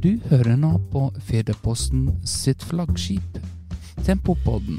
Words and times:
Du 0.00 0.14
hører 0.30 0.56
nå 0.56 0.78
på 0.88 1.00
Fedreposten 1.28 2.06
sitt 2.24 2.62
flaggskip, 2.64 3.34
Tempopodden. 4.06 4.78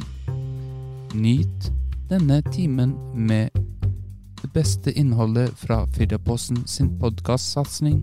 Nyt 1.13 1.67
denne 2.09 2.39
timen 2.49 2.95
med 3.13 3.53
det 4.41 4.47
beste 4.55 4.89
innholdet 4.97 5.51
fra 5.61 5.83
Fedreposten 5.93 6.63
sin 6.65 6.89
podkastsatsing, 6.97 7.99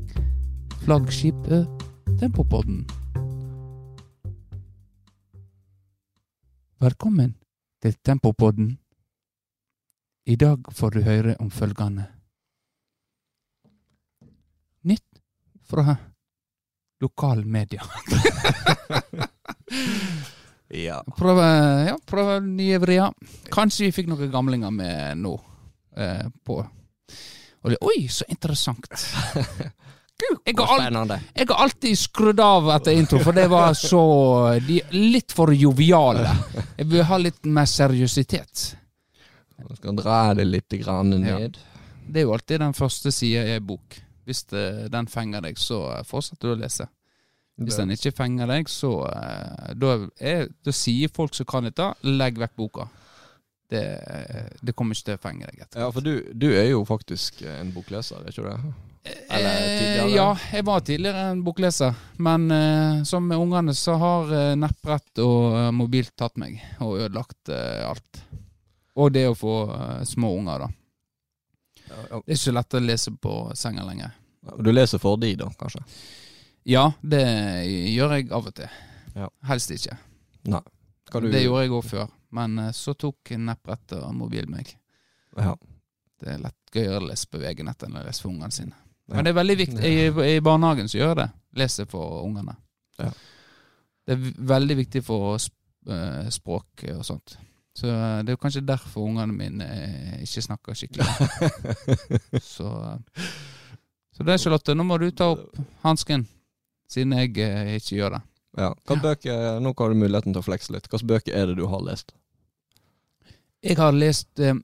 flaggskipet 0.85 1.67
Tempopodden. 2.21 2.85
Velkommen 6.79 7.33
til 7.83 7.97
Tempopodden. 8.07 8.77
I 10.27 10.37
dag 10.37 10.71
får 10.71 10.95
du 10.95 11.01
høre 11.03 11.35
om 11.43 11.51
følgende. 11.51 12.07
Nytt 14.87 15.23
fra 15.67 15.97
lokalmedia. 17.01 17.83
Ja. 20.69 20.99
Prøve, 21.17 21.45
ja, 21.89 21.95
prøve 22.07 22.41
nye 22.45 22.79
vrier. 22.83 23.15
Kanskje 23.53 23.87
vi 23.87 23.95
fikk 23.97 24.11
noen 24.11 24.29
gamlinger 24.33 24.73
med 24.75 25.17
nå. 25.23 25.33
Eh, 25.97 26.27
på. 26.45 26.59
Og 26.61 27.73
det, 27.73 27.79
oi, 27.81 28.03
så 28.13 28.29
interessant. 28.29 28.89
Jeg, 30.19 30.57
har 30.59 30.67
al 30.67 30.81
Spennende. 30.81 31.17
jeg 31.31 31.47
har 31.47 31.61
alltid 31.63 31.95
skrudd 31.95 32.41
av 32.43 32.67
etter 32.75 32.97
intro, 32.99 33.21
for 33.23 33.37
det 33.37 33.45
var 33.53 33.71
så 33.79 34.01
de, 34.67 34.81
Litt 34.91 35.31
for 35.31 35.53
joviale. 35.55 36.33
Jeg 36.75 36.89
vil 36.91 37.05
ha 37.07 37.19
litt 37.23 37.47
mer 37.47 37.69
seriøsitet. 37.71 38.65
Man 39.63 39.79
skal 39.79 39.95
dra 40.01 40.17
det 40.35 40.49
litt 40.49 40.75
grann 40.83 41.15
Ja. 41.23 41.39
Det 42.09 42.25
er 42.25 42.27
jo 42.27 42.35
alltid 42.35 42.65
den 42.65 42.75
første 42.75 43.13
sida 43.15 43.45
i 43.47 43.55
ei 43.55 43.63
bok. 43.63 44.01
Hvis 44.29 44.45
det, 44.53 44.63
den 44.93 45.09
fenger 45.09 45.45
deg, 45.49 45.59
så 45.61 45.81
eh, 45.97 46.05
fortsetter 46.07 46.51
du 46.51 46.55
å 46.55 46.61
lese. 46.61 46.87
Hvis 47.59 47.75
den 47.81 47.91
ikke 47.91 48.13
fenger 48.15 48.47
deg, 48.47 48.69
så 48.71 48.93
eh, 49.09 49.73
da, 49.75 49.95
er, 50.23 50.45
da 50.63 50.75
sier 50.77 51.11
folk 51.11 51.35
som 51.35 51.49
kan 51.49 51.67
dette, 51.67 51.89
legg 52.07 52.39
vekk 52.39 52.55
boka. 52.61 52.87
Det, 53.69 53.83
det 54.65 54.73
kommer 54.77 54.97
ikke 54.97 55.09
til 55.11 55.19
å 55.19 55.23
fenge 55.25 55.49
deg. 55.49 55.65
etter 55.65 55.83
Ja, 55.83 55.89
for 55.93 56.05
du, 56.05 56.13
du 56.33 56.47
er 56.53 56.71
jo 56.71 56.85
faktisk 56.89 57.43
en 57.45 57.73
bokleser, 57.75 58.23
er 58.23 58.31
ikke 58.33 58.45
du 58.47 58.53
det? 58.53 58.77
Eller 59.09 59.49
Eh, 59.49 59.79
tidligere? 59.81 60.09
Ja, 60.15 60.29
jeg 60.53 60.65
var 60.69 60.81
tidligere 60.85 61.27
en 61.33 61.43
bokleser. 61.45 61.95
Men 62.25 62.51
eh, 62.53 63.03
som 63.09 63.27
med 63.29 63.41
ungene 63.41 63.75
så 63.77 63.97
har 64.01 64.33
eh, 64.39 64.55
nettbrett 64.59 65.23
og 65.25 65.57
eh, 65.59 65.71
mobil 65.77 66.09
tatt 66.17 66.37
meg 66.41 66.59
og 66.85 66.99
ødelagt 66.99 67.53
eh, 67.53 67.85
alt. 67.89 68.23
Og 68.99 69.13
det 69.15 69.27
å 69.31 69.37
få 69.39 69.55
eh, 69.75 70.03
små 70.09 70.33
unger, 70.41 70.67
da. 70.67 70.71
Det 71.99 72.21
er 72.21 72.39
ikke 72.39 72.55
lett 72.57 72.77
å 72.79 72.83
lese 72.85 73.13
på 73.19 73.35
senga 73.59 73.85
lenger. 73.87 74.17
Du 74.59 74.71
leser 74.73 75.01
for 75.03 75.19
de, 75.21 75.35
da, 75.39 75.49
kanskje? 75.59 75.83
Ja, 76.69 76.93
det 77.01 77.23
gjør 77.95 78.15
jeg 78.17 78.29
av 78.35 78.49
og 78.51 78.55
til. 78.57 78.69
Ja. 79.17 79.29
Helst 79.49 79.73
ikke. 79.75 79.97
Skal 81.09 81.25
du 81.25 81.31
Det 81.33 81.43
gjorde 81.43 81.65
jeg 81.65 81.75
òg 81.75 81.87
før. 81.89 82.11
Men 82.37 82.59
eh, 82.61 82.75
så 82.77 82.93
tok 82.99 83.33
nettbrettet 83.41 83.99
og 84.03 84.13
mobil 84.17 84.49
meg. 84.53 84.75
Ja. 85.39 85.55
Det 86.21 86.35
er 86.35 86.43
lett 86.43 86.75
gøyere 86.75 87.01
å 87.01 87.07
lese 87.09 87.31
på 87.31 87.41
VG-nett 87.41 87.87
enn 87.87 87.97
å 87.97 88.05
lese 88.05 88.25
for 88.25 88.33
ungene 88.35 88.53
sine. 88.53 88.77
Ja. 89.09 89.17
Men 89.17 89.25
det 89.25 89.33
er 89.33 89.39
veldig 89.39 89.57
viktig. 89.63 89.83
I, 89.89 90.09
I 90.37 90.41
barnehagen 90.45 90.91
så 90.91 90.99
gjør 91.01 91.13
jeg 91.15 91.21
det. 91.23 91.29
Leser 91.63 91.89
for 91.89 92.21
ungene. 92.27 92.59
Ja. 93.01 93.09
Det 94.05 94.17
er 94.17 94.27
veldig 94.53 94.77
viktig 94.83 95.03
for 95.07 95.39
eh, 95.39 96.29
språk 96.35 96.85
og 96.93 97.05
sånt. 97.07 97.39
Så 97.79 97.87
eh, 97.93 98.21
det 98.25 98.33
er 98.33 98.37
jo 98.37 98.41
kanskje 98.43 98.65
derfor 98.67 99.07
ungene 99.07 99.35
mine 99.39 99.67
eh, 99.71 100.15
ikke 100.25 100.43
snakker 100.49 100.79
skikkelig. 100.79 101.07
så, 102.55 102.71
eh, 102.95 103.29
så 104.17 104.27
det 104.27 104.35
er 104.35 104.43
Charlotte, 104.43 104.75
nå 104.75 104.87
må 104.89 104.97
du 104.99 105.11
ta 105.15 105.31
opp 105.37 105.59
hansken, 105.85 106.25
siden 106.91 107.15
jeg 107.21 107.31
ikke 107.79 107.99
gjør 108.01 108.17
det. 108.19 108.23
Ja. 108.59 108.71
Hva 108.89 108.97
Ja. 108.97 109.03
bøker, 109.05 109.61
Nå 109.63 109.75
har 109.79 109.93
du 109.93 110.01
muligheten 110.01 110.35
til 110.35 110.41
å 110.43 110.47
flekse 110.47 110.73
litt. 110.75 110.89
Hvilke 110.91 111.07
bøker 111.13 111.37
er 111.39 111.47
det 111.53 111.59
du 111.61 111.67
har 111.71 111.85
lest? 111.87 112.11
Jeg 113.63 113.77
har 113.79 113.93
lest 113.95 114.41
eh, 114.43 114.55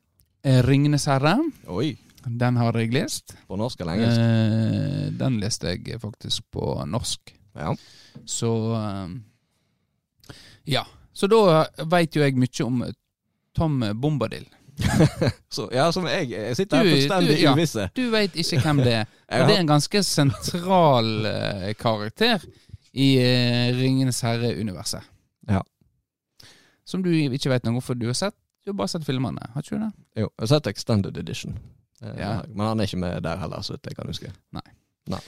'Ringenes 0.45 1.07
herre'. 1.11 1.37
Oi! 1.69 1.95
Den 2.25 2.57
har 2.57 2.73
jeg 2.81 2.91
lest. 2.95 3.35
På 3.47 3.57
norsk 3.61 3.81
eller 3.81 3.99
engelsk? 3.99 4.21
Eh, 4.21 5.09
den 5.21 5.39
leste 5.43 5.75
jeg 5.75 6.01
faktisk 6.01 6.47
på 6.57 6.73
norsk. 6.89 7.35
Ja. 7.55 7.75
Så 8.27 8.51
eh, 8.75 10.35
Ja. 10.67 10.85
Så 11.15 11.29
da 11.31 11.69
veit 11.87 12.17
jo 12.17 12.23
jeg 12.25 12.35
mye 12.35 12.65
om 12.67 12.81
Tom 13.55 13.81
Bombadil. 14.01 14.47
Så, 15.55 15.69
ja, 15.73 15.87
som 15.95 16.07
jeg. 16.11 16.31
Jeg 16.33 16.57
sitter 16.59 16.81
her 16.83 16.89
fullstendig 16.91 17.37
du- 17.37 17.43
ja. 17.45 17.53
uvisse. 17.55 17.85
Du 17.95 18.03
veit 18.11 18.35
ikke 18.37 18.59
hvem 18.65 18.81
det 18.83 18.95
er. 19.01 19.05
Og 19.39 19.45
det 19.49 19.55
er 19.57 19.61
en 19.63 19.71
ganske 19.71 20.03
sentral 20.03 21.11
uh, 21.29 21.69
karakter 21.79 22.43
i 22.93 23.09
uh, 23.23 23.77
Ringenes 23.79 24.19
herre-universet. 24.27 25.07
Ja. 25.49 25.61
Som 26.87 27.03
du 27.07 27.11
ikke 27.15 27.51
veit 27.53 27.65
noe 27.65 27.79
hvorfor 27.79 27.97
du 27.97 28.07
har 28.11 28.17
sett 28.19 28.35
Du 28.65 28.71
har 28.73 28.77
bare 28.79 28.89
sett 28.93 29.05
filmene, 29.07 29.41
har 29.55 29.63
ikke 29.65 29.77
du 29.77 29.83
det? 29.85 29.91
jo, 30.23 30.27
jeg 30.29 30.43
har 30.43 30.51
sett 30.55 30.67
Extended 30.73 31.17
Edition. 31.21 31.55
Eh, 32.03 32.15
Ja. 32.19 32.31
Men 32.49 32.67
han 32.67 32.81
er 32.81 32.89
ikke 32.89 32.97
med 33.03 33.23
der 33.25 33.37
heller, 33.41 33.61
så 33.65 33.75
vidt 33.77 33.87
jeg 33.91 33.97
kan 33.99 34.09
huske. 34.09 34.31
Nei. 34.57 34.63
Nei. 35.13 35.21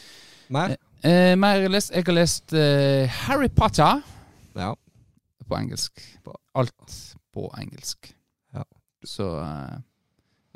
Mer? 0.49 0.75
Eh, 1.05 1.35
mer 1.37 1.59
jeg 1.59 1.67
har 1.69 1.73
lest, 1.75 1.93
jeg 1.93 2.05
har 2.07 2.17
lest 2.17 2.55
uh, 2.57 3.19
Harry 3.27 3.49
Potter 3.53 4.01
Ja. 4.57 4.71
på 5.49 5.59
engelsk. 5.59 6.01
Alt 6.57 6.97
på 7.37 7.51
engelsk. 7.61 8.13
Så 9.07 9.27
eh, 9.41 9.77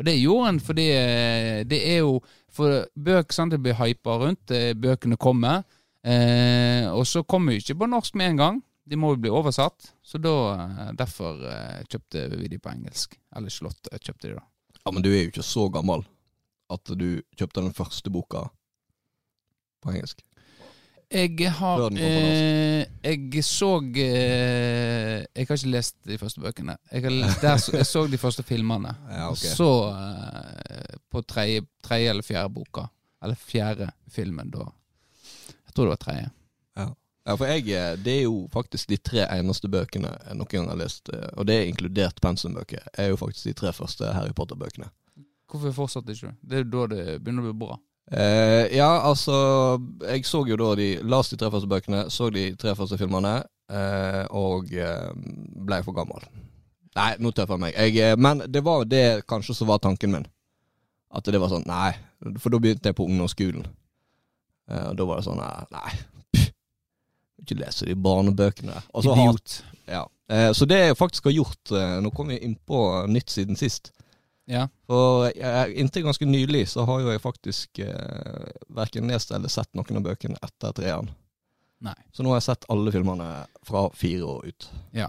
Og 0.00 0.06
det 0.08 0.16
gjorde 0.18 0.46
han 0.48 0.60
fordi 0.64 0.86
eh, 0.96 1.60
det 1.68 1.80
er 1.92 2.00
jo 2.02 2.16
For 2.50 2.82
bøk 2.96 3.32
sant, 3.32 3.54
det 3.54 3.60
blir 3.62 3.78
hypa 3.78 4.16
rundt, 4.18 4.50
eh, 4.50 4.72
bøkene 4.74 5.18
kommer. 5.20 5.62
Eh, 6.02 6.88
og 6.90 7.04
så 7.06 7.22
kommer 7.22 7.54
jo 7.54 7.62
ikke 7.62 7.78
på 7.82 7.90
norsk 7.92 8.16
med 8.18 8.32
en 8.32 8.40
gang. 8.40 8.62
De 8.90 8.98
må 8.98 9.12
jo 9.14 9.20
bli 9.22 9.30
oversatt. 9.30 9.92
Så 10.02 10.18
da 10.18 10.32
derfor 10.98 11.38
kjøpte 11.86 12.24
vi 12.32 12.48
de 12.50 12.58
på 12.58 12.72
engelsk. 12.72 13.14
Eller 13.36 13.52
Slott 13.54 13.86
kjøpte 13.92 14.26
de, 14.32 14.38
da. 14.40 14.42
ja, 14.82 14.90
men 14.90 15.04
du 15.04 15.12
er 15.12 15.20
jo 15.22 15.30
ikke 15.30 15.46
så 15.46 15.68
gammel 15.70 16.02
at 16.74 16.90
du 16.98 17.20
kjøpte 17.38 17.62
den 17.62 17.76
første 17.76 18.10
boka 18.10 18.48
på 19.84 19.92
engelsk. 19.92 20.24
Jeg 21.10 21.50
har 21.58 21.80
eh, 21.90 22.84
Jeg 23.02 23.44
så 23.44 23.70
eh, 23.98 25.24
Jeg 25.26 25.48
har 25.48 25.56
ikke 25.56 25.72
lest 25.74 25.96
de 26.06 26.18
første 26.18 26.40
bøkene. 26.40 26.76
Jeg, 26.92 27.02
har, 27.02 27.16
der, 27.42 27.64
jeg 27.78 27.86
så 27.86 28.06
de 28.06 28.18
første 28.18 28.42
filmene. 28.46 28.94
Ja, 29.10 29.30
okay. 29.30 29.50
Så 29.56 29.70
eh, 29.90 30.98
på 31.10 31.22
tredje, 31.22 31.66
tredje 31.82 32.10
eller 32.10 32.26
fjerde 32.26 32.54
boka. 32.54 32.86
Eller 33.22 33.34
fjerde 33.34 33.90
filmen, 34.08 34.50
da. 34.54 34.70
Jeg 35.66 35.74
tror 35.74 35.90
det 35.90 35.96
var 35.96 36.04
tredje. 36.06 36.30
Ja, 37.30 37.36
for 37.36 37.46
jeg, 37.46 37.68
eh, 37.68 37.96
det 38.00 38.14
er 38.18 38.22
jo 38.24 38.48
faktisk 38.52 38.88
de 38.88 38.96
tre 38.96 39.26
eneste 39.36 39.68
bøkene 39.70 40.10
jeg 40.14 40.38
noen 40.38 40.50
gang 40.50 40.70
har 40.72 40.78
lest, 40.80 41.10
eh, 41.12 41.28
og 41.36 41.46
det 41.46 41.58
er 41.58 41.68
inkludert 41.68 42.20
pensumbøker, 42.24 42.86
er 42.98 43.12
jo 43.12 43.18
faktisk 43.20 43.50
de 43.50 43.58
tre 43.60 43.72
første 43.76 44.08
Harry 44.16 44.32
Potter-bøkene. 44.36 44.88
Hvorfor 45.50 45.74
fortsatte 45.76 46.14
ikke 46.14 46.30
du? 46.30 46.40
Det 46.48 46.58
er 46.58 46.64
jo 46.64 46.70
da 46.72 46.86
det 46.94 47.04
begynner 47.20 47.44
å 47.44 47.50
bli 47.50 47.58
bra. 47.66 47.76
Eh, 48.10 48.66
ja, 48.74 48.88
altså 49.06 49.78
Jeg 50.02 50.24
så 50.26 50.40
jo 50.48 50.56
da 50.58 50.72
de 50.74 50.88
leste 51.06 51.36
de 51.36 51.40
tre 51.44 51.50
første 51.54 51.68
bøkene, 51.70 52.04
så 52.10 52.30
de 52.34 52.48
tre 52.58 52.74
første 52.74 52.98
filmene, 52.98 53.36
uh, 53.70 54.24
og 54.34 54.72
uh, 54.74 55.12
ble 55.66 55.78
for 55.86 55.94
gammel. 55.94 56.24
Nei, 56.98 57.12
nå 57.22 57.30
tøffer 57.30 57.54
jeg 57.54 57.62
meg. 57.62 57.76
Jeg, 57.78 57.98
eh, 58.02 58.16
men 58.18 58.42
det 58.50 58.64
var 58.66 58.82
det 58.90 59.22
kanskje 59.30 59.54
som 59.54 59.68
var 59.70 59.78
tanken 59.78 60.10
min. 60.10 60.26
At 61.14 61.26
det 61.30 61.38
var 61.42 61.50
sånn 61.52 61.66
Nei. 61.70 61.92
For 62.42 62.50
da 62.52 62.58
begynte 62.62 62.90
jeg 62.90 62.96
på 62.98 63.06
ungdomsskolen. 63.06 63.62
Eh, 64.70 64.88
og 64.90 64.96
da 64.98 65.06
var 65.06 65.20
det 65.20 65.26
sånn 65.28 65.38
Nei. 65.70 65.92
pff, 66.34 66.48
ikke 67.44 67.60
lese 67.62 67.86
de 67.86 67.94
barnebøkene. 67.94 68.74
Og 68.94 69.06
så 69.06 69.14
har- 69.14 69.30
Idiot. 69.30 69.62
ja. 69.86 70.02
Eh, 70.30 70.50
så 70.54 70.66
det 70.66 70.78
jeg 70.88 70.98
faktisk 70.98 71.24
har 71.26 71.32
gjort 71.34 71.72
eh, 71.74 71.96
Nå 72.02 72.10
kom 72.14 72.28
vi 72.30 72.36
inn 72.38 72.54
på 72.66 73.06
nytt 73.10 73.30
siden 73.30 73.56
sist. 73.58 73.92
Ja. 74.50 74.64
For 74.90 75.28
jeg, 75.30 75.74
inntil 75.78 76.02
ganske 76.08 76.26
nylig 76.26 76.64
så 76.72 76.82
har 76.88 77.00
jo 77.04 77.12
jeg 77.12 77.22
faktisk 77.22 77.78
eh, 77.84 78.48
verken 78.74 79.06
lest 79.12 79.30
eller 79.36 79.52
sett 79.52 79.70
noen 79.78 80.00
av 80.00 80.06
bøkene 80.08 80.40
etter 80.42 80.74
treeren. 80.74 81.10
Nei. 81.80 81.94
Så 82.12 82.24
nå 82.26 82.32
har 82.32 82.40
jeg 82.40 82.48
sett 82.50 82.66
alle 82.68 82.92
filmene 82.92 83.28
fra 83.64 83.86
fire 83.96 84.26
år 84.28 84.48
ut. 84.50 84.66
Ja, 84.96 85.06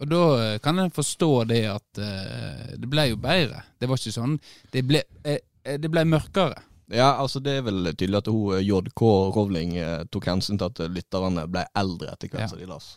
Og 0.00 0.08
da 0.10 0.20
eh, 0.42 0.58
kan 0.62 0.78
jeg 0.80 0.94
forstå 0.94 1.28
det 1.50 1.64
at 1.70 1.98
eh, 2.02 2.70
det 2.80 2.88
ble 2.90 3.08
jo 3.10 3.18
bedre. 3.20 3.60
Det 3.78 3.90
var 3.90 3.98
ikke 4.00 4.14
sånn 4.14 4.38
Det 4.72 4.82
ble, 4.88 5.02
eh, 5.26 5.42
eh, 5.66 5.76
det 5.82 5.90
ble 5.92 6.06
mørkere. 6.08 6.62
Ja, 6.94 7.14
altså 7.22 7.40
det 7.40 7.58
er 7.58 7.62
vel 7.66 7.90
tydelig 7.96 8.18
at 8.22 8.30
hun 8.30 8.56
eh, 8.56 8.62
JK 8.66 9.02
Rowling 9.36 9.74
tok 10.12 10.26
hensyn 10.30 10.58
til 10.60 10.70
at 10.70 10.82
lytterne 10.92 11.44
ble 11.50 11.66
eldre 11.76 12.12
etter 12.14 12.28
hvert 12.32 12.46
Ja. 12.46 12.48
som 12.54 12.58
de 12.62 12.66
las. 12.70 12.88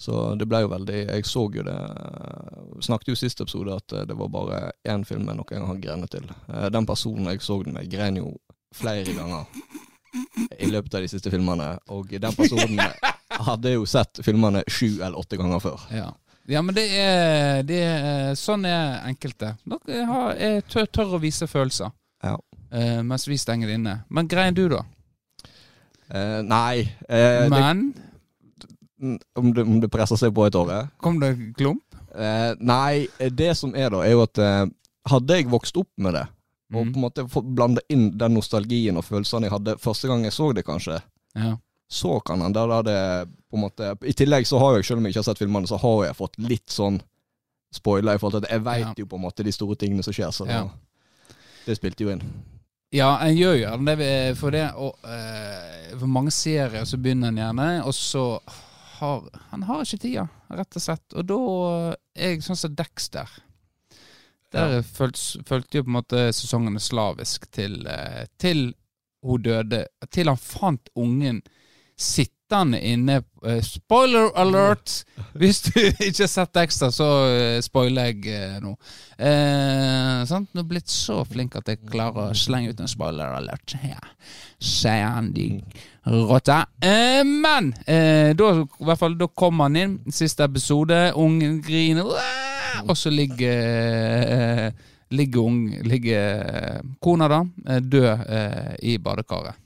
Så 0.00 0.14
det 0.40 0.46
ble 0.48 0.62
jo 0.62 0.70
veldig 0.72 0.94
Jeg 1.10 1.26
så 1.28 1.42
jo 1.52 1.64
det 1.66 1.74
Snakket 2.86 3.10
jo 3.10 3.16
i 3.18 3.20
siste 3.20 3.44
episode 3.44 3.74
at 3.76 3.92
eh, 3.92 4.06
det 4.08 4.16
var 4.16 4.30
bare 4.32 4.60
én 4.88 5.04
film 5.04 5.26
jeg 5.28 5.36
noen 5.36 5.50
gang 5.50 5.66
har 5.68 5.82
grenet 5.82 6.14
til. 6.14 6.24
Eh, 6.48 6.70
Den 6.72 6.88
personen 6.88 7.28
jeg 7.28 7.42
så 7.44 7.58
den 7.64 7.76
med, 7.76 7.90
grein 7.92 8.16
jo 8.16 8.32
flere 8.74 9.04
ganger 9.12 9.44
i 10.58 10.70
løpet 10.70 10.94
av 10.96 11.04
de 11.04 11.10
siste 11.12 11.30
filmene. 11.30 11.74
Og 11.92 12.08
den 12.16 12.34
personen 12.34 12.80
hadde 13.50 13.74
jo 13.76 13.84
sett 13.86 14.22
filmene 14.24 14.64
sju 14.66 15.02
eller 15.02 15.18
åtte 15.20 15.38
ganger 15.38 15.60
før. 15.62 15.84
Ja. 15.94 16.08
Ja, 16.50 16.62
men 16.66 16.74
det 16.74 16.86
er, 16.98 17.60
det 17.62 17.78
er 17.84 18.32
Sånn 18.38 18.64
er 18.66 19.04
enkelte. 19.06 19.52
Dere 19.68 20.06
har, 20.08 20.30
er 20.34 20.64
tør, 20.66 20.88
tør 20.90 21.12
å 21.18 21.20
vise 21.22 21.46
følelser. 21.46 21.92
Ja. 22.24 22.38
Eh, 22.72 23.02
mens 23.06 23.28
vi 23.28 23.36
stenger 23.38 23.70
det 23.70 23.76
inne. 23.78 23.98
Men 24.08 24.30
grein 24.30 24.56
du, 24.56 24.64
da? 24.72 24.80
Eh, 26.10 26.40
nei. 26.42 26.88
Eh, 27.06 27.44
det, 27.44 27.50
Men 27.52 27.84
om, 29.00 29.52
det, 29.54 29.62
om 29.64 29.80
det 29.80 29.90
presser 29.90 30.16
seg 30.20 30.34
på 30.36 30.46
et 30.46 30.54
år? 30.54 30.70
eh? 30.78 30.88
kom 31.00 31.20
det 31.20 31.32
klump? 31.56 31.82
Eh, 32.14 32.52
nei, 32.60 33.06
det 33.30 33.56
som 33.56 33.74
er 33.74 33.90
da, 33.90 34.02
er 34.04 34.12
jo 34.16 34.22
at 34.26 34.38
eh, 34.38 34.66
hadde 35.10 35.36
jeg 35.40 35.48
vokst 35.50 35.76
opp 35.80 35.90
med 35.98 36.14
det, 36.18 36.26
og 36.72 36.84
Mm. 36.86 36.92
på 36.92 36.98
en 37.00 37.02
måte 37.02 37.22
fått 37.28 37.48
blande 37.54 37.80
inn 37.90 38.10
den 38.18 38.34
nostalgien 38.34 38.96
og 38.96 39.02
følelsene 39.04 39.48
jeg 39.48 39.50
hadde 39.56 39.72
første 39.82 40.06
gang 40.06 40.22
jeg 40.22 40.32
så 40.32 40.52
det, 40.54 40.62
kanskje, 40.64 41.00
Ja. 41.34 41.56
så 41.90 42.20
kan 42.24 42.40
han 42.40 42.52
da 42.52 42.82
det 42.82 43.28
på 43.50 43.56
en 43.58 43.64
måte 43.64 43.88
I 44.06 44.12
tillegg 44.14 44.46
så 44.46 44.58
har 44.62 44.76
jeg, 44.76 44.84
selv 44.84 44.98
om 44.98 45.04
jeg 45.04 45.10
ikke 45.14 45.18
har 45.24 45.30
sett 45.34 45.38
filmene, 45.42 45.66
så 45.66 45.76
har 45.82 46.04
jeg 46.06 46.14
fått 46.16 46.38
litt 46.38 46.68
sånn 46.70 47.00
spoiler 47.74 48.14
i 48.14 48.18
forhold 48.18 48.42
til 48.44 48.46
at 48.46 48.52
jeg 48.52 48.64
veit 48.64 48.86
Ja. 48.86 48.94
jo 48.98 49.06
på 49.06 49.16
en 49.16 49.22
måte 49.22 49.42
de 49.44 49.52
store 49.52 49.74
tingene 49.76 50.02
som 50.04 50.12
skjer, 50.12 50.30
så 50.30 50.46
Ja. 50.46 50.68
det 51.66 51.76
spilte 51.76 52.04
jo 52.04 52.10
inn. 52.10 52.22
Ja, 52.92 53.18
en 53.22 53.36
gjør 53.36 53.54
jo 53.58 53.66
gjerne 53.66 53.96
det 53.98 54.36
for 54.38 54.50
det. 54.50 54.70
Og 54.76 54.94
eh, 55.04 55.96
for 55.98 56.06
mange 56.06 56.30
serier 56.30 56.82
så 56.84 56.96
begynner 56.98 57.28
en 57.28 57.36
gjerne, 57.36 57.84
og 57.86 57.92
så 57.94 58.40
har 59.00 59.28
Han 59.50 59.62
har 59.68 59.84
ikke 59.84 60.02
tida, 60.04 60.26
rett 60.48 60.76
og 60.76 60.84
slett. 60.84 61.16
Og 61.16 61.26
da 61.28 61.38
er 62.14 62.34
jeg 62.34 62.44
sånn 62.46 62.58
som 62.60 62.74
Dexter. 62.76 63.30
Der 64.50 64.80
følte, 64.82 65.44
følte 65.46 65.78
jo 65.78 65.86
på 65.86 65.92
en 65.92 65.98
måte 66.00 66.22
sesongene 66.34 66.82
slavisk 66.82 67.46
til, 67.54 67.84
eh, 67.86 68.26
til 68.38 68.72
hun 69.22 69.42
døde. 69.42 69.84
Til 70.10 70.30
han 70.32 70.40
fant 70.40 70.90
ungen 70.98 71.42
sittende 72.00 72.80
inne 72.80 73.20
eh, 73.46 73.60
Spoiler 73.62 74.30
alert! 74.38 75.04
Hvis 75.38 75.60
du 75.66 75.76
ikke 76.06 76.24
har 76.24 76.30
sett 76.32 76.60
ekstra, 76.62 76.88
så 76.94 77.08
eh, 77.28 77.58
spoiler 77.64 78.10
jeg 78.10 78.32
eh, 78.32 78.56
nå. 78.62 78.72
Eh, 79.20 80.24
sant? 80.28 80.50
Nå 80.54 80.64
er 80.64 80.70
blitt 80.72 80.90
så 80.90 81.20
flink 81.28 81.58
at 81.60 81.68
jeg 81.70 81.82
klarer 81.90 82.32
å 82.32 82.36
slenge 82.38 82.72
ut 82.72 82.80
en 82.82 82.90
spoiler 82.90 83.36
alert. 83.36 83.76
Sier 84.58 85.06
han 85.06 85.30
de. 85.36 85.50
Eh, 86.80 87.22
men 87.24 87.72
eh, 87.84 88.32
da, 88.36 88.52
i 88.64 88.88
hvert 88.88 89.02
fall, 89.04 89.18
da 89.20 89.28
kom 89.28 89.60
han 89.62 89.78
inn, 89.78 89.98
siste 90.10 90.48
episode, 90.48 90.98
ungen 91.20 91.60
griner, 91.66 92.08
og 92.86 92.96
så 92.96 93.12
ligger 93.12 94.72
Ligger, 95.10 95.40
ung, 95.42 95.64
ligger 95.90 96.84
kona 97.02 97.26
da 97.26 97.40
død 97.82 98.20
i 98.86 98.92
badekaret. 99.02 99.58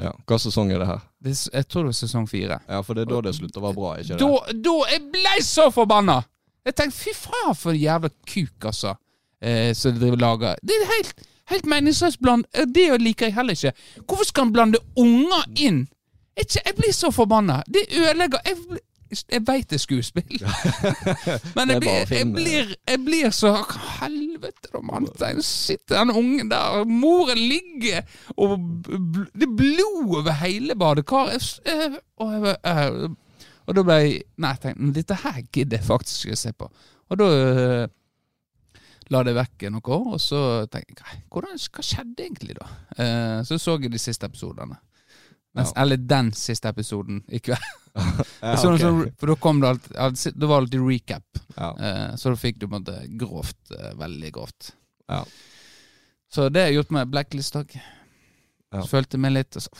Ja. 0.00 0.12
Hva 0.26 0.38
sesong 0.40 0.70
er 0.72 0.80
det 0.80 0.86
her? 0.88 1.00
Det, 1.20 1.32
er 1.36 1.58
jeg 1.60 1.66
tror 1.68 1.82
det 1.84 1.90
var 1.92 1.98
sesong 1.98 2.26
fire. 2.30 2.56
Ja, 2.68 2.80
for 2.86 2.96
det 2.96 3.02
er 3.04 3.10
da 3.12 3.20
det 3.26 3.34
slutter 3.36 3.60
å 3.60 3.66
være 3.66 3.76
bra, 3.76 3.90
ikke 4.00 4.16
det? 4.16 4.18
Da, 4.22 4.54
da 4.68 4.74
Jeg 4.94 5.02
ble 5.12 5.34
så 5.44 5.66
forbanna! 5.74 6.18
Jeg 6.64 6.76
tenkte 6.76 6.96
fy 7.00 7.12
faen 7.16 7.54
for 7.56 7.72
en 7.72 7.80
jævla 7.80 8.10
kuk, 8.28 8.66
altså. 8.70 8.94
Eh, 9.40 9.70
som 9.76 9.96
de 10.00 10.10
lager. 10.20 10.58
Det 10.62 10.74
er 10.76 10.90
helt, 10.90 11.22
helt 11.52 11.68
meningsløst 11.72 12.20
bland. 12.20 12.44
eh, 12.54 12.66
Det 12.68 12.86
liker 13.00 13.26
jeg 13.30 13.34
heller 13.38 13.56
ikke. 13.56 13.72
Hvorfor 14.06 14.28
skal 14.28 14.44
han 14.44 14.52
blande 14.52 14.80
unger 14.96 15.44
inn? 15.56 15.86
Jeg, 16.36 16.46
jeg 16.64 16.76
blir 16.76 16.92
så 16.96 17.10
forbanna. 17.12 17.62
Det 17.68 17.86
ødelegger 17.96 18.38
Jeg, 18.46 18.56
jeg 19.10 19.42
veit 19.46 19.70
det 19.70 19.78
er 19.78 19.82
skuespill, 19.82 20.42
men 21.56 21.68
Det 21.68 21.74
jeg 21.74 21.80
blir, 21.82 22.12
jeg, 22.14 22.26
blir, 22.34 22.74
jeg 22.88 23.00
blir 23.04 23.32
så 23.34 23.52
Helvete, 24.00 24.70
da, 24.72 24.82
mann. 24.86 25.08
Sitter 25.42 25.98
den 25.98 26.12
ungen 26.14 26.50
der, 26.50 26.84
moren 26.86 27.38
ligger, 27.38 28.04
og 28.36 28.58
det 28.86 29.48
er 29.48 29.56
blod 29.56 30.14
over 30.20 30.36
hele 30.42 30.76
badekaret. 30.78 31.48
Og, 32.22 32.46
og 33.66 33.76
da 33.76 33.86
ble 33.86 33.96
jeg 34.00 34.20
Nei, 34.40 34.52
jeg 34.54 34.62
tenkte 34.64 34.92
dette 34.96 35.18
her 35.24 35.40
gidder 35.52 35.80
jeg 35.80 35.86
faktisk 35.86 36.30
ikke 36.30 36.40
se 36.40 36.52
på. 36.56 36.70
Og 37.10 37.18
da 37.18 37.26
eh, 37.34 37.88
la 39.10 39.22
det 39.26 39.34
vekk 39.36 39.66
noen 39.68 39.90
år, 39.96 40.06
og 40.14 40.22
så 40.22 40.42
tenkte 40.70 41.02
jeg 41.02 41.24
hvordan, 41.30 41.58
hva 41.58 41.84
skjedde 41.84 42.26
egentlig 42.26 42.56
da? 42.58 42.70
Eh, 42.94 43.42
så 43.46 43.58
så 43.58 43.76
jeg 43.80 43.92
de 43.92 44.00
siste 44.00 44.30
episodene. 44.30 44.78
Mens, 45.58 45.72
Eller 45.76 45.96
den 45.96 46.32
siste 46.32 46.70
episoden 46.70 47.24
i 47.28 47.38
kveld. 47.42 47.70
Ja, 48.40 48.54
okay. 48.56 48.72
ok. 48.72 48.80
sånn, 48.80 49.00
for 49.20 49.32
da 49.32 49.36
kom 49.36 49.60
det 49.60 49.70
alltid, 49.70 50.36
Det 50.36 50.48
var 50.48 50.62
alltid 50.62 50.84
recap. 50.86 51.40
ja. 51.56 51.70
Uh, 51.76 52.16
så 52.16 52.32
da 52.32 52.40
fikk 52.40 52.60
du 52.60 52.66
på 52.66 52.74
en 52.74 52.82
måte 52.82 52.98
grovt, 53.20 53.60
uh, 53.74 53.92
veldig 54.00 54.32
grovt. 54.34 54.72
Ja. 55.10 55.24
Så 56.30 56.48
det 56.48 56.68
har 56.68 56.76
gjort 56.76 56.92
med 56.94 57.10
Blacklist 57.10 57.58
òg. 57.58 57.74
Ja. 58.70 58.84
Følte 58.86 59.18
meg 59.18 59.34
litt 59.34 59.58
så, 59.58 59.70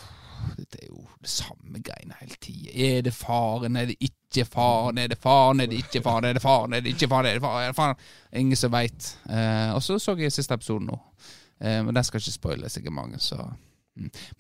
Dette 0.56 0.80
er 0.80 0.88
jo 0.88 1.04
det 1.20 1.30
samme 1.30 1.78
greiene 1.84 2.16
hele 2.18 2.38
tida. 2.40 2.72
Er 2.72 3.02
det 3.06 3.12
faren, 3.14 3.76
er 3.76 3.90
det 3.92 3.98
ikke 4.00 4.46
faren, 4.48 4.98
er 4.98 5.12
det 5.12 5.18
faren, 5.20 5.60
er 5.60 5.70
det 5.70 5.82
ikke 5.84 6.02
faren, 6.02 6.26
er 6.26 6.38
det 6.38 6.42
faren, 6.42 6.74
er 6.74 6.82
det 6.84 6.94
ikke 6.94 7.10
faren, 7.12 7.28
er 7.28 7.36
det 7.38 7.44
faren, 7.44 7.62
er 7.62 7.74
det 7.74 7.78
faren? 7.78 8.08
Ingen 8.40 8.58
som 8.58 8.72
veit. 8.72 9.12
Uh, 9.28 9.76
og 9.76 9.84
så 9.84 9.98
så 10.00 10.16
jeg 10.18 10.32
siste 10.34 10.56
episoden 10.56 10.90
nå. 10.90 10.98
Eh, 11.60 11.84
men 11.84 11.94
den 11.94 12.04
skal 12.04 12.20
ikke 12.20 12.32
spoile 12.32 12.68
sikkert 12.72 12.96
mange, 12.96 13.20
så. 13.20 13.36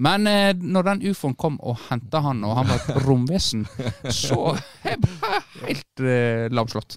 Men 0.00 0.26
eh, 0.30 0.52
når 0.56 0.86
den 0.86 1.02
ufoen 1.10 1.34
kom 1.38 1.58
og 1.60 1.78
henta 1.88 2.22
han, 2.24 2.42
og 2.46 2.54
han 2.58 2.70
var 2.70 2.80
et 2.80 3.02
romvesen, 3.04 3.66
så 4.22 4.54
jeg 4.84 5.00
ble 5.02 5.40
helt 5.64 6.04
eh, 6.04 6.46
lamslått. 6.54 6.96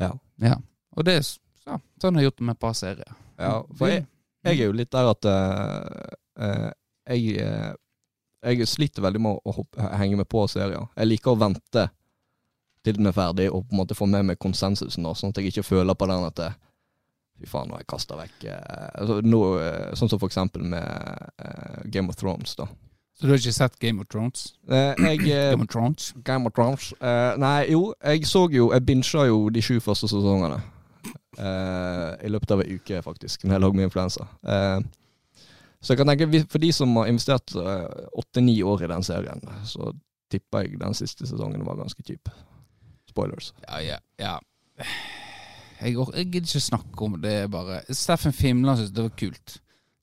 Ja. 0.00 0.12
Ja. 0.42 0.58
Og 0.96 1.06
det 1.06 1.20
ja, 1.20 1.78
sånn 2.02 2.16
har 2.16 2.24
jeg 2.24 2.30
gjort 2.30 2.40
det 2.40 2.48
med 2.48 2.56
et 2.56 2.64
par 2.64 2.74
serier. 2.76 3.14
ja. 3.38 3.54
For 3.78 3.92
jeg, 3.92 4.04
jeg 4.42 4.58
er 4.58 4.66
jo 4.66 4.76
litt 4.76 4.90
der 4.92 5.08
at 5.12 5.30
eh, 5.30 6.12
eh, 6.42 6.68
jeg, 7.12 7.36
eh, 7.42 7.72
jeg 8.52 8.68
sliter 8.68 9.04
veldig 9.04 9.22
med 9.22 9.38
å 9.46 9.56
hoppe, 9.56 9.88
henge 10.00 10.18
med 10.18 10.28
på 10.30 10.44
serier. 10.50 10.88
Jeg 10.98 11.10
liker 11.12 11.34
å 11.34 11.40
vente 11.40 11.88
til 12.82 12.98
den 12.98 13.06
er 13.06 13.14
ferdig, 13.14 13.46
og 13.52 13.68
på 13.68 13.76
en 13.76 13.82
måte 13.84 13.94
få 13.94 14.08
med 14.10 14.26
meg 14.26 14.40
konsensusen, 14.42 15.06
da, 15.06 15.14
sånn 15.14 15.30
at 15.30 15.38
jeg 15.38 15.52
ikke 15.52 15.68
føler 15.68 15.94
på 15.94 16.08
den 16.10 16.26
at 16.26 16.42
eh, 16.42 16.58
Fy 17.40 17.48
faen, 17.48 17.68
nå 17.68 17.74
har 17.74 17.82
jeg 17.82 17.88
kasta 17.90 18.16
vekk 18.20 18.44
eh, 18.52 18.88
altså, 19.00 19.20
noe, 19.26 19.52
eh, 19.64 19.94
Sånn 19.98 20.10
som 20.12 20.20
for 20.22 20.30
eksempel 20.30 20.62
med 20.62 20.82
eh, 21.42 21.78
Game 21.90 22.12
of 22.12 22.18
Thrones, 22.20 22.54
da. 22.58 22.66
Så 23.18 23.26
du 23.26 23.32
har 23.32 23.40
ikke 23.40 23.52
sett 23.54 23.78
Game 23.82 24.00
of 24.02 24.08
Thrones? 24.12 24.54
Eh, 24.68 24.92
jeg 24.98 25.18
Game 25.28 25.64
of 25.64 25.68
Thrones? 25.72 26.12
Game 26.24 26.46
of 26.48 26.54
Thrones 26.56 26.92
eh, 27.00 27.34
Nei, 27.42 27.56
jo, 27.72 27.92
jeg 28.02 28.24
så 28.30 28.46
jo 28.52 28.70
Jeg 28.72 28.86
binsja 28.88 29.26
jo 29.28 29.46
de 29.52 29.62
sju 29.64 29.76
første 29.84 30.08
sesongene. 30.10 30.60
eh, 31.38 32.08
I 32.26 32.30
løpet 32.32 32.54
av 32.54 32.62
ei 32.64 32.76
uke, 32.78 33.02
faktisk, 33.04 33.44
når 33.44 33.56
jeg 33.56 33.64
lå 33.64 33.72
med 33.74 33.88
influensa. 33.88 34.28
Eh, 34.44 34.80
så 35.82 35.92
jeg 35.96 35.98
kan 35.98 36.12
tenke, 36.12 36.44
for 36.52 36.62
de 36.62 36.68
som 36.72 36.92
har 37.00 37.08
investert 37.10 37.56
åtte-ni 37.58 38.60
år 38.62 38.84
i 38.86 38.90
den 38.92 39.02
serien, 39.02 39.40
så 39.66 39.88
tipper 40.30 40.62
jeg 40.68 40.78
den 40.78 40.94
siste 40.94 41.26
sesongen 41.26 41.64
var 41.66 41.80
ganske 41.80 42.04
kjip. 42.06 42.30
Spoilers. 43.10 43.50
Ja, 43.66 43.80
ja, 43.82 43.98
ja. 44.22 44.36
Jeg, 45.82 45.96
jeg 45.98 46.30
gidder 46.30 46.48
ikke 46.48 46.60
snakke 46.60 47.04
om 47.04 47.20
det, 47.22 47.36
bare 47.50 47.82
Steffen 47.90 48.32
Fimland 48.32 48.78
syntes 48.78 48.94
det 48.96 49.02
var 49.02 49.14
kult. 49.18 49.58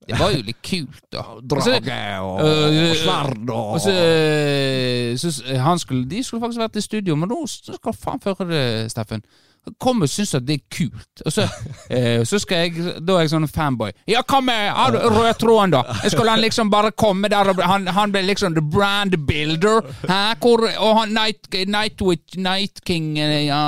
Det 0.09 0.17
var 0.17 0.31
jo 0.33 0.45
litt 0.45 0.61
kult, 0.65 1.03
da. 1.13 1.25
Drage 1.51 1.99
og, 2.23 2.39
og 2.39 2.95
sverd 2.97 3.51
og 3.53 3.75
Og 3.75 3.83
så, 3.83 3.93
eh, 3.93 5.11
så 5.19 5.59
han 5.61 5.79
skulle, 5.79 6.07
De 6.09 6.23
skulle 6.23 6.41
faktisk 6.41 6.63
vært 6.63 6.79
i 6.79 6.85
studio, 6.85 7.17
men 7.19 7.29
nå 7.29 7.43
skal 7.49 7.93
faen 7.93 8.23
føre 8.23 8.47
det, 8.49 8.63
Steffen. 8.91 9.21
Han 9.67 9.75
kommer 9.81 10.07
og 10.07 10.11
syns 10.11 10.31
at 10.37 10.45
det 10.47 10.55
er 10.55 10.63
kult. 10.71 11.23
Og 11.25 11.33
så, 11.35 11.45
eh, 11.91 12.23
så 12.29 12.39
skal 12.41 12.63
jeg 12.63 12.93
Da 13.05 13.17
er 13.17 13.27
jeg 13.27 13.33
sånn 13.35 13.49
fanboy. 13.51 13.91
Ja, 14.09 14.23
hva 14.23 14.39
med 14.41 14.71
har 14.73 14.95
du 14.95 15.01
rød 15.03 15.33
tråden, 15.43 15.75
da? 15.75 15.83
Skulle 16.07 16.33
han 16.33 16.41
liksom 16.41 16.71
bare 16.73 16.93
komme 16.95 17.29
der 17.29 17.51
og 17.53 17.61
Han, 17.61 17.87
han 17.87 18.15
ble 18.15 18.23
liksom 18.31 18.55
the 18.57 18.63
brand 18.63 19.17
builder. 19.27 19.83
Hæ? 20.07 20.23
Hvor 20.41 20.65
Og 20.65 21.03
han 21.03 21.13
Night, 21.13 21.51
Nightwitch, 21.53 22.39
Night 22.39 22.81
King 22.87 23.17
eh, 23.19 23.45
ja, 23.45 23.61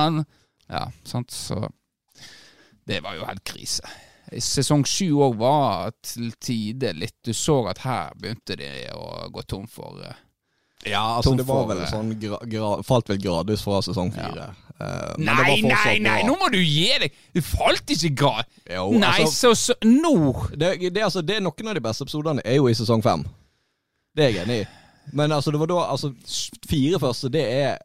ja, 0.72 0.88
sant, 1.06 1.32
så 1.36 1.68
Det 2.88 3.01
var 3.03 3.15
jo 3.17 3.27
helt 3.27 3.43
krise. 3.47 3.85
Sesong 4.31 4.85
sju 4.88 5.09
òg 5.25 5.38
var 5.41 5.91
til 6.05 6.29
tider 6.39 6.95
litt 6.95 7.17
Du 7.25 7.33
så 7.35 7.57
at 7.67 7.81
her 7.83 8.13
begynte 8.15 8.55
de 8.55 8.69
å 8.95 9.27
gå 9.33 9.43
tom 9.50 9.65
for 9.67 10.00
eh, 10.07 10.19
Ja, 10.88 11.01
altså 11.17 11.33
det 11.35 11.43
var 11.50 11.65
vel 11.67 11.81
eh, 11.83 11.89
sånn 11.91 12.13
gra, 12.21 12.39
gra, 12.47 12.69
Falt 12.88 13.11
vel 13.11 13.19
gradvis 13.19 13.63
fra 13.65 13.81
sesong 13.83 14.13
fire. 14.15 14.47
Eh, 14.77 15.11
men 15.17 15.27
det 15.27 15.35
var 15.35 15.51
Nei, 15.51 15.59
nei, 15.67 15.97
nei, 16.05 16.15
nå 16.29 16.38
må 16.39 16.47
du 16.53 16.61
gi 16.61 16.88
deg! 17.03 17.19
Du 17.35 17.41
falt 17.43 17.91
ikke 17.91 18.13
grad. 18.23 18.55
Jo, 18.69 18.88
Nei, 19.01 19.11
altså, 19.25 19.51
så, 19.51 19.73
så 19.73 19.89
Nå! 19.89 20.15
det, 20.55 20.77
det, 20.88 21.03
altså, 21.03 21.25
det 21.25 21.41
er 21.41 21.45
Noen 21.45 21.73
av 21.73 21.77
de 21.81 21.83
beste 21.89 22.07
episodene 22.07 22.45
er 22.47 22.61
jo 22.61 22.71
i 22.71 22.77
sesong 22.77 23.03
fem. 23.05 23.27
Det 24.15 24.25
er 24.29 24.35
jeg 24.38 24.45
enig 24.45 24.61
i. 24.63 24.65
Men 25.17 25.31
altså, 25.35 25.51
det 25.51 25.59
var 25.59 25.69
da 25.71 25.83
altså, 25.91 26.13
Fire 26.69 27.00
første, 27.03 27.29
det 27.33 27.45
er 27.51 27.79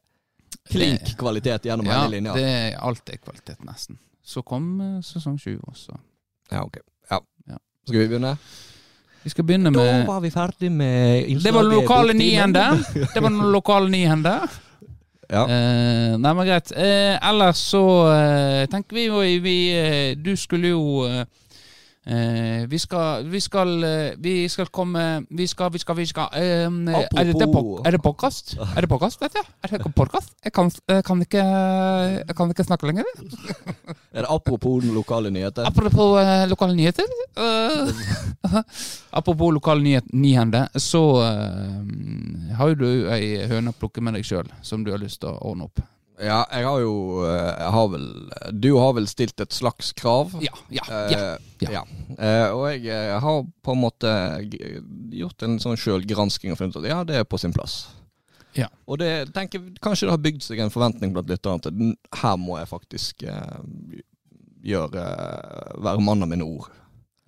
klink 0.71 1.17
kvalitet 1.19 1.67
gjennom 1.67 1.87
Ja, 1.91 2.05
hele 2.05 2.17
linja. 2.21 2.35
det 2.39 2.47
er 2.47 2.79
alt 2.83 3.11
er 3.11 3.19
kvalitet, 3.23 3.59
nesten. 3.67 3.99
Så 4.27 4.43
kom 4.43 4.81
eh, 4.83 4.97
sesong 5.07 5.37
sju 5.39 5.57
også. 5.71 5.95
Ja, 6.51 6.65
ok. 6.67 6.81
Ja. 7.11 7.21
Ja. 7.49 7.59
Skal 7.87 8.01
vi 8.03 8.09
begynne? 8.11 8.33
Vi 9.27 9.31
skal 9.31 9.45
begynne 9.47 9.71
med 9.75 9.83
Da 9.83 10.07
var 10.07 10.21
vi 10.23 10.31
ferdig 10.31 10.69
med 10.73 11.43
Det 11.43 11.53
var 11.55 11.63
den 11.67 11.73
lokale 11.81 12.15
nyhender. 12.15 12.77
nyhende. 12.77 13.09
Det 13.15 13.23
var 13.23 13.29
den 13.31 13.53
lokale 13.55 13.91
nyhende. 13.91 14.35
Ja. 15.31 15.43
Eh, 15.51 16.13
nei, 16.23 16.33
men 16.39 16.47
greit. 16.47 16.71
Eh, 16.77 17.17
ellers 17.29 17.63
så 17.73 17.83
eh, 18.13 18.67
tenker 18.71 18.95
vi 18.95 19.07
jo 19.09 19.23
vi, 19.43 19.57
eh, 19.75 20.15
Du 20.19 20.37
skulle 20.39 20.69
jo 20.75 20.83
eh, 22.07 22.47
Eh, 22.57 22.67
vi 22.71 22.79
skal 22.79 23.25
Vi 23.31 23.41
skal 23.41 23.85
eh, 23.85 24.15
Vi 24.19 24.49
skal 24.49 24.67
komme 24.67 25.27
Vi 25.31 25.47
skal 25.47 25.73
Vi 25.73 25.79
skal, 25.79 25.97
vi 25.97 26.07
skal 26.07 26.29
eh, 26.33 26.67
er, 26.67 26.71
det, 27.11 27.35
det 27.35 27.49
er 27.85 27.91
det 27.91 28.03
podkast? 28.03 28.57
Er 28.77 28.81
det 28.81 28.89
podkast, 28.89 29.21
dette? 29.21 29.43
Er 29.63 29.69
det 29.69 29.95
podkast? 29.95 30.35
Jeg 30.45 30.53
kan, 30.53 30.71
jeg 30.89 31.05
kan 31.05 31.23
ikke 31.23 31.43
Jeg 32.27 32.37
kan 32.37 32.51
ikke 32.51 32.65
snakke 32.65 32.87
lenger. 32.87 33.05
Er 34.13 34.23
det 34.25 34.31
apropos 34.31 34.85
lokale 34.85 35.31
nyheter? 35.31 35.67
Apropos 35.67 36.21
eh, 36.21 36.49
lokale 36.49 36.75
nyheter. 36.75 37.05
eh, 37.37 37.93
apropos 39.19 39.53
lokale 39.53 39.83
nyhet, 39.83 40.05
nyhender, 40.13 40.67
så 40.79 41.03
har 42.57 42.69
jo 42.69 42.75
du 42.75 42.89
ei 43.13 43.47
høne 43.51 43.71
å 43.73 43.77
plukke 43.77 44.01
med 44.01 44.17
deg 44.17 44.25
sjøl, 44.25 44.49
som 44.63 44.85
du 44.85 44.93
har 44.95 45.03
lyst 45.03 45.21
til 45.21 45.33
å 45.33 45.39
ordne 45.51 45.69
opp. 45.69 45.83
Ja, 46.17 46.39
jeg 46.49 46.65
har 46.65 46.81
jo 46.81 46.93
eh, 47.29 47.51
jeg 47.61 47.73
har 47.75 47.89
vel, 47.93 48.07
Du 48.57 48.71
har 48.81 48.95
vel 48.97 49.09
stilt 49.11 49.41
et 49.43 49.53
slags 49.53 49.93
krav? 49.97 50.33
Ja, 50.41 50.55
ja, 50.73 50.85
Eh, 50.89 51.13
ja. 51.13 51.35
ja. 51.61 51.71
ja. 51.75 51.83
Eh, 52.17 52.49
og 52.57 52.71
jeg 52.73 53.21
har 53.21 53.45
på 53.45 53.75
en 53.75 53.83
måte 53.83 54.13
gjort 55.13 55.45
en 55.45 55.59
sånn 55.61 55.77
sjølgransking 55.81 56.55
og 56.55 56.61
funnet 56.61 56.79
ut 56.79 56.85
at 56.85 56.91
ja, 56.91 57.03
det 57.05 57.21
er 57.21 57.29
på 57.29 57.41
sin 57.41 57.53
plass. 57.53 57.83
Ja. 58.57 58.71
Og 58.89 59.03
det 59.03 59.35
tenker 59.37 59.61
kanskje 59.85 60.09
det 60.09 60.15
har 60.15 60.25
bygd 60.25 60.47
seg 60.47 60.63
en 60.65 60.73
forventning 60.73 61.13
blant 61.13 61.29
lytterne 61.29 61.61
til 61.61 61.93
her 62.23 62.41
må 62.41 62.57
jeg 62.57 62.71
faktisk 62.71 63.27
gjøre 64.67 65.05
være 65.85 66.01
mann 66.01 66.25
av 66.25 66.33
mine 66.33 66.49
ord. 66.49 66.71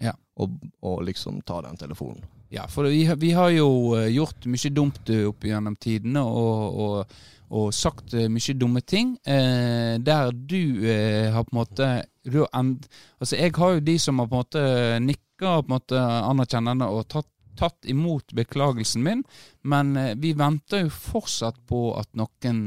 Ja. 0.00 0.14
Og, 0.40 0.56
og 0.80 1.02
liksom 1.04 1.42
ta 1.44 1.60
den 1.66 1.76
telefonen. 1.76 2.24
Ja, 2.48 2.64
for 2.72 2.88
vi, 2.88 3.02
vi 3.20 3.34
har 3.36 3.50
jo 3.52 3.98
gjort 4.08 4.46
mye 4.48 4.70
dumt 4.72 5.10
opp 5.28 5.44
gjennom 5.44 5.76
tidene, 5.76 6.22
og, 6.24 6.78
og, 6.80 7.18
og 7.48 7.72
sagt 7.74 8.14
eh, 8.14 8.28
mye 8.32 8.56
dumme 8.58 8.82
ting. 8.84 9.16
Eh, 9.24 9.96
der 10.04 10.32
du 10.32 10.84
eh, 10.84 11.32
har 11.32 11.46
på 11.46 11.54
en 11.54 11.60
måte 11.62 11.88
end, 12.28 12.86
Altså, 13.20 13.36
jeg 13.36 13.54
har 13.56 13.74
jo 13.74 13.80
de 13.80 13.98
som 13.98 14.18
har 14.18 14.28
på 14.28 14.36
en 14.36 14.44
måte 14.44 14.62
nikka 15.00 15.62
på 15.62 15.68
en 15.68 15.74
måte 15.74 15.98
anerkjennende 16.02 16.88
og 16.92 17.06
tatt, 17.08 17.28
tatt 17.58 17.88
imot 17.88 18.34
beklagelsen 18.36 19.02
min, 19.02 19.22
men 19.62 19.96
vi 20.20 20.34
venter 20.36 20.84
jo 20.84 20.90
fortsatt 20.92 21.56
på 21.66 21.96
at 21.98 22.10
noen 22.18 22.60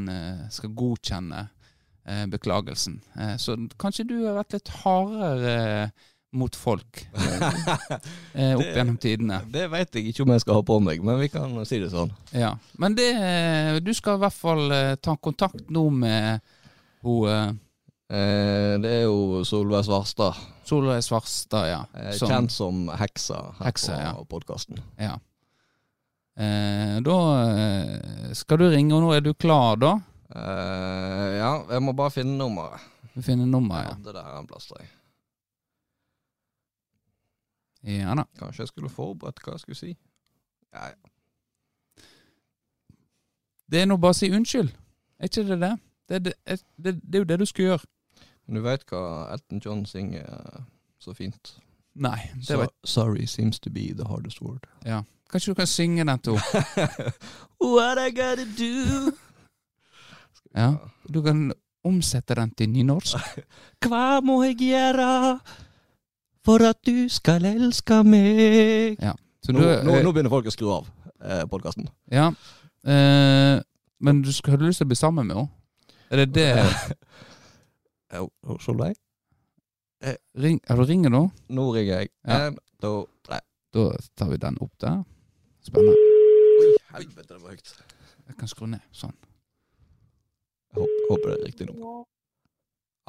skal 0.52 0.74
godkjenne 0.76 1.46
beklagelsen. 2.32 2.98
Så 3.40 3.56
kanskje 3.80 4.08
du 4.10 4.16
har 4.26 4.40
vært 4.40 4.58
litt 4.58 4.74
hardere 4.82 5.92
mot 6.34 6.56
folk 6.56 7.02
eh, 7.12 7.42
eh, 8.34 8.54
opp 8.56 8.62
Det- 8.64 8.76
gjennom 8.78 8.98
tidene. 9.04 9.42
Det 9.52 9.66
vet 9.72 9.96
jeg 9.98 10.12
ikke 10.14 10.24
om 10.24 10.32
jeg 10.36 10.44
skal 10.46 10.60
ha 10.60 10.62
på 10.64 10.78
meg, 10.84 11.02
men 11.04 11.20
vi 11.20 11.28
kan 11.34 11.58
si 11.68 11.80
det 11.84 11.90
sånn. 11.92 12.12
Ja, 12.32 12.54
men 12.80 12.96
det 12.96 13.10
Du 13.84 13.92
skal 13.98 14.16
i 14.16 14.24
hvert 14.24 14.38
fall 14.38 14.72
eh, 14.72 14.94
ta 15.04 15.18
kontakt 15.18 15.68
nå 15.70 15.90
med 15.92 16.40
hun 17.04 17.28
eh, 17.30 17.52
Eh, 18.12 18.74
det 18.84 18.90
er 18.92 19.04
jo 19.06 19.40
Solveig 19.48 19.86
Svarstad, 19.88 20.36
Solveig 20.68 21.00
Svarstad, 21.06 21.68
ja. 21.70 21.78
eh, 21.96 22.10
Som- 22.18 22.28
kjent 22.28 22.52
som 22.52 22.82
Heksa 23.00 23.38
her 23.62 23.70
Heksa, 23.70 23.94
ja. 24.02 24.10
på 24.18 24.26
podkasten. 24.34 24.82
ja. 25.00 25.14
Eh, 26.36 26.98
da 27.06 27.16
eh, 27.56 28.34
skal 28.36 28.60
du 28.60 28.66
ringe, 28.72 28.92
og 28.98 29.04
nå 29.06 29.14
er 29.16 29.24
du 29.24 29.32
klar, 29.34 29.80
da? 29.80 29.94
Eh, 30.28 31.38
ja, 31.40 31.54
jeg 31.72 31.84
må 31.88 31.94
bare 31.96 32.12
finne 32.18 32.36
nummeret. 32.36 32.84
Du 33.16 33.22
finner 33.24 33.46
Jeg 33.48 33.54
nummeret, 33.56 33.94
hadde 33.96 34.14
det 34.20 34.24
her 34.28 34.38
en 34.42 34.48
plass, 34.52 34.68
tror 34.68 34.84
jeg. 34.84 34.92
Ja. 37.84 37.92
Ja 38.02 38.16
da. 38.16 38.26
Kanskje 38.40 38.62
jeg 38.62 38.68
skulle 38.68 38.90
forberedt 38.90 39.42
hva 39.44 39.56
jeg 39.56 39.66
skulle 39.66 39.80
si. 39.80 39.96
Ja, 40.74 40.92
ja. 40.92 42.06
Det 43.72 43.82
er 43.82 43.88
nå 43.88 43.98
bare 43.98 44.12
å 44.12 44.20
si 44.20 44.28
unnskyld. 44.32 44.72
Er 45.20 45.30
ikke 45.30 45.48
det 45.48 45.60
det? 45.62 45.74
Det, 46.10 46.20
det, 46.26 46.60
det, 46.76 46.96
det 47.02 47.16
er 47.16 47.24
jo 47.24 47.30
det 47.30 47.40
du 47.40 47.46
skal 47.48 47.66
gjøre. 47.66 47.88
Men 48.46 48.58
du 48.60 48.62
vet 48.66 48.84
hva 48.92 49.04
Elton 49.32 49.62
John 49.64 49.86
synger 49.88 50.26
eh, 50.28 50.64
så 51.00 51.14
fint? 51.16 51.54
Nei, 51.96 52.18
det 52.36 52.48
So, 52.48 52.68
sorry 52.84 53.26
seems 53.26 53.60
to 53.60 53.70
be 53.70 53.94
the 53.94 54.08
hardest 54.08 54.42
word. 54.42 54.68
ja. 54.86 55.04
Kanskje 55.32 55.52
du 55.52 55.56
kan 55.56 55.68
synge 55.68 56.04
den 56.04 56.20
to? 56.20 56.36
What 57.64 57.98
I 57.98 58.12
gotta 58.12 58.46
do 58.58 59.12
Ja. 60.56 60.74
Du 61.14 61.22
kan 61.24 61.54
omsette 61.84 62.36
den 62.36 62.52
til 62.52 62.70
nynorsk. 62.70 63.18
Hva 63.88 64.20
må 64.20 64.42
jeg 64.44 64.58
gjøre 64.60 65.40
for 66.46 66.64
at 66.66 66.80
du 66.88 67.06
skal 67.12 67.46
elske 67.46 68.02
meg? 68.08 69.02
Så 69.42 69.54
Nå, 69.54 69.60
du, 69.60 69.66
nå, 69.86 69.96
eh, 69.98 70.04
nå 70.06 70.12
begynner 70.14 70.34
folk 70.34 70.50
å 70.50 70.54
skru 70.54 70.70
av 70.74 70.90
eh, 71.22 71.44
podkasten. 71.50 71.88
Ja. 72.14 72.28
Eh, 72.86 73.58
men 74.02 74.22
du 74.26 74.32
skulle, 74.34 74.58
har 74.58 74.66
lyst 74.68 74.82
til 74.82 74.90
å 74.90 74.92
bli 74.92 74.98
sammen 75.00 75.30
med 75.30 75.38
henne? 75.38 75.50
Er 76.12 76.22
det 76.22 76.34
det 76.36 76.50
Solveig? 78.66 78.98
Ring, 80.42 80.58
er 80.66 80.76
du 80.80 80.84
ringer 80.90 81.14
nå? 81.14 81.24
Nå 81.54 81.68
ringer 81.76 82.02
jeg. 82.02 82.12
Ja. 82.26 82.48
En, 82.50 82.58
to, 82.82 82.94
tre. 83.26 83.38
Da 83.74 83.88
tar 84.18 84.32
vi 84.34 84.40
den 84.42 84.58
opp 84.62 84.74
der. 84.82 85.04
Spennende. 85.62 85.94
Oi, 86.62 86.72
helvete, 86.96 87.28
det 87.30 87.42
var 87.44 87.54
høyt. 87.54 87.74
Jeg 88.28 88.38
kan 88.40 88.50
skru 88.50 88.66
ned. 88.72 88.82
Sånn. 88.98 89.14
Jeg 90.72 90.82
håper, 90.82 91.06
håper 91.12 91.30
det 91.30 91.36
er 91.38 91.46
riktig 91.52 91.68
nummer. 91.70 92.02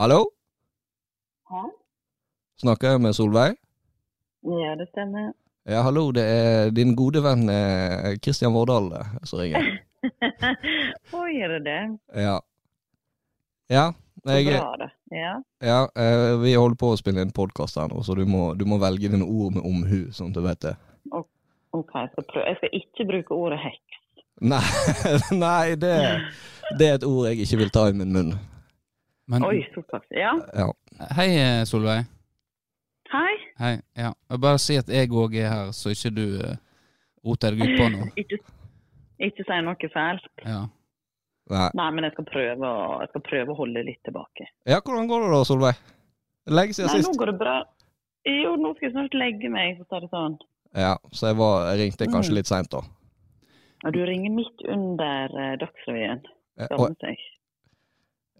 Hallo? 0.01 0.21
Hæ? 1.53 1.65
Snakker 2.63 2.93
jeg 2.93 3.01
med 3.03 3.15
Solveig? 3.19 3.57
Ja, 4.47 4.75
det 4.79 4.85
stemmer. 4.93 5.33
Ja, 5.67 5.81
hallo, 5.83 6.13
det 6.15 6.23
er 6.23 6.69
din 6.71 6.93
gode 6.95 7.19
venn 7.25 7.49
eh, 7.51 8.13
Kristian 8.23 8.55
Vårdal 8.55 8.93
eh, 9.01 9.09
som 9.27 9.41
ringer. 9.41 9.67
Oi, 11.23 11.33
er 11.43 11.57
det 11.57 11.59
det? 11.67 11.81
Ja. 12.23 12.37
Ja, 13.67 13.89
jeg, 14.31 14.47
bra, 14.53 14.77
da. 14.79 14.89
Ja. 15.11 15.33
ja 15.59 15.81
eh, 16.05 16.37
vi 16.45 16.55
holder 16.55 16.79
på 16.79 16.93
å 16.93 17.01
spille 17.01 17.27
inn 17.27 17.35
podkast 17.35 17.83
her 17.83 17.91
nå, 17.91 18.05
så 18.07 18.15
du 18.15 18.23
må, 18.31 18.53
du 18.55 18.63
må 18.71 18.79
velge 18.83 19.11
dine 19.11 19.27
ord 19.27 19.59
med 19.59 19.67
omhu, 19.67 20.01
sånn 20.15 20.31
at 20.31 20.39
du 20.39 20.47
vet 20.47 20.63
det. 20.69 20.77
OK, 21.11 21.93
jeg 21.99 22.15
skal, 22.15 22.31
prøve. 22.31 22.47
jeg 22.47 22.63
skal 22.63 22.79
ikke 22.79 23.11
bruke 23.11 23.43
ordet 23.43 23.63
heks. 23.67 24.01
Nei, 24.55 24.65
nei 25.49 25.75
det, 25.83 25.97
det 26.79 26.93
er 26.93 26.99
et 27.03 27.11
ord 27.11 27.27
jeg 27.33 27.43
ikke 27.43 27.65
vil 27.65 27.75
ta 27.75 27.89
i 27.91 27.99
min 27.99 28.15
munn. 28.15 28.35
Men 29.27 29.51
Oi, 29.51 29.65
såpass. 29.75 30.07
Ja. 30.15 30.37
Ja. 30.55 30.71
hei, 31.19 31.33
eh, 31.35 31.63
Solveig. 31.67 32.07
Hei. 33.13 33.33
Hei. 33.61 33.75
Ja. 33.99 34.13
Jeg 34.31 34.41
bare 34.41 34.59
si 34.63 34.77
at 34.81 34.89
jeg 34.89 35.11
òg 35.13 35.35
er 35.37 35.49
her, 35.53 35.73
så 35.77 35.93
ikke 35.93 36.13
du 36.17 36.23
uh, 36.41 36.55
roter 37.27 37.53
deg 37.57 37.67
ut 37.67 37.75
på 37.81 37.89
noe. 37.93 38.07
Ikke, 38.23 38.39
ikke 39.23 39.45
si 39.47 39.59
noe 39.67 39.91
fælt. 39.93 40.25
Ja. 40.47 40.63
Nei. 41.53 41.67
Nei, 41.77 41.89
men 41.95 42.07
jeg 42.07 42.15
skal 42.15 42.27
prøve, 42.31 42.69
å- 42.71 43.01
jeg 43.03 43.11
skal 43.13 43.25
prøve 43.27 43.53
å 43.53 43.59
holde 43.59 43.83
litt 43.85 44.01
tilbake. 44.07 44.47
ja, 44.71 44.79
hvordan 44.81 45.09
går 45.11 45.25
det 45.27 45.31
da, 45.35 45.41
Solveig? 45.45 45.77
Lenge 46.49 46.75
siden 46.75 46.91
Nei, 46.91 47.03
nå 47.05 47.13
går 47.21 47.31
det 47.33 47.39
bra. 47.43 47.57
Jo, 48.27 48.55
nå 48.63 48.71
skal 48.77 48.87
jeg 48.89 48.95
snart 48.95 49.15
legge 49.19 49.51
meg, 49.53 49.77
for 49.79 49.85
å 49.85 49.91
si 50.01 50.07
det 50.07 50.11
sånn. 50.15 50.37
Ja, 50.79 50.93
så 51.13 51.29
jeg, 51.29 51.37
var, 51.43 51.67
jeg 51.73 51.81
ringte 51.83 52.07
Mm. 52.09 52.13
kanskje 52.17 52.37
litt 52.39 52.49
seint 52.51 52.71
da. 52.73 52.81
Ja, 53.85 53.91
du 53.95 54.01
ringer 54.07 54.31
midt 54.33 54.63
under 54.71 55.35
uh, 55.37 55.53
Dagsrevyen. 55.61 56.23
Ja, 56.57 56.67
Skal 56.71 56.81
og- 56.87 56.97
si. 57.03 57.15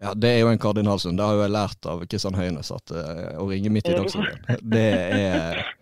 Ja, 0.01 0.13
Det 0.13 0.29
er 0.29 0.39
jo 0.41 0.47
en 0.51 0.59
kardinalsund. 0.59 1.17
Det 1.17 1.25
har 1.25 1.33
jo 1.37 1.41
jeg 1.45 1.51
lært 1.53 1.85
av 1.87 2.01
Kristian 2.09 2.35
Høines, 2.35 2.71
at 2.71 2.91
uh, 2.91 3.37
å 3.39 3.45
ringe 3.49 3.69
midt 3.71 3.87
i 3.87 3.93
Ja. 3.93 4.01
Dagsrevyen, 4.01 4.59
det 4.63 4.89
er 5.21 5.63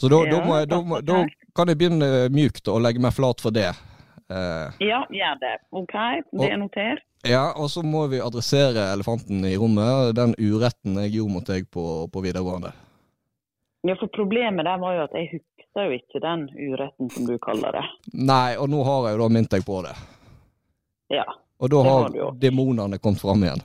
Så 0.00 0.08
da, 0.08 0.16
da, 0.30 0.40
må 0.46 0.56
jeg, 0.56 0.68
da, 0.70 0.78
må, 0.80 0.98
da 1.04 1.20
kan 1.54 1.68
jeg 1.68 1.76
begynne 1.76 2.06
mjukt 2.32 2.68
og 2.72 2.80
legge 2.80 3.02
meg 3.04 3.12
flat 3.12 3.42
for 3.44 3.52
det. 3.52 3.68
Uh, 4.32 4.72
Ja, 4.80 5.02
gjør 5.12 5.36
det. 5.42 5.54
OK, 5.76 5.94
det 6.40 6.48
er 6.48 6.56
notert. 6.62 7.02
ja, 7.28 7.50
og 7.52 7.68
så 7.68 7.82
må 7.84 8.06
vi 8.08 8.20
adressere 8.24 8.86
elefanten 8.94 9.44
i 9.44 9.56
rommet, 9.60 10.14
den 10.16 10.32
uretten 10.40 10.96
jeg 11.04 11.12
gjorde 11.18 11.34
mot 11.34 11.50
deg 11.52 11.68
på, 11.70 11.84
på 12.08 12.22
videregående. 12.24 12.72
Ja, 13.84 13.94
for 14.00 14.08
problemet 14.12 14.64
der 14.68 14.80
var 14.80 14.96
jo 14.96 15.04
at 15.04 15.14
jeg 15.16 15.28
husker 15.36 15.86
jo 15.88 15.98
ikke 15.98 16.20
den 16.24 16.46
uretten 16.56 17.12
som 17.12 17.28
du 17.28 17.36
kaller 17.40 17.76
det. 17.78 17.84
Nei, 18.16 18.56
og 18.60 18.68
nå 18.72 18.80
har 18.88 19.10
jeg 19.10 19.18
jo 19.18 19.22
da 19.22 19.28
minnet 19.36 19.52
deg 19.52 19.64
på 19.68 19.82
det. 19.84 19.94
Ja. 21.12 21.26
Og 21.60 21.70
da 21.72 21.82
har 21.84 22.06
har 22.08 22.38
demonene 22.40 22.98
kommet 22.98 23.20
fram 23.20 23.42
igjen. 23.44 23.62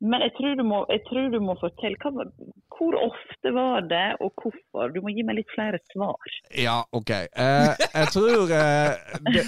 Men 0.00 0.22
jeg 0.24 0.32
tror 0.38 0.54
du 0.56 0.62
må, 0.64 0.78
jeg 0.88 1.00
tror 1.10 1.26
du 1.32 1.38
må 1.44 1.54
fortelle 1.60 1.96
hva, 2.00 2.24
hvor 2.72 2.94
ofte 3.04 3.50
var 3.52 3.82
det, 3.84 4.06
og 4.24 4.30
hvorfor? 4.40 4.92
Du 4.94 5.02
må 5.04 5.12
gi 5.12 5.24
meg 5.28 5.36
litt 5.42 5.50
flere 5.52 5.76
svar. 5.92 6.30
Ja, 6.56 6.78
OK. 6.96 7.10
Eh, 7.12 7.82
jeg 7.84 8.06
tror 8.14 8.54
eh, 8.56 8.94
det, 9.28 9.44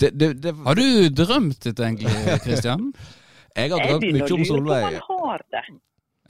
det, 0.00 0.10
det, 0.16 0.30
det, 0.40 0.54
Har 0.64 0.80
du 0.80 0.86
drømt 1.12 1.60
dette 1.66 1.84
egentlig, 1.90 2.14
Kristian? 2.46 2.88
Jeg 3.56 3.68
har 3.74 3.82
Jeg 3.84 3.90
drømt 3.90 4.00
begynner 4.06 4.24
mye 4.24 4.30
å 4.30 4.38
om 4.38 4.40
lure 4.40 4.48
på 4.48 4.54
om 4.56 4.64
Solveig. 4.64 4.82
han 5.10 5.22
har 5.28 5.46
det. 5.52 5.64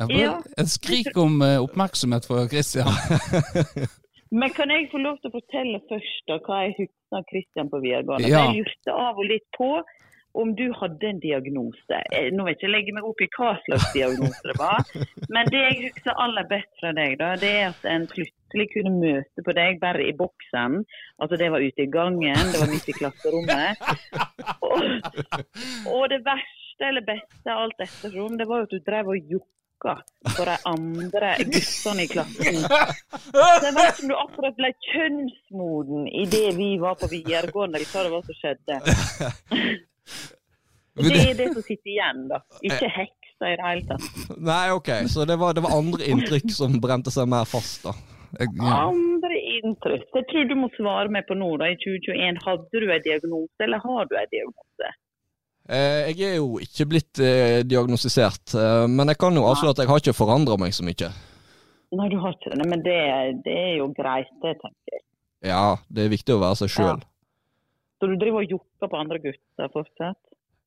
Jeg, 0.01 0.19
Ja. 0.25 0.35
jeg 0.59 0.69
skrik 0.75 1.17
om 1.23 1.43
eh, 1.47 1.59
oppmerksomhet 1.63 2.27
fra 2.27 2.47
Kristian. 2.51 2.91
Men 4.31 4.53
kan 4.55 4.71
jeg 4.71 4.91
få 4.93 5.01
lov 5.03 5.19
til 5.21 5.31
å 5.31 5.39
fortelle 5.39 5.81
først 5.91 6.29
da, 6.31 6.39
hva 6.47 6.61
jeg 6.67 6.77
husker 6.79 7.19
av 7.19 7.27
Kristian 7.31 7.71
på 7.73 7.81
videregående? 7.83 8.31
Ja. 8.31 8.45
Jeg 8.47 8.63
lurte 8.63 8.95
av 8.95 9.19
og 9.19 9.27
litt 9.27 9.47
på 9.57 9.73
om 10.39 10.53
du 10.55 10.69
hadde 10.79 11.09
en 11.09 11.19
diagnose. 11.23 12.03
Eh, 12.15 12.29
Nå 12.31 12.45
vil 12.47 12.53
jeg 12.53 12.59
ikke 12.61 12.71
legge 12.71 12.95
meg 12.95 13.07
opp 13.09 13.23
i 13.25 13.29
hva 13.35 13.55
slags 13.65 13.89
diagnose 13.97 14.45
det 14.47 14.55
var, 14.61 14.85
men 15.35 15.51
det 15.51 15.65
jeg 15.65 15.81
husker 15.89 16.23
aller 16.23 16.47
best 16.51 16.71
fra 16.79 16.93
deg, 16.95 17.17
da, 17.19 17.33
det 17.41 17.51
er 17.51 17.67
at 17.73 17.89
en 17.91 18.07
plutselig 18.11 18.69
kunne 18.77 18.95
møte 18.95 19.47
på 19.47 19.57
deg 19.59 19.83
bare 19.83 20.07
i 20.07 20.15
boksen. 20.17 20.81
Altså 21.19 21.41
det 21.41 21.51
var 21.51 21.67
ute 21.67 21.87
i 21.87 21.91
gangen, 21.91 22.55
det 22.55 22.63
var 22.63 22.71
midt 22.71 22.91
i 22.91 22.99
klasserommet. 23.01 23.83
Og, 24.71 24.85
og 25.91 26.05
det 26.13 26.21
verste 26.23 26.87
eller 26.87 27.03
beste 27.03 27.51
alt 27.51 27.83
ettersom, 27.83 28.37
det 28.39 28.47
var 28.47 28.63
jo 28.63 28.69
at 28.69 28.75
du 28.77 28.85
drev 28.87 29.11
og 29.11 29.33
jokka 29.35 29.60
på 29.85 30.45
de 30.49 30.57
andre 30.71 31.31
guttene 31.45 32.05
i 32.05 32.09
klassen. 32.11 32.59
Det 33.35 33.69
jeg 33.69 33.75
vet 33.77 33.93
ikke 33.95 34.03
om 34.05 34.11
du 34.13 34.17
akkurat 34.21 34.57
ble 34.59 34.71
kjønnsmoden 34.91 36.09
idet 36.25 36.51
vi 36.59 36.71
var 36.83 36.99
på 37.01 37.09
videregående, 37.13 37.81
eller 37.81 37.91
hva 37.95 38.05
det 38.07 38.13
var 38.15 38.23
som 38.29 38.37
skjedde. 38.41 38.81
Det 41.01 41.17
er 41.31 41.35
det 41.39 41.49
som 41.55 41.63
sitter 41.65 41.91
igjen, 41.95 42.25
da. 42.31 42.41
Ikke 42.67 42.89
heksa 42.93 43.51
i 43.53 43.57
det 43.57 43.65
hele 43.65 43.85
tatt. 43.89 44.39
Nei, 44.51 44.65
ok, 44.75 44.91
så 45.09 45.25
det 45.29 45.37
var, 45.41 45.55
det 45.57 45.63
var 45.65 45.77
andre 45.79 46.09
inntrykk 46.13 46.51
som 46.53 46.75
brente 46.83 47.13
seg 47.15 47.29
mer 47.31 47.47
fast, 47.49 47.85
da. 47.87 47.95
Jeg- 48.39 48.53
ja. 48.61 48.75
Andre 48.91 49.39
inntrykk. 49.59 50.05
Jeg 50.15 50.27
tror 50.31 50.45
du 50.51 50.55
må 50.61 50.69
svare 50.77 51.09
meg 51.11 51.25
på 51.31 51.35
nå, 51.39 51.49
da, 51.63 51.71
i 51.73 51.79
2021. 51.83 52.43
Hadde 52.45 52.83
du 52.85 52.91
en 52.93 53.03
diagnose, 53.07 53.57
eller 53.65 53.81
har 53.87 54.05
du 54.11 54.15
en 54.21 54.31
diagnose? 54.35 54.91
Eh, 55.71 56.09
jeg 56.19 56.27
er 56.27 56.39
jo 56.41 56.57
ikke 56.59 56.87
blitt 56.91 57.21
eh, 57.23 57.61
diagnostisert, 57.63 58.57
eh, 58.59 58.87
men 58.91 59.13
jeg 59.13 59.21
kan 59.23 59.37
jo 59.39 59.45
avsløre 59.47 59.77
at 59.77 59.83
jeg 59.83 59.91
har 59.91 60.01
ikke 60.03 60.17
forandra 60.19 60.57
meg 60.59 60.75
så 60.75 60.83
mye. 60.83 61.11
Nei, 61.95 62.09
du 62.11 62.17
har 62.23 62.35
ikke 62.35 62.51
det. 62.57 62.67
Men 62.67 62.83
det, 62.83 62.97
det 63.47 63.55
er 63.55 63.77
jo 63.79 63.87
greit, 63.95 64.33
det, 64.43 64.57
tenker 64.59 64.97
jeg. 64.97 65.05
Ja, 65.47 65.79
det 65.87 66.05
er 66.05 66.13
viktig 66.13 66.35
å 66.35 66.43
være 66.43 66.59
seg 66.65 66.73
sjøl. 66.75 67.05
Så 68.01 68.09
du 68.11 68.17
driver 68.19 68.43
og 68.43 68.55
jokker 68.57 68.91
på 68.91 68.99
andre 68.99 69.21
gutter 69.23 69.71
fortsatt? 69.75 70.19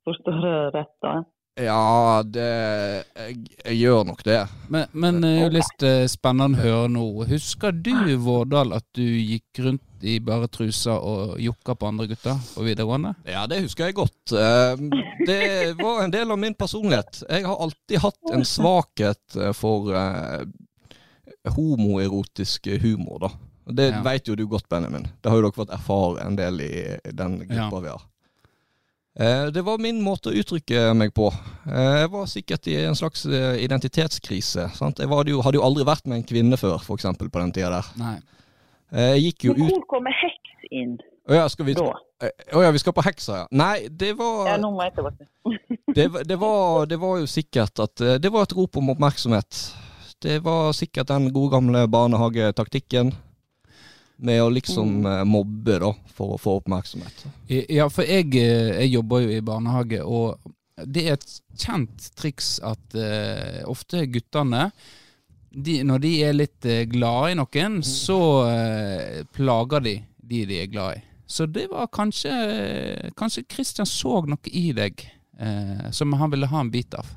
Forstår 0.08 0.40
du 0.40 0.50
rett 0.76 0.96
da? 1.04 1.14
Ja, 1.56 2.24
det 2.26 2.44
jeg, 2.48 3.34
jeg 3.66 3.76
gjør 3.84 4.06
nok 4.10 4.24
det. 4.26 4.40
Men, 4.74 4.88
men 4.98 5.20
det 5.22 5.30
er 5.30 5.44
jo 5.44 5.50
litt 5.54 5.84
eh, 5.86 6.06
spennende 6.10 6.58
å 6.58 6.64
høre 6.66 6.88
nå. 6.90 7.04
Husker 7.30 7.76
du, 7.78 7.92
Vårdal, 8.26 8.74
at 8.74 8.86
du 8.98 9.04
gikk 9.06 9.62
rundt 9.62 9.84
i 10.04 10.16
bare 10.20 10.50
truser 10.52 10.98
og 10.98 11.36
jokka 11.40 11.76
på 11.80 11.88
andre 11.92 12.08
gutter 12.10 12.40
på 12.56 12.66
videregående? 12.66 13.14
Ja, 13.30 13.46
det 13.48 13.62
husker 13.68 13.86
jeg 13.92 14.00
godt. 14.02 14.34
Eh, 14.34 14.82
Det 15.30 15.40
var 15.78 16.02
en 16.08 16.12
del 16.12 16.34
av 16.34 16.42
min 16.42 16.58
personlighet. 16.58 17.22
Jeg 17.30 17.46
har 17.46 17.62
alltid 17.68 18.02
hatt 18.04 18.34
en 18.34 18.44
svakhet 18.50 19.38
eh, 19.38 19.54
for 19.54 19.94
eh, 19.94 20.42
homoerotisk 21.54 22.68
humor, 22.82 23.20
da. 23.28 23.32
Det 23.70 23.92
Ja. 23.94 24.02
vet 24.04 24.26
jo 24.28 24.36
du 24.36 24.48
godt, 24.48 24.66
Benjamin. 24.70 25.06
Det 25.22 25.30
har 25.30 25.38
jo 25.38 25.46
dere 25.46 25.56
fått 25.56 25.72
erfare 25.72 26.26
en 26.26 26.36
del 26.36 26.60
i 26.62 26.98
den 27.14 27.38
gruppa 27.46 27.78
Ja. 27.78 27.80
vi 27.80 27.94
har. 27.94 28.02
Eh, 29.20 29.46
Det 29.54 29.62
var 29.62 29.78
min 29.78 30.00
måte 30.02 30.32
å 30.32 30.34
uttrykke 30.34 30.94
meg 30.98 31.14
på. 31.14 31.28
Eh, 31.70 32.00
Jeg 32.02 32.10
var 32.12 32.26
sikkert 32.26 32.68
i 32.68 32.76
en 32.88 32.96
slags 32.98 33.26
eh, 33.26 33.60
identitetskrise. 33.64 34.70
Sant? 34.74 35.00
Jeg 35.00 35.10
var 35.12 35.26
jo, 35.30 35.42
hadde 35.46 35.60
jo 35.60 35.66
aldri 35.66 35.86
vært 35.86 36.08
med 36.10 36.18
en 36.18 36.24
kvinne 36.28 36.58
før, 36.58 36.80
eksempel, 36.96 37.30
på 37.30 37.40
den 37.44 37.52
tida 37.54 37.70
der. 37.70 37.92
Nei. 38.02 38.16
Eh, 38.92 39.12
Jeg 39.18 39.22
gikk 39.28 39.44
jo 39.50 39.54
Men 39.54 39.68
ut 39.68 39.74
hvor 39.74 39.86
kommer 39.98 40.12
heks 40.14 40.68
inn 40.72 40.98
Å 41.30 41.34
ja, 41.38 41.48
skal 41.50 41.66
vi 41.66 41.74
Å 41.78 42.62
ja, 42.64 42.72
vi 42.72 42.80
skal 42.82 42.94
på 42.94 43.04
heksa, 43.04 43.38
ja. 43.44 43.46
Nei, 43.52 43.88
det 43.90 44.14
var 44.18 44.48
Ja, 44.48 44.58
nå 44.58 44.70
må 44.74 44.84
jeg 44.84 44.94
tilbake. 44.98 45.28
det, 45.96 46.08
var- 46.14 46.24
det, 46.24 46.38
var, 46.40 46.86
det 46.86 47.00
var 47.00 47.18
jo 47.22 47.26
sikkert 47.28 47.80
at 47.86 47.96
Det 48.22 48.32
var 48.32 48.44
et 48.48 48.54
rop 48.58 48.78
om 48.78 48.90
oppmerksomhet. 48.94 49.74
Det 50.24 50.38
var 50.44 50.72
sikkert 50.74 51.08
den 51.10 51.30
gode 51.36 51.52
gamle 51.52 51.86
barnehagetaktikken 51.92 53.12
med 54.24 54.42
å 54.44 54.50
liksom 54.54 55.06
eh, 55.06 55.22
mobbe, 55.28 55.78
da, 55.84 55.92
for 56.16 56.36
å 56.36 56.42
få 56.42 56.58
oppmerksomhet. 56.62 57.26
Ja, 57.52 57.90
for 57.92 58.08
jeg, 58.08 58.32
eh, 58.40 58.74
jeg 58.84 58.94
jobber 58.96 59.26
jo 59.26 59.34
i 59.36 59.44
barnehage, 59.46 60.00
og 60.04 60.40
det 60.90 61.06
er 61.06 61.18
et 61.18 61.30
kjent 61.60 62.08
triks 62.18 62.56
at 62.66 62.96
uh, 62.98 63.62
ofte 63.70 64.08
guttene 64.10 64.72
de, 65.54 65.76
Når 65.86 66.00
de 66.02 66.14
er 66.26 66.34
litt 66.34 66.66
uh, 66.66 66.80
glade 66.90 67.30
i 67.30 67.36
noen, 67.38 67.76
så 67.86 68.18
uh, 68.50 69.20
plager 69.38 69.86
de 69.86 69.94
de 70.18 70.40
de 70.50 70.58
er 70.64 70.72
glad 70.72 70.98
i. 70.98 71.04
Så 71.30 71.46
det 71.46 71.68
var 71.70 71.92
kanskje 71.94 72.32
Kanskje 73.20 73.44
Kristian 73.46 73.86
så 73.86 74.22
noe 74.26 74.50
i 74.50 74.72
deg 74.74 75.04
som 75.92 76.14
han 76.16 76.30
ville 76.32 76.48
ha 76.48 76.60
en 76.62 76.70
bit 76.72 76.94
av. 76.96 77.08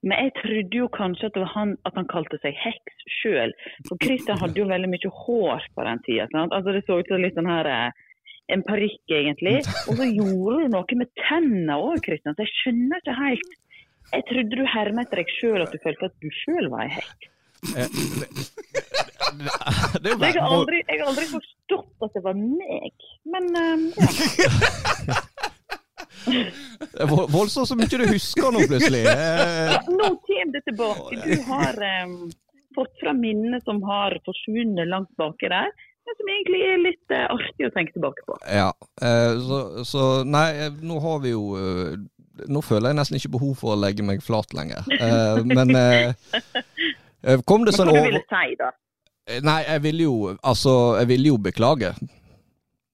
Men 0.00 0.16
jeg 0.24 0.32
trodde 0.38 0.78
jo 0.78 0.86
kanskje 0.94 1.28
at, 1.28 1.38
han, 1.54 1.74
at 1.88 1.96
han 1.98 2.06
kalte 2.08 2.38
seg 2.40 2.56
heks 2.56 3.02
sjøl. 3.20 3.52
For 3.88 4.00
Christian 4.00 4.40
hadde 4.40 4.62
jo 4.62 4.68
veldig 4.70 4.88
mye 4.88 5.10
hår 5.24 5.66
på 5.76 5.86
den 5.88 6.00
tida. 6.06 6.28
Altså, 6.46 6.72
det 6.72 6.86
så 6.86 7.00
ut 7.00 7.10
som 7.10 7.20
litt 7.20 7.36
sånn 7.36 7.50
her 7.50 7.68
eh, 7.68 8.06
En 8.50 8.64
parykk, 8.66 9.12
egentlig. 9.14 9.60
Og 9.86 10.00
så 10.00 10.06
gjorde 10.08 10.64
du 10.64 10.72
noe 10.72 10.96
med 10.98 11.10
tennene 11.20 11.76
òg, 11.78 12.00
Christian. 12.02 12.34
Så 12.34 12.42
jeg 12.42 12.54
skjønner 12.56 13.02
ikke 13.02 13.18
helt. 13.20 13.52
Jeg 14.10 14.24
trodde 14.26 14.58
du 14.58 14.64
hermet 14.66 15.06
etter 15.06 15.20
deg 15.20 15.30
sjøl, 15.36 15.60
at 15.62 15.70
du 15.70 15.78
følte 15.84 16.08
at 16.08 16.16
du 16.24 16.32
sjøl 16.40 16.66
var 16.72 16.88
ei 16.88 16.94
heks. 16.96 17.28
Eh, 17.76 17.86
jeg 20.00 20.34
har 20.34 20.48
aldri, 20.48 20.80
jeg 20.88 20.98
har 20.98 21.06
aldri 21.12 21.26
forstått 21.30 22.08
at 22.08 22.16
det 22.16 22.24
var 22.24 22.40
meg. 22.40 23.06
Men 23.30 23.50
um, 23.54 23.86
ja. 24.00 25.20
det 26.24 27.02
er 27.04 27.10
voldsomt 27.10 27.68
så 27.68 27.76
mye 27.78 27.88
du 27.88 28.06
husker 28.10 28.52
nå, 28.54 28.64
plutselig. 28.70 29.04
Eh, 29.20 29.88
nå 29.88 30.08
kommer 30.26 30.52
det 30.54 30.62
tilbake. 30.66 31.16
Du 31.24 31.42
har 31.46 31.76
um, 32.04 32.14
fått 32.74 32.92
fram 33.00 33.20
minnene 33.22 33.60
som 33.64 33.80
har 33.86 34.16
forsvunnet 34.26 34.88
langt 34.88 35.10
baki 35.20 35.50
der, 35.52 35.70
men 36.06 36.18
som 36.18 36.30
egentlig 36.34 36.60
er 36.66 36.80
litt 36.82 37.14
eh, 37.14 37.26
artig 37.34 37.68
å 37.68 37.72
tenke 37.74 37.94
tilbake 37.96 38.24
på. 38.28 38.38
Ja, 38.50 38.70
eh, 39.02 39.32
så, 39.46 39.60
så 39.86 40.06
nei, 40.26 40.70
nå 40.82 41.00
har 41.04 41.20
vi 41.24 41.34
jo 41.36 41.44
Nå 42.48 42.62
føler 42.64 42.88
jeg 42.88 42.96
nesten 42.96 43.18
ikke 43.18 43.34
behov 43.34 43.50
for 43.60 43.74
å 43.74 43.80
legge 43.82 44.04
meg 44.06 44.22
flat 44.24 44.54
lenger. 44.56 44.86
Men 45.44 45.74
kom 47.44 47.66
det 47.66 47.74
sånn 47.76 47.90
hva 47.90 48.00
du 48.00 48.06
ville 48.06 48.22
si, 48.24 48.54
da? 48.56 48.70
Nei, 49.44 49.58
jeg 49.66 49.82
ville 49.84 50.06
jo 50.06 50.14
Altså, 50.38 50.72
jeg 51.02 51.10
ville 51.10 51.34
jo 51.34 51.40
beklage. 51.42 51.92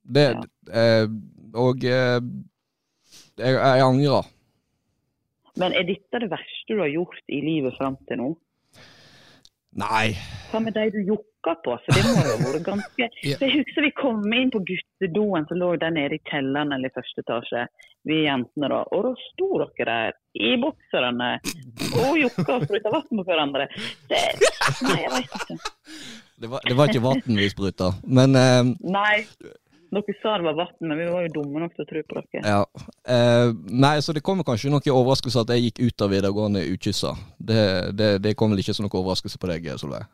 Det 0.03 0.27
eh, 0.73 1.07
Og 1.55 1.87
jeg, 3.39 3.55
jeg 3.57 3.87
angrer. 3.87 4.33
Men 5.57 5.73
er 5.73 5.87
dette 5.89 6.21
det 6.21 6.29
verste 6.33 6.75
du 6.75 6.83
har 6.83 6.93
gjort 6.93 7.33
i 7.33 7.41
livet 7.45 7.77
fram 7.79 7.97
til 8.09 8.21
nå? 8.21 8.35
Nei. 9.77 10.17
Hva 10.51 10.61
med 10.65 10.73
de 10.77 10.87
du 10.95 11.01
jokka 11.05 11.53
på? 11.65 11.75
For 11.85 11.97
det 11.97 12.05
må 12.07 12.23
jo 12.25 12.37
ha 12.37 12.37
vært 12.47 12.65
ganske 12.65 13.09
Ja. 13.29 13.37
Jeg 13.43 13.59
husker 13.59 13.85
vi 13.85 13.91
kom 13.97 14.23
inn 14.33 14.53
på 14.53 14.63
guttedoen 14.69 15.45
som 15.49 15.61
lå 15.61 15.75
der 15.81 15.93
nede 15.93 16.17
i 16.17 16.23
kjelleren 16.31 16.73
eller 16.73 16.93
i 16.93 16.95
første 16.97 17.25
etasje, 17.25 17.65
vi 18.09 18.23
jentene 18.25 18.71
da. 18.73 18.81
Og 18.97 19.05
da 19.09 19.13
sto 19.27 19.49
dere 19.61 19.89
der 19.91 20.17
i 20.41 20.55
bokserne 20.63 21.31
og 22.05 22.21
jokka 22.21 22.57
og 22.57 22.67
spruta 22.69 22.95
vann 22.95 23.11
på 23.11 23.27
hverandre. 23.29 23.69
Det, 24.09 24.23
nei, 24.87 24.99
jeg 25.03 25.13
vet 25.17 25.37
ikke. 25.41 25.59
Det 26.37 26.51
var, 26.53 26.65
det 26.69 26.77
var 26.77 26.93
ikke 26.93 27.05
vann 27.05 27.39
vi 27.41 27.49
spruta. 27.53 27.93
Men 28.05 28.37
eh, 28.37 28.73
Nei. 28.97 29.15
Dere 29.95 30.15
sa 30.23 30.35
det 30.39 30.47
var 30.49 30.57
vann, 30.59 30.75
men 30.81 30.99
vi 30.99 31.07
var 31.13 31.25
jo 31.27 31.33
dumme 31.39 31.63
nok 31.63 31.75
til 31.77 31.85
å 31.85 31.89
tro 31.89 32.03
på 32.09 32.21
dere. 32.21 32.43
ja. 32.45 32.61
Eh, 33.07 33.53
nei, 33.71 33.95
så 34.03 34.13
det 34.17 34.25
kommer 34.27 34.47
kanskje 34.47 34.71
noen 34.73 34.83
overraskelse 34.93 35.45
at 35.45 35.53
jeg 35.55 35.69
gikk 35.69 35.83
ut 35.87 36.05
av 36.07 36.11
videregående 36.15 36.65
ukyssa. 36.75 37.15
Det, 37.39 37.63
det, 37.97 38.11
det 38.25 38.35
kom 38.39 38.51
vel 38.55 38.63
ikke 38.65 38.75
som 38.77 38.89
noen 38.89 38.99
overraskelse 39.03 39.39
på 39.43 39.51
deg, 39.53 39.69
Solveig? 39.81 40.09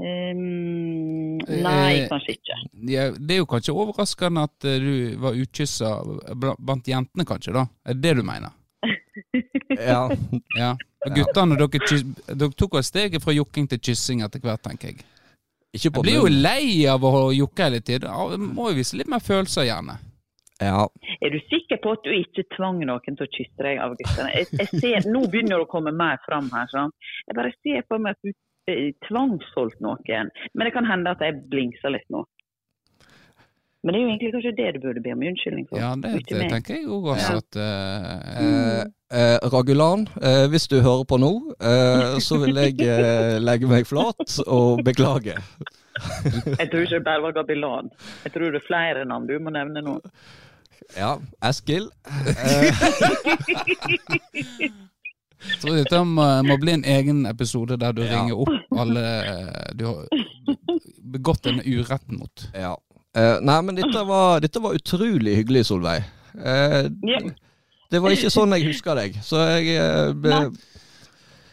Um, 0.00 1.36
nei, 1.44 2.00
Eh, 2.00 2.06
kanskje 2.08 2.36
ikke. 2.38 2.56
Ja, 2.88 3.10
det 3.12 3.34
er 3.34 3.42
jo 3.42 3.48
kanskje 3.48 3.74
overraskende 3.76 4.46
at 4.48 4.64
eh, 4.68 4.78
du 4.80 5.18
var 5.20 5.36
utkyssa 5.36 5.90
blant 6.40 6.88
jentene, 6.88 7.26
kanskje, 7.28 7.52
da? 7.56 7.66
Er 7.84 7.98
det 7.98 8.02
det 8.08 8.16
du 8.20 8.26
mener? 8.26 8.56
Ja. 9.70 10.08
Ja. 10.58 10.72
Og 11.06 11.14
guttene, 11.14 11.56
dere, 11.56 11.98
dere 12.26 12.56
tok 12.58 12.74
jo 12.76 12.82
steget 12.84 13.22
fra 13.22 13.32
jokking 13.32 13.68
til 13.70 13.78
kyssing 13.80 14.24
etter 14.26 14.42
hvert, 14.42 14.60
tenker 14.64 14.90
jeg. 14.90 15.04
Ikke 15.76 15.92
på 15.94 16.02
Jeg 16.02 16.06
blir 16.08 16.16
jo 16.18 16.30
lei 16.42 16.86
av 16.90 17.04
å 17.06 17.30
jokke 17.34 17.68
hele 17.68 17.80
tiden. 17.84 18.46
Må 18.56 18.70
jo 18.72 18.78
vise 18.80 18.98
litt 18.98 19.10
mer 19.10 19.22
følelser, 19.22 19.68
gjerne. 19.68 20.00
Ja. 20.60 20.84
Er 21.24 21.32
du 21.32 21.38
sikker 21.48 21.78
på 21.80 21.94
at 21.96 22.02
du 22.04 22.10
ikke 22.12 22.44
tvang 22.56 22.82
noen 22.84 23.16
til 23.16 23.24
å 23.24 23.32
kysse 23.32 23.64
deg 23.64 23.80
av 23.80 23.94
guttene? 23.96 24.32
Jeg, 24.34 24.48
jeg 24.58 24.80
ser, 24.82 25.08
nå 25.08 25.24
begynner 25.32 25.56
det 25.56 25.64
å 25.64 25.70
komme 25.70 25.92
mer 25.96 26.20
fram 26.26 26.50
her. 26.52 26.68
Sånn. 26.72 26.92
Jeg 27.30 27.38
bare 27.38 27.54
ser 27.62 27.86
på 27.88 28.00
meg 28.02 28.18
at 28.18 28.26
du 28.26 28.34
eh, 28.72 28.90
tvangsholdt 29.06 29.80
noen. 29.84 30.34
Men 30.52 30.68
det 30.68 30.74
kan 30.76 30.88
hende 30.90 31.14
at 31.14 31.24
jeg 31.24 31.40
blingser 31.52 31.94
litt 31.96 32.08
nå. 32.12 32.26
Men 33.82 33.94
det 33.94 33.98
er 33.98 34.02
jo 34.04 34.08
egentlig 34.10 34.32
kanskje 34.34 34.50
det 34.58 34.68
du 34.74 34.78
burde 34.82 35.00
be 35.04 35.12
om 35.16 35.22
unnskyldning 35.24 35.66
for. 35.70 35.78
Ja, 35.80 35.94
det, 35.96 36.10
det 36.28 36.48
tenker 36.52 36.74
jeg 36.76 36.86
òg 36.92 37.06
også 37.14 37.32
Ja. 37.32 37.38
at 37.40 37.56
uh, 37.56 38.82
Eh, 39.10 39.22
eh, 39.32 39.38
Ragulan, 39.52 40.04
eh, 40.22 40.44
hvis 40.52 40.68
du 40.68 40.76
hører 40.84 41.04
på 41.08 41.16
nå, 41.18 41.30
eh, 41.60 42.18
så 42.22 42.36
vil 42.44 42.54
jeg 42.60 42.76
eh, 42.86 43.38
legge 43.48 43.66
meg 43.70 43.86
flat 43.88 44.36
og 44.46 44.84
beklage. 44.86 45.34
Jeg 45.40 46.68
tror 46.70 46.84
ikke 46.84 46.94
det 46.98 47.04
bare 47.08 47.22
var 47.24 47.32
Gabilan. 47.40 47.88
Jeg 48.24 48.32
tror 48.36 48.52
det 48.54 48.60
er 48.60 48.66
flere 48.68 49.04
navn 49.08 49.26
du 49.26 49.34
må 49.42 49.50
nevne 49.50 49.82
nå. 49.82 49.96
Ja, 50.96 51.16
Eskil. 51.48 51.88
Eh, 52.06 52.70
Jeg 55.40 55.58
tror 55.62 55.76
dette 55.80 56.02
må, 56.04 56.26
må 56.46 56.56
bli 56.60 56.72
en 56.76 56.84
egen 56.84 57.24
episode 57.30 57.76
der 57.80 57.92
du 57.96 58.02
Ja. 58.04 58.12
ringer 58.12 58.36
opp 58.44 58.78
alle 58.78 59.04
du 59.74 59.86
har 59.88 60.04
begått 61.16 61.46
en 61.50 61.60
urett 61.64 62.06
mot. 62.12 62.46
ja. 62.54 62.76
Eh, 63.16 63.36
nei, 63.42 63.56
men 63.66 63.74
dette 63.80 64.04
var, 64.06 64.40
dette 64.44 64.60
var 64.62 64.76
utrolig 64.78 65.36
hyggelig, 65.40 65.64
Solveig. 65.66 66.04
Eh, 66.38 66.84
Ja. 67.10 67.18
det 67.90 67.98
var 68.04 68.10
ikke 68.14 68.30
sånn 68.30 68.52
jeg 68.54 68.68
husker 68.70 68.94
deg, 68.94 69.16
så 69.26 69.40
jeg 69.58 69.74
eh, 69.74 70.12
be, 70.14 70.28
Nei. 70.30 70.44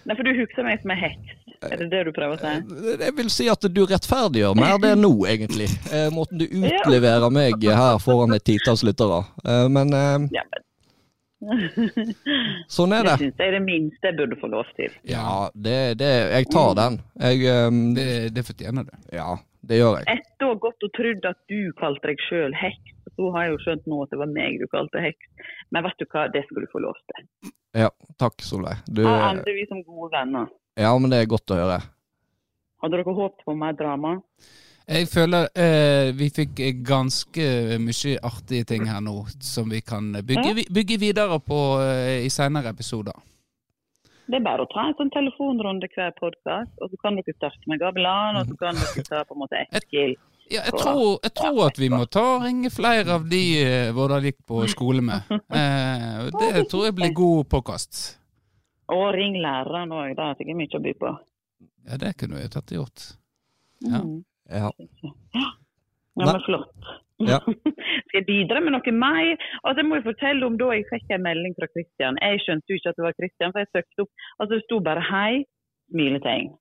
Nei, 0.08 0.16
for 0.16 0.24
du 0.24 0.32
husker 0.38 0.64
meg 0.64 0.80
som 0.84 0.92
en 0.94 1.02
heks. 1.02 1.34
Er 1.66 1.80
det 1.82 1.88
det 1.90 2.04
du 2.06 2.12
prøver 2.14 2.38
å 2.38 2.40
si? 2.40 3.02
Jeg 3.02 3.16
vil 3.18 3.30
si 3.34 3.48
at 3.50 3.66
du 3.74 3.82
rettferdiggjør 3.90 4.54
mer 4.56 4.78
det 4.80 4.92
nå, 5.02 5.10
egentlig. 5.28 5.66
Eh, 5.92 6.06
måten 6.14 6.38
du 6.38 6.46
utleverer 6.70 7.34
meg 7.34 7.58
her 7.66 7.98
foran 8.00 8.36
et 8.38 8.46
titalls 8.46 8.86
lyttere. 8.86 9.24
Eh, 9.44 9.66
men 9.74 9.92
eh, 9.98 10.28
Ja, 10.38 10.46
men 10.54 10.64
Sånn 12.78 12.94
er 12.98 13.04
Det 13.06 13.10
det. 13.12 13.18
syns 13.26 13.42
jeg 13.42 13.50
er 13.52 13.58
det 13.58 13.64
minste 13.66 14.10
jeg 14.12 14.18
burde 14.22 14.38
få 14.42 14.48
lov 14.54 14.70
til. 14.78 14.94
Ja, 15.10 15.50
det, 15.54 15.98
det 16.00 16.14
Jeg 16.38 16.48
tar 16.54 16.72
den. 16.78 17.02
Jeg 17.22 17.68
um, 17.68 17.82
Det, 17.98 18.08
det 18.38 18.46
fortjener 18.48 18.88
du. 18.88 18.94
Ja, 19.14 19.36
det 19.68 19.80
gjør 19.82 19.98
jeg. 20.00 20.18
Etter 20.18 20.48
å 20.48 20.54
ha 20.54 20.60
gått 20.68 20.86
og 20.88 20.94
trodd 20.96 21.28
at 21.30 21.40
du 21.52 21.60
kalte 21.80 22.12
deg 22.12 22.24
sjøl 22.28 22.56
heks, 22.58 22.94
så 23.18 23.32
har 23.34 23.48
jeg 23.48 23.56
jo 23.56 23.60
skjønt 23.66 23.90
nå 23.90 24.00
at 24.04 24.14
det 24.14 24.22
var 24.22 24.32
meg 24.32 24.62
du 24.62 24.68
kalte 24.72 25.02
heks. 25.04 25.52
Men 25.74 25.88
vet 25.88 26.00
du 26.00 26.06
hva, 26.12 26.28
det 26.34 26.44
skal 26.48 26.64
du 26.64 26.70
få 26.72 26.84
lov 26.84 27.00
til. 27.12 27.52
Ja, 27.78 27.90
takk, 28.22 28.40
Solveig. 28.46 28.80
Du 28.88 29.04
Her 29.06 29.32
ender 29.32 29.58
vi 29.58 29.66
som 29.70 29.84
gode 29.86 30.12
venner. 30.14 30.48
Ja, 30.78 30.94
men 31.02 31.12
det 31.14 31.24
er 31.24 31.30
godt 31.30 31.54
å 31.54 31.60
høre. 31.60 31.82
Hadde 32.84 33.00
dere 33.00 33.18
håpet 33.18 33.46
på 33.46 33.56
mer 33.58 33.76
drama? 33.78 34.18
Jeg 34.88 35.10
føler 35.12 35.50
eh, 35.60 36.14
vi 36.16 36.30
fikk 36.32 36.62
ganske 36.88 37.48
mye 37.84 38.20
artige 38.24 38.68
ting 38.70 38.86
her 38.88 39.02
nå 39.04 39.18
som 39.44 39.68
vi 39.68 39.82
kan 39.84 40.14
bygge, 40.24 40.70
bygge 40.72 41.00
videre 41.02 41.42
på 41.44 41.58
eh, 41.84 42.22
i 42.24 42.30
senere 42.32 42.72
episoder. 42.72 43.18
Det 44.28 44.36
er 44.36 44.44
bare 44.44 44.66
å 44.66 44.70
ta 44.72 44.90
en 44.90 44.96
sånn 45.00 45.12
telefonrunde 45.14 45.88
hver 45.94 46.12
podkast, 46.18 46.74
og 46.84 46.92
så 46.92 47.00
kan 47.00 47.16
dere 47.16 47.36
starte 47.38 47.70
med 47.72 47.80
Gabelan, 47.80 48.42
og 48.42 48.50
så 48.50 48.58
kan 48.60 48.76
dere 48.76 49.06
ta 49.08 49.22
på 49.28 49.38
en 49.38 49.44
måte 49.46 49.62
Eskil. 49.80 50.18
Ja, 50.48 50.62
jeg 50.64 50.76
tror, 50.80 51.18
jeg 51.24 51.34
tror 51.36 51.58
at 51.66 51.80
vi 51.80 51.90
må 51.92 52.06
ta 52.12 52.24
og 52.38 52.46
ringe 52.46 52.70
flere 52.72 53.18
av 53.18 53.26
de 53.28 53.42
eh, 53.60 53.90
Vårdal 53.96 54.30
gikk 54.30 54.40
på 54.48 54.64
skole 54.72 55.04
med. 55.04 55.28
Eh, 55.58 56.28
det 56.38 56.68
tror 56.72 56.88
jeg 56.88 56.96
blir 56.98 57.12
god 57.16 57.48
påkast. 57.52 58.00
Og 58.94 59.10
ring 59.16 59.36
læreren 59.44 59.92
òg, 59.96 60.14
det 60.16 60.24
er 60.24 60.44
jeg 60.48 60.56
mye 60.60 60.80
å 60.80 60.84
by 60.84 60.94
på. 61.02 61.12
Ja, 61.88 62.00
det 62.00 62.14
kunne 62.20 62.44
jeg 62.44 62.52
tatt 62.54 62.72
og 62.72 62.82
gjort. 62.82 63.08
Ja. 63.84 64.02
Mm. 64.04 64.22
Ja. 64.48 64.72
Ja, 65.36 65.48
men 66.24 66.40
flott. 66.46 66.92
Ja. 67.26 67.40
Skal 68.08 68.20
jeg 68.20 68.28
bidra 68.28 68.62
med 68.62 68.76
noe 68.76 68.94
mer? 68.94 69.36
Altså, 69.64 69.82
jeg 69.82 69.90
må 69.90 70.00
jo 70.00 70.08
fortelle 70.10 70.46
om 70.46 70.58
da 70.60 70.72
jeg 70.76 70.88
fikk 70.92 71.14
en 71.16 71.26
melding 71.26 71.56
fra 71.58 71.70
Kristian. 71.74 72.20
Jeg 72.22 72.44
skjønte 72.46 72.70
jo 72.70 72.80
ikke 72.80 72.94
at 72.94 73.00
det 73.00 73.08
var 73.08 73.16
Kristian, 73.20 73.54
for 73.54 73.64
jeg 73.64 73.72
søkte 73.74 74.06
opp 74.06 74.26
Altså, 74.38 74.52
det 74.54 74.66
sto 74.66 74.80
bare 74.90 75.06
'hei', 75.10 75.46
smiletegn. 75.92 76.52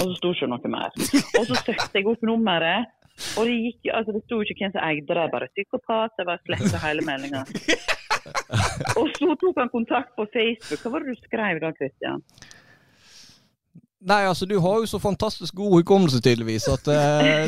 Og 0.00 0.04
så 0.04 0.14
sto 0.18 0.32
ikke 0.34 0.50
noe 0.52 0.74
mer. 0.74 0.90
Og 1.38 1.44
så 1.48 1.54
søkte 1.62 1.98
jeg 1.98 2.10
opp 2.12 2.22
nummeret, 2.26 2.90
og 3.38 3.48
det 3.48 3.56
gikk 3.66 3.88
jo 3.88 3.96
Altså, 3.98 4.12
det 4.16 4.22
sto 4.26 4.40
ikke 4.42 4.58
hvem 4.60 4.74
som 4.74 4.84
eide 4.88 5.18
det, 5.18 5.28
bare 5.34 5.52
psykopat. 5.54 6.18
Jeg 6.18 6.28
bare 6.30 6.44
sletta 6.46 6.86
hele 6.86 7.06
meldinga. 7.08 7.44
Og 9.00 9.08
så 9.16 9.34
tok 9.40 9.56
han 9.58 9.70
kontakt 9.72 10.12
på 10.18 10.26
Facebook. 10.34 10.82
Hva 10.82 10.92
var 10.92 11.02
det 11.02 11.14
du 11.14 11.24
skrev 11.26 11.60
da, 11.62 11.72
Kristian? 11.78 12.22
Nei, 14.02 14.24
altså, 14.26 14.46
du 14.50 14.56
har 14.58 14.80
jo 14.82 14.86
så 14.90 14.98
fantastisk 14.98 15.54
god 15.54 15.76
hukommelse, 15.76 16.18
tydeligvis, 16.24 16.64
at 16.72 16.88
uh, 16.90 16.94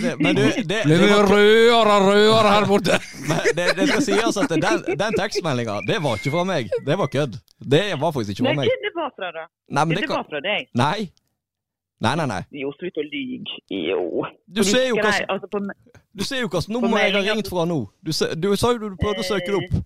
det, 0.05 0.13
Men 0.23 0.37
du, 0.39 0.43
det, 0.71 0.85
Blir 0.87 1.03
det, 1.03 1.09
rødere 1.11 1.97
og 1.97 2.07
rødere 2.07 2.53
her 2.53 2.67
borte? 2.71 2.99
men 3.31 3.49
det, 3.59 3.67
det 3.79 3.89
skal 3.91 4.05
sies 4.07 4.39
at 4.39 4.55
den, 4.55 4.85
den 5.03 5.19
tekstmeldinga, 5.19 5.81
det 5.89 5.99
var 6.05 6.21
ikke 6.21 6.31
fra 6.37 6.45
meg. 6.47 6.71
Det 6.87 6.99
var 7.01 7.11
kødd. 7.11 7.41
Det 7.75 7.83
var 7.99 8.15
faktisk 8.15 8.37
ikke 8.37 8.47
fra 8.47 8.57
meg. 8.61 8.71
Nei, 8.71 8.79
det 8.87 8.95
var 8.95 9.11
fra, 9.19 9.33
da? 9.35 9.45
Nei, 9.75 9.85
men 9.85 9.97
Det 9.99 10.07
det 10.07 10.13
var 10.15 10.27
fra 10.31 10.43
deg. 10.47 10.71
Nei. 10.79 11.11
Nei, 12.05 12.15
nei, 12.21 12.27
nei. 12.29 12.41
Jo, 12.63 12.71
slutt 12.79 12.99
å 13.01 13.05
lyge. 13.07 13.59
Jo. 13.71 14.23
Du 14.47 14.63
ser 14.67 14.91
jo 14.91 14.99
hva 15.01 15.11
skrev, 15.15 15.31
altså, 15.35 15.63
Du 16.15 16.25
ser 16.27 16.43
jo 16.43 16.51
hvilket 16.53 16.71
nummer 16.75 17.01
jeg 17.01 17.15
har 17.17 17.27
ringt 17.33 17.51
fra 17.51 17.65
nå. 17.67 17.81
Du, 18.05 18.13
se- 18.13 18.35
du 18.37 18.51
sa 18.61 18.75
jo 18.75 18.83
du 18.83 18.99
prøvde 19.01 19.25
å 19.25 19.27
søke 19.27 19.51
det 19.51 19.61
opp. 19.63 19.77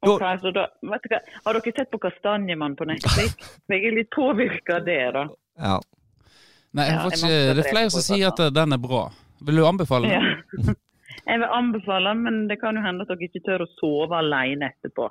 Ok, 0.00 0.22
så 0.40 0.50
da, 0.54 0.68
vet 0.86 1.02
du 1.02 1.10
hva, 1.10 1.18
Har 1.44 1.56
dere 1.58 1.72
sett 1.74 1.90
på 1.90 1.98
Kastanjemann 2.02 2.76
på 2.78 2.86
Netflix? 2.86 3.34
Jeg 3.72 3.86
er 3.88 3.96
litt 3.96 4.10
påvirka 4.14 4.78
av 4.78 4.84
det, 4.86 5.00
da. 5.16 5.24
Ja. 5.58 5.78
Nei, 6.76 6.84
jeg 6.84 6.98
jeg 6.98 7.16
ikke, 7.16 7.38
det 7.56 7.62
er 7.62 7.70
flere 7.72 7.90
som 7.90 8.02
sier 8.04 8.28
at 8.28 8.42
den 8.54 8.76
er 8.76 8.80
bra. 8.82 9.06
Vil 9.48 9.58
du 9.58 9.64
anbefale 9.66 10.10
Ja. 10.12 10.20
Jeg 11.28 11.40
vil 11.42 11.50
anbefale 11.52 12.12
den, 12.12 12.20
men 12.24 12.36
det 12.48 12.56
kan 12.60 12.76
jo 12.76 12.82
hende 12.84 13.04
at 13.04 13.10
dere 13.10 13.26
ikke 13.26 13.42
tør 13.44 13.64
å 13.64 13.68
sove 13.76 14.16
alene 14.16 14.70
etterpå. 14.70 15.08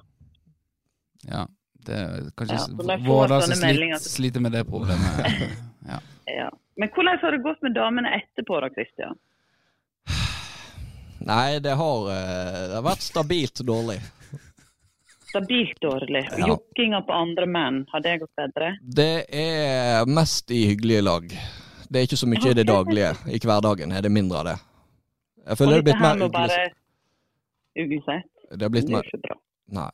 Ja. 1.28 1.44
Det 1.88 1.98
er 1.98 2.30
kanskje 2.38 2.58
Ja, 2.58 2.98
Vårdal 3.06 3.44
som 3.46 3.60
slit, 3.60 4.02
sliter 4.02 4.44
med 4.44 4.56
det 4.58 4.66
problemet. 4.70 5.26
Ja. 5.88 6.00
Ja. 6.28 6.48
Men 6.76 6.90
hvordan 6.92 7.20
har 7.22 7.32
det 7.32 7.38
gått 7.46 7.62
med 7.64 7.72
damene 7.78 8.10
etterpå, 8.18 8.58
da, 8.60 8.68
Christian? 8.76 9.16
Nei, 11.30 11.60
det 11.64 11.78
har, 11.80 12.10
eh, 12.12 12.58
det 12.68 12.76
har 12.76 12.84
vært 12.84 13.06
stabilt 13.06 13.62
dårlig. 13.64 14.02
Stabilt 15.38 15.82
dårlig. 15.82 16.30
Ja. 16.38 16.48
Jokkinga 16.48 17.02
på 17.02 17.14
andre 17.14 17.46
menn, 17.46 17.86
har 17.92 18.00
det 18.02 18.18
gått 18.18 18.36
bedre? 18.36 18.78
Det 18.82 19.26
er 19.30 20.06
mest 20.10 20.52
i 20.52 20.66
hyggelige 20.72 21.02
lag. 21.02 21.24
Det 21.90 22.00
er 22.00 22.04
ikke 22.10 22.18
så 22.18 22.28
mye 22.28 22.50
i 22.50 22.54
det 22.58 22.68
daglige. 22.68 23.12
I 23.30 23.40
hverdagen 23.44 23.92
er 23.94 24.02
det 24.02 24.10
mindre 24.10 24.38
av 24.42 24.46
det. 24.50 24.58
Jeg 25.46 25.58
føler 25.60 25.72
det 25.72 25.78
er 25.78 25.84
blitt 25.88 26.02
mer 26.02 26.16
uglesett. 26.26 26.74
bare? 27.78 28.22
Det 28.58 28.66
er 28.66 28.70
blitt 28.74 28.90
er 28.90 28.94
mer. 28.98 29.06
Nei. 29.78 29.92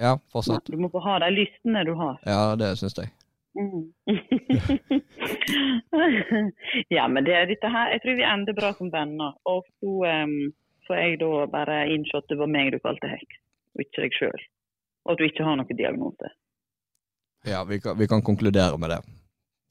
Ja, 0.00 0.18
fortsatt 0.32 0.66
Du 0.66 0.76
må 0.80 0.88
få 0.90 0.98
ha 1.04 1.18
de 1.22 1.30
lystene 1.36 1.84
du 1.86 1.94
har. 1.94 2.18
Ja, 2.26 2.56
det 2.58 2.78
syns 2.80 2.98
jeg. 2.98 3.08
Mm. 3.54 3.92
ja, 6.96 7.08
men 7.08 7.24
det, 7.24 7.46
dette 7.54 7.68
her, 7.68 7.90
jeg 7.94 8.00
tror 8.02 8.14
vi 8.18 8.32
ender 8.34 8.52
bra 8.58 8.74
som 8.74 8.92
venner. 8.92 9.32
Og 9.44 9.64
så 9.78 9.90
um, 10.24 10.52
får 10.88 10.96
jeg 11.04 11.20
da 11.22 11.46
bare 11.52 11.86
innse 11.94 12.16
at 12.18 12.28
det 12.32 12.38
var 12.42 12.50
meg 12.50 12.72
du 12.74 12.78
kalte 12.82 13.06
heks, 13.12 13.36
og 13.76 13.80
ikke 13.86 14.02
deg 14.08 14.12
sjøl. 14.18 14.42
Og 15.06 15.14
at 15.14 15.20
du 15.20 15.26
ikke 15.26 15.46
har 15.46 15.56
noen 15.56 15.78
diagnose. 15.78 16.34
Ja, 17.48 17.64
vi 17.64 17.80
kan, 17.80 17.98
vi 17.98 18.08
kan 18.08 18.22
konkludere 18.22 18.78
med 18.78 18.90
det. 18.90 19.00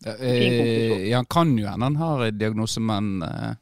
Ja, 0.06 0.12
eh, 0.16 1.16
han 1.16 1.26
kan 1.26 1.58
jo 1.58 1.68
hende 1.68 1.86
han 1.86 1.96
har 1.96 2.26
en 2.26 2.38
diagnose, 2.38 2.80
men 2.80 3.22
eh, 3.22 3.56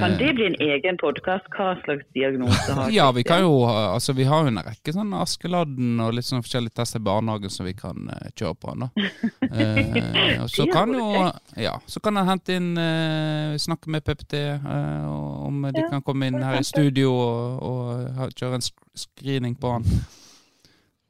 Kan 0.00 0.18
det 0.18 0.34
bli 0.34 0.46
en 0.46 0.56
egen 0.60 0.98
podkast? 1.00 1.46
Hva 1.56 1.70
slags 1.84 2.04
diagnose 2.12 2.74
har 2.76 2.90
Ja, 2.98 3.06
vi 3.12 3.24
kan 3.24 3.40
jo 3.40 3.64
Altså, 3.64 4.12
vi 4.12 4.26
har 4.28 4.44
jo 4.44 4.52
en 4.52 4.60
rekke 4.60 4.92
sånn 4.92 5.14
Askeladden 5.16 6.02
og 6.04 6.12
litt 6.18 6.28
sånn 6.28 6.44
forskjellige 6.44 6.76
tester 6.82 7.00
i 7.00 7.06
barnehagen 7.08 7.54
som 7.54 7.64
vi 7.64 7.72
kan 7.78 8.10
uh, 8.12 8.28
kjøre 8.36 8.58
på 8.60 8.74
han, 8.74 8.84
da. 8.84 9.08
Eh, 9.48 10.42
og 10.42 10.52
så 10.56 10.68
kan 10.68 10.92
jo 10.92 11.08
Ja, 11.56 11.78
så 11.86 12.04
kan 12.04 12.20
han 12.20 12.28
hente 12.28 12.60
inn 12.60 12.70
uh, 12.76 13.56
Snakke 13.56 13.88
med 13.94 14.04
PPT 14.04 14.44
uh, 14.60 15.08
om 15.48 15.64
de 15.64 15.80
Ja, 15.80 15.88
kan 15.96 16.04
komme 16.04 16.28
inn 16.28 16.42
her 16.44 16.60
i 16.60 16.66
studio 16.66 17.14
og, 17.16 17.64
og 17.64 18.36
kjøre 18.36 18.60
en 18.60 18.68
screening 18.98 19.56
på 19.56 19.78
han. 19.78 19.88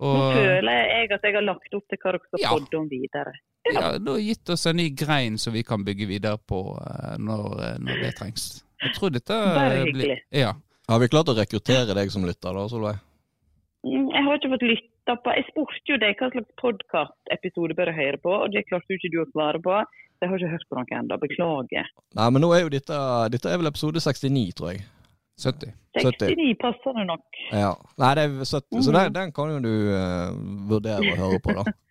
Nå 0.00 0.32
føler 0.34 0.78
jeg 0.92 1.10
at 1.16 1.22
jeg 1.26 1.34
har 1.34 1.42
lagt 1.42 1.74
opp 1.74 1.88
til 1.90 1.98
hva 2.02 2.12
dere 2.14 2.20
skal 2.28 2.40
Ja. 2.44 2.50
podde 2.54 2.78
om 2.78 2.88
videre. 2.88 3.32
ja, 3.72 3.98
du 3.98 4.12
har 4.12 4.20
gitt 4.22 4.48
oss 4.54 4.66
en 4.66 4.76
ny 4.76 4.90
grein 4.94 5.36
som 5.38 5.52
vi 5.52 5.62
kan 5.62 5.84
bygge 5.84 6.06
videre 6.06 6.38
på 6.38 6.60
eh, 6.78 7.16
når, 7.18 7.46
eh, 7.66 7.78
når 7.82 8.02
det 8.04 8.14
trengs. 8.16 8.62
Jeg 8.80 8.94
tror 8.94 9.10
dette 9.10 9.34
Bare 9.34 9.82
hyggelig. 9.82 9.94
hyggelig. 9.94 10.18
Ja. 10.30 10.52
Har 10.88 11.00
vi 11.02 11.08
klart 11.08 11.28
å 11.28 11.34
rekruttere 11.36 11.94
deg 11.94 12.10
som 12.10 12.22
lytter, 12.24 12.54
da, 12.54 12.68
Solveig? 12.70 12.98
Mm, 13.84 14.08
Jeg 14.14 14.22
har 14.24 14.38
ikke 14.38 14.50
fått 14.54 14.62
lytta 14.66 15.16
på 15.24 15.34
Jeg 15.36 15.44
spurte 15.50 15.88
jo 15.92 15.96
deg 15.98 16.16
hva 16.18 16.30
slags 16.32 16.54
podkastepisode 16.62 17.74
bør 17.76 17.90
jeg 17.92 17.98
høre 17.98 18.18
på, 18.22 18.32
og 18.44 18.52
det 18.52 18.64
klarte 18.68 18.88
jo 18.90 18.96
ikke 18.98 19.10
du 19.12 19.18
å 19.24 19.28
svare 19.32 19.60
på. 19.62 19.76
Jeg 20.20 20.28
har 20.30 20.38
ikke 20.38 20.50
hørt 20.50 20.66
på 20.70 20.76
noe 20.78 20.98
ennå. 20.98 21.18
Beklager. 21.22 21.86
Nei, 22.18 22.30
men 22.30 22.42
nå 22.42 22.48
er 22.56 22.62
jo 22.64 22.68
dette 22.74 22.96
Dette 23.30 23.46
er 23.52 23.58
vel 23.60 23.66
episode 23.70 24.00
69, 24.02 24.52
tror 24.58 24.72
jeg. 24.72 24.82
70. 25.38 25.74
70. 25.98 26.30
69 26.34 26.54
passer 26.60 26.96
det 26.98 27.04
nok. 27.08 27.42
Ja. 27.54 27.74
Nei, 28.02 28.14
det 28.18 28.24
er 28.24 28.32
70, 28.42 28.80
så 28.82 28.94
den, 28.94 29.12
den 29.14 29.34
kan 29.34 29.52
jo 29.54 29.60
du 29.62 29.74
uh, 29.94 30.32
vurdere 30.70 31.12
å 31.14 31.20
høre 31.22 31.42
på, 31.44 31.54
da. 31.60 31.66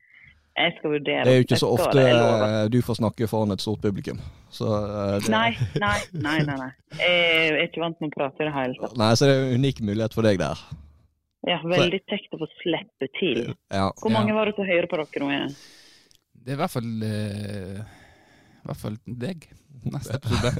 Jeg 0.57 0.73
skal 0.79 0.89
vurdere. 0.95 1.21
Det 1.21 1.31
er 1.31 1.35
jo 1.37 1.45
ikke 1.45 1.59
så 1.61 1.67
ofte 1.69 1.93
det, 1.99 2.05
eh, 2.09 2.63
du 2.73 2.79
får 2.81 2.97
snakke 2.97 3.27
foran 3.29 3.53
et 3.53 3.61
stort 3.61 3.83
publikum. 3.83 4.17
Så 4.49 4.65
uh, 4.65 5.19
det, 5.21 5.29
Nei, 5.29 5.51
nei, 5.77 5.99
nei. 6.17 6.39
nei, 6.47 6.55
nei. 6.63 6.69
Jeg 6.97 7.51
er 7.51 7.59
ikke 7.67 7.83
vant 7.83 8.01
med 8.01 8.09
å 8.09 8.15
prate 8.15 8.41
i 8.41 8.47
det 8.47 8.55
hele 8.55 8.79
tatt. 8.81 8.95
Nei, 8.97 9.11
så 9.19 9.29
det 9.29 9.35
er 9.35 9.43
en 9.43 9.61
unik 9.61 9.83
mulighet 9.85 10.17
for 10.17 10.25
deg 10.25 10.41
der. 10.41 10.63
Ja, 11.47 11.59
veldig 11.61 11.99
kjekt 12.09 12.33
å 12.33 12.41
få 12.41 12.49
slippe 12.57 13.09
til. 13.19 13.43
Ja. 13.69 13.91
Hvor 14.01 14.11
mange 14.11 14.33
var 14.35 14.49
det 14.49 14.57
som 14.57 14.65
hører 14.65 14.89
på 14.89 14.97
dere 14.97 15.21
nå 15.21 15.29
igjen? 15.35 15.53
Det 16.33 16.55
er 16.55 16.57
i 16.57 16.61
hvert 16.63 16.73
fall 16.73 16.89
uh, 17.05 17.79
I 18.57 18.71
hvert 18.71 18.81
fall 18.81 18.97
deg. 19.27 19.47
Neste 19.93 20.19
episode. 20.19 20.51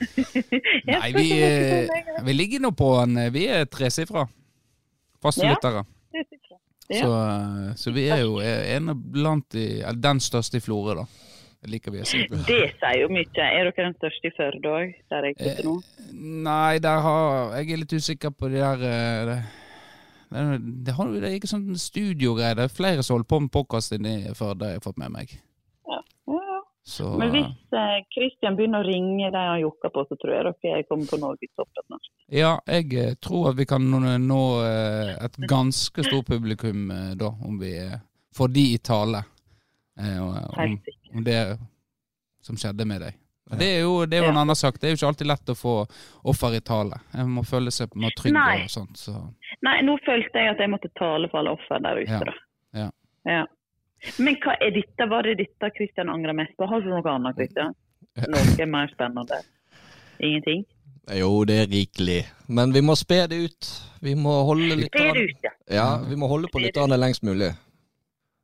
Nei, 0.90 1.12
vi, 1.16 1.26
eh, 1.38 2.20
vi 2.26 2.36
ligger 2.36 2.66
nå 2.66 2.74
på 2.76 2.92
en 3.02 3.18
Vi 3.34 3.46
er 3.50 3.68
tresifra. 3.70 4.26
Faste 5.22 5.46
Ja. 6.90 7.04
Så, 7.04 7.10
eh, 7.14 7.74
så 7.78 7.90
vi 7.94 8.08
er 8.10 8.24
jo 8.24 8.40
en 8.42 8.90
blant 9.12 9.46
de 9.54 9.84
den 9.94 10.20
største 10.20 10.58
i 10.58 10.64
Florø, 10.64 10.96
da. 10.98 11.04
Liker 11.68 11.92
vi 11.92 12.00
å 12.00 12.06
si. 12.08 12.22
Det 12.48 12.60
sier 12.80 13.02
jo 13.02 13.10
mye. 13.12 13.28
Er 13.44 13.68
dere 13.68 13.84
den 13.84 13.96
største 13.98 14.30
i 14.30 14.32
Førde 14.32 14.70
òg, 14.72 14.94
der 15.12 15.26
jeg 15.28 15.36
sitter 15.36 15.66
nå? 15.68 15.74
Nei, 16.46 16.78
der 16.80 17.02
har 17.04 17.52
Jeg 17.58 17.74
er 17.74 17.82
litt 17.82 17.92
usikker 17.92 18.32
på 18.32 18.48
de 18.48 18.62
der 18.62 18.84
eh, 18.88 19.20
det, 19.28 19.36
det, 20.32 20.46
det, 20.86 20.94
har, 20.96 21.12
det 21.12 21.28
er 21.28 21.36
ikke 21.36 21.52
sånn 21.52 21.68
studiogreier. 21.76 22.56
Det 22.56 22.66
er 22.66 22.74
flere 22.74 23.04
som 23.04 23.18
holder 23.18 23.28
på 23.28 23.42
med 23.44 23.52
podkast 23.54 23.94
inni 23.94 24.16
Førde, 24.38 24.70
har 24.70 24.78
jeg 24.78 24.86
fått 24.88 24.98
med 25.02 25.12
meg. 25.14 25.36
Så 26.82 27.18
Men 27.18 27.30
hvis 27.34 27.74
eh, 27.76 27.98
Christian 28.14 28.56
begynner 28.56 28.80
å 28.82 28.88
ringe 28.88 29.28
de 29.30 29.40
han 29.46 29.60
jokker 29.60 29.92
på, 29.94 30.04
så 30.08 30.16
tror 30.16 30.32
jeg 30.34 30.44
dere 30.46 30.70
jeg 30.78 30.86
kommer 30.88 31.06
på 31.10 31.18
norgestoppen 31.20 31.84
snart. 31.86 32.08
Ja, 32.32 32.52
jeg 32.66 32.94
eh, 32.98 33.14
tror 33.22 33.50
at 33.50 33.58
vi 33.60 33.66
kan 33.68 33.84
nå, 33.90 34.00
nå 34.24 34.40
eh, 34.64 35.12
et 35.26 35.36
ganske 35.50 36.04
stort 36.06 36.26
publikum 36.30 36.90
eh, 36.90 37.12
da, 37.20 37.28
om 37.46 37.58
vi 37.60 37.74
eh, 37.78 37.98
får 38.36 38.48
de 38.56 38.64
i 38.74 38.78
tale. 38.78 39.22
eh, 40.00 40.18
Om, 40.24 40.78
om 41.14 41.24
det 41.24 41.40
som 42.42 42.56
skjedde 42.56 42.86
med 42.88 43.04
deg. 43.04 43.18
Det 43.58 43.66
er 43.66 43.80
jo, 43.82 44.06
det 44.06 44.16
er 44.16 44.22
jo 44.24 44.30
en 44.30 44.38
annen 44.44 44.56
sak. 44.56 44.76
Det 44.78 44.86
er 44.86 44.92
jo 44.94 44.98
ikke 45.00 45.08
alltid 45.10 45.26
lett 45.26 45.50
å 45.50 45.56
få 45.58 45.72
offer 46.30 46.54
i 46.54 46.60
tale. 46.62 47.00
En 47.18 47.32
må 47.34 47.42
føle 47.44 47.72
seg 47.74 47.90
må 47.98 48.08
trygg 48.16 48.36
Nei. 48.36 48.60
og 48.64 48.70
sånt. 48.70 48.96
Så. 48.96 49.14
Nei, 49.66 49.80
nå 49.82 49.96
følte 50.06 50.38
jeg 50.38 50.52
at 50.54 50.62
jeg 50.62 50.70
måtte 50.70 50.88
tale 50.96 51.26
for 51.32 51.42
alle 51.42 51.56
offer 51.58 51.82
der 51.82 51.98
ute, 51.98 52.12
Ja. 52.14 52.20
da. 52.30 52.36
Ja. 52.78 52.90
Ja. 53.26 53.40
Men 54.18 54.36
hva 54.40 54.54
er 54.60 54.70
dette? 54.74 55.06
Var 55.10 55.22
det 55.28 55.36
dette 55.42 55.70
Kristian 55.76 56.08
angrer 56.12 56.32
mest 56.36 56.54
på? 56.56 56.66
Har 56.70 56.80
du 56.80 56.88
noe 56.92 57.04
annet, 57.12 57.36
Kristian? 57.36 57.74
Noe 58.28 58.66
mer 58.66 58.88
spennende? 58.94 59.40
Ingenting? 60.20 60.64
Jo, 61.16 61.30
det 61.48 61.56
er 61.62 61.66
rikelig. 61.70 62.20
Men 62.48 62.72
vi 62.72 62.80
må 62.84 62.94
spe 62.98 63.26
det 63.30 63.38
ut. 63.48 63.70
Vi 64.04 64.14
må 64.14 64.34
holde 64.48 64.76
litt 64.76 64.96
an- 65.00 65.14
det 65.16 65.26
ute. 65.30 65.50
Ja, 65.70 65.88
vi 66.06 66.16
må 66.16 66.28
holde 66.30 66.48
på 66.52 66.60
det 66.62 66.98
lengst 67.00 67.22
mulig. 67.26 67.50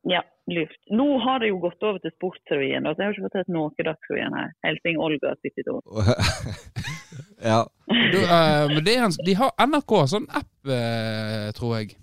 Ja, 0.09 0.21
lurt. 0.49 0.77
Nå 0.90 1.07
har 1.25 1.40
det 1.42 1.49
jo 1.49 1.59
gått 1.59 1.83
over 1.83 1.99
til 1.99 2.12
Sportsrevyen, 2.14 2.85
så 2.87 2.95
jeg 2.99 3.07
har 3.09 3.14
ikke 3.16 3.27
fått 3.27 3.38
sett 3.40 3.49
noe 3.51 3.71
Dagsrevyen 3.88 4.35
her. 4.38 4.53
Helsing 4.64 4.99
Olga 5.03 5.33
sitter 5.42 5.66
da. 5.66 6.16
ja. 7.51 7.61
Du, 7.87 8.19
uh, 8.23 8.69
men 8.71 8.85
det 8.87 8.95
er, 8.97 9.05
en- 9.09 9.19
de 9.27 9.35
har 9.40 9.51
NRK 9.66 9.95
sånn 10.12 10.29
app, 10.31 10.53
uh, 10.71 11.49
tror 11.59 11.79
jeg. 11.81 11.97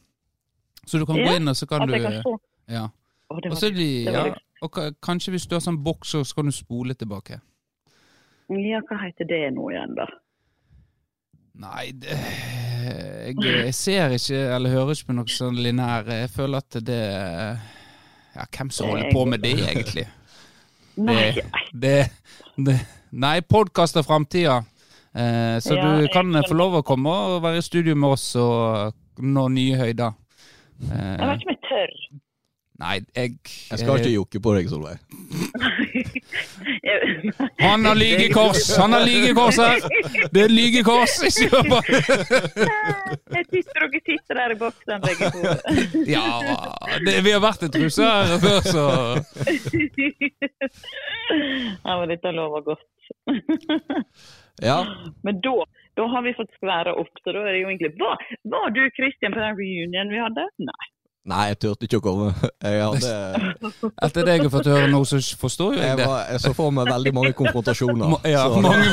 Så 0.85 0.99
du 0.99 1.05
kan 1.07 1.15
gå 1.21 1.35
inn, 1.37 1.47
og 1.47 1.55
så 1.55 1.67
kan 1.69 1.81
At 1.85 1.87
du 1.87 1.95
jeg 1.95 2.03
kan 2.03 2.21
få 2.25 2.37
Ja. 2.67 2.87
Å, 3.33 3.39
det 3.41 3.49
var 3.49 3.73
de, 3.73 3.87
det 4.05 4.13
var 4.13 4.27
ja, 4.29 4.41
og 4.63 4.77
kanskje 5.03 5.33
hvis 5.33 5.47
du 5.49 5.57
har 5.57 5.63
sånn 5.63 5.81
boks, 5.83 6.13
så 6.13 6.37
kan 6.37 6.47
du 6.47 6.53
spole 6.55 6.95
tilbake. 6.95 7.39
Ja, 8.53 8.81
hva 8.85 8.99
heter 9.01 9.27
det 9.27 9.41
nå 9.55 9.69
igjen, 9.73 9.95
da? 9.97 10.05
Nei, 11.63 11.91
det, 11.97 12.15
jeg, 13.27 13.35
jeg 13.43 13.73
ser 13.77 14.13
ikke 14.15 14.39
eller 14.55 14.73
hører 14.73 14.95
ikke 14.95 15.09
på 15.11 15.15
noe 15.17 15.31
sånn 15.31 15.59
linær. 15.61 16.07
Jeg 16.09 16.31
føler 16.33 16.63
at 16.63 16.77
det 16.85 17.01
Ja, 18.33 18.45
hvem 18.49 18.71
som 18.73 18.89
holder 18.89 19.11
på 19.13 19.25
med 19.29 19.43
det, 19.45 19.53
egentlig? 19.61 20.07
Nei, 20.97 21.33
Det, 21.73 21.97
det, 22.57 22.77
Nei, 23.13 23.39
podkast 23.45 23.97
er 23.97 24.05
framtida. 24.05 24.63
Eh, 25.13 25.59
så 25.61 25.77
Ja, 25.77 25.91
du 26.01 26.07
kan 26.13 26.33
få 26.47 26.57
lov 26.57 26.79
å 26.79 26.85
komme 26.85 27.13
og 27.13 27.43
være 27.45 27.61
i 27.61 27.65
studio 27.65 27.93
med 27.95 28.15
oss 28.15 28.31
og 28.41 28.97
nå 29.21 29.47
nye 29.53 29.77
høyder. 29.77 30.15
jeg 30.89 31.27
vet 31.29 31.45
ikke 31.45 31.52
om. 31.52 31.52
Nei, 32.81 32.95
jeg 33.15 33.35
Jeg 33.71 33.79
skal 33.79 33.99
ikke 33.99 34.13
jokke 34.13 34.39
på 34.43 34.53
deg, 34.57 34.69
Solveig. 34.71 34.97
Han 37.59 37.85
har 37.85 37.95
lygekors! 37.95 38.77
Han 38.77 38.93
har 38.93 39.05
lygekors 39.05 39.57
her! 39.61 39.79
Det 40.33 40.41
er 40.45 40.51
lygekors! 40.51 41.15
Ikke 41.29 41.49
hør 41.53 41.63
på 41.69 41.77
Jeg 43.37 43.45
sitter 43.51 43.85
dere 43.85 44.01
sitter 44.07 44.39
der 44.39 44.55
i 44.55 44.57
boksen 44.59 45.03
begge 45.03 45.29
to. 45.33 45.41
Ja, 46.15 46.25
det, 47.05 47.17
vi 47.25 47.33
har 47.33 47.41
vært 47.43 47.65
i 47.67 47.71
truse 47.73 48.07
her 48.07 48.37
før, 48.43 48.61
så 48.67 48.85
Ja, 51.83 51.99
men 51.99 52.09
dette 52.11 52.33
lover 52.35 52.65
godt. 52.71 52.87
Ja. 54.61 54.79
Men 55.23 55.39
da, 55.45 55.55
da 55.97 56.07
har 56.13 56.21
vi 56.25 56.35
fått 56.37 56.51
skværa 56.57 56.93
opp, 56.99 57.13
så 57.23 57.33
da 57.35 57.41
er 57.43 57.55
det 57.55 57.61
jo 57.63 57.69
egentlig 57.71 57.93
Var, 57.99 58.25
var 58.53 58.73
du 58.75 58.83
Christian 58.97 59.33
på 59.35 59.41
den 59.41 59.57
reunionen 59.59 60.13
vi 60.13 60.21
hadde? 60.21 60.45
Nei. 60.61 60.92
Nei, 61.23 61.43
jeg 61.53 61.57
turte 61.63 61.87
ikke 61.87 61.99
å 62.01 62.03
komme. 62.03 62.25
Jeg, 62.67 62.81
hadde, 62.83 63.11
Etter 64.03 64.25
det 64.27 64.33
jeg 64.35 64.41
har 64.43 64.49
fått 64.51 64.67
høre 64.67 64.89
nå, 64.91 64.99
så 65.07 65.19
forstår 65.39 65.77
jo 65.77 65.79
jeg 65.79 65.87
jeg, 65.93 65.97
det. 66.01 66.07
var, 66.09 66.25
jeg 66.33 66.41
så 66.43 66.51
for 66.57 66.73
meg 66.75 66.89
veldig 66.91 67.13
mange 67.15 67.31
konfrontasjoner. 67.37 68.11
Ma- 68.11 68.19
Ja, 68.27 68.41
så, 68.51 68.59
mange, 68.63 68.83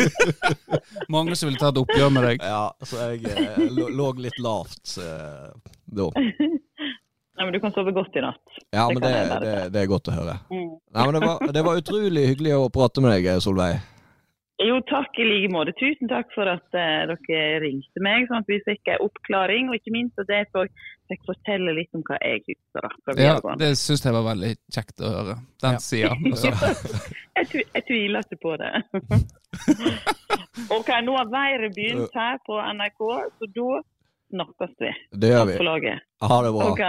mange 1.16 1.36
som 1.36 1.50
ville 1.50 1.60
ta 1.60 1.68
et 1.72 1.80
oppgjør 1.82 2.10
med 2.14 2.26
deg. 2.28 2.44
ja, 2.44 2.62
så 2.88 3.10
jeg 3.10 3.34
eh, 3.34 3.60
lå, 3.70 4.10
litt 4.24 4.38
lavt 4.42 4.96
eh, 5.00 5.50
da. 5.92 6.08
Nei, 6.16 7.46
men 7.46 7.54
du 7.56 7.60
kan 7.62 7.72
sove 7.72 7.92
godt 7.96 8.16
i 8.20 8.24
natt. 8.24 8.58
Ja, 8.72 8.86
Det 8.88 8.96
men 8.96 9.04
det, 9.04 9.12
det, 9.44 9.54
det 9.76 9.82
er 9.84 9.88
godt 9.92 10.10
å 10.12 10.16
høre. 10.16 10.34
Mm. 10.52 10.66
Nei, 10.96 11.04
men 11.06 11.16
det 11.16 11.22
var, 11.24 11.52
det 11.56 11.62
var 11.68 11.80
utrolig 11.80 12.26
hyggelig 12.32 12.56
å 12.58 12.66
prate 12.72 13.04
med 13.04 13.14
deg, 13.16 13.30
Solveig. 13.44 13.78
Jo, 14.60 14.74
takk 14.84 15.16
i 15.16 15.24
like 15.24 15.48
måte. 15.54 15.72
Tusen 15.78 16.08
takk 16.10 16.28
for 16.34 16.44
at 16.50 16.74
uh, 16.76 17.08
dere 17.28 17.60
ringte 17.62 18.02
meg, 18.04 18.26
sånn 18.28 18.42
at 18.42 18.50
vi 18.50 18.58
fikk 18.66 18.90
en 18.92 19.04
oppklaring. 19.06 19.70
Og 19.70 19.78
ikke 19.78 19.92
minst 19.94 20.20
at 20.20 20.28
jeg 20.28 20.48
fikk 21.08 21.22
fortelle 21.30 21.72
litt 21.78 21.88
om 21.96 22.02
hva 22.06 22.18
jeg 22.20 22.42
husker 22.44 23.16
Ja, 23.18 23.38
det 23.58 23.70
syns 23.80 24.04
jeg 24.04 24.12
var 24.14 24.26
veldig 24.28 24.50
kjekt 24.76 25.00
å 25.00 25.12
høre. 25.14 25.36
Den 25.64 25.78
Ja. 25.78 25.84
sida. 25.86 26.12
Altså. 26.30 26.52
Jeg, 27.40 27.64
jeg 27.72 27.84
tviler 27.88 28.26
ikke 28.26 28.40
på 28.42 28.52
det. 28.60 28.72
ok, 30.76 30.90
nå 31.06 31.16
har 31.16 31.30
været 31.32 31.72
begynt 31.78 32.12
her 32.20 32.36
på 32.44 32.58
NRK, 32.60 33.00
så 33.40 33.48
da 33.56 33.68
snakkes 34.34 34.74
vi. 34.84 34.90
Det 35.24 35.30
gjør 35.32 35.40
Takk 35.40 35.52
vi. 35.54 35.56
for 35.56 35.68
laget. 35.70 36.04
Ha 36.28 36.40
det 36.44 36.52
bra. 36.58 36.68
Ok, 36.74 36.82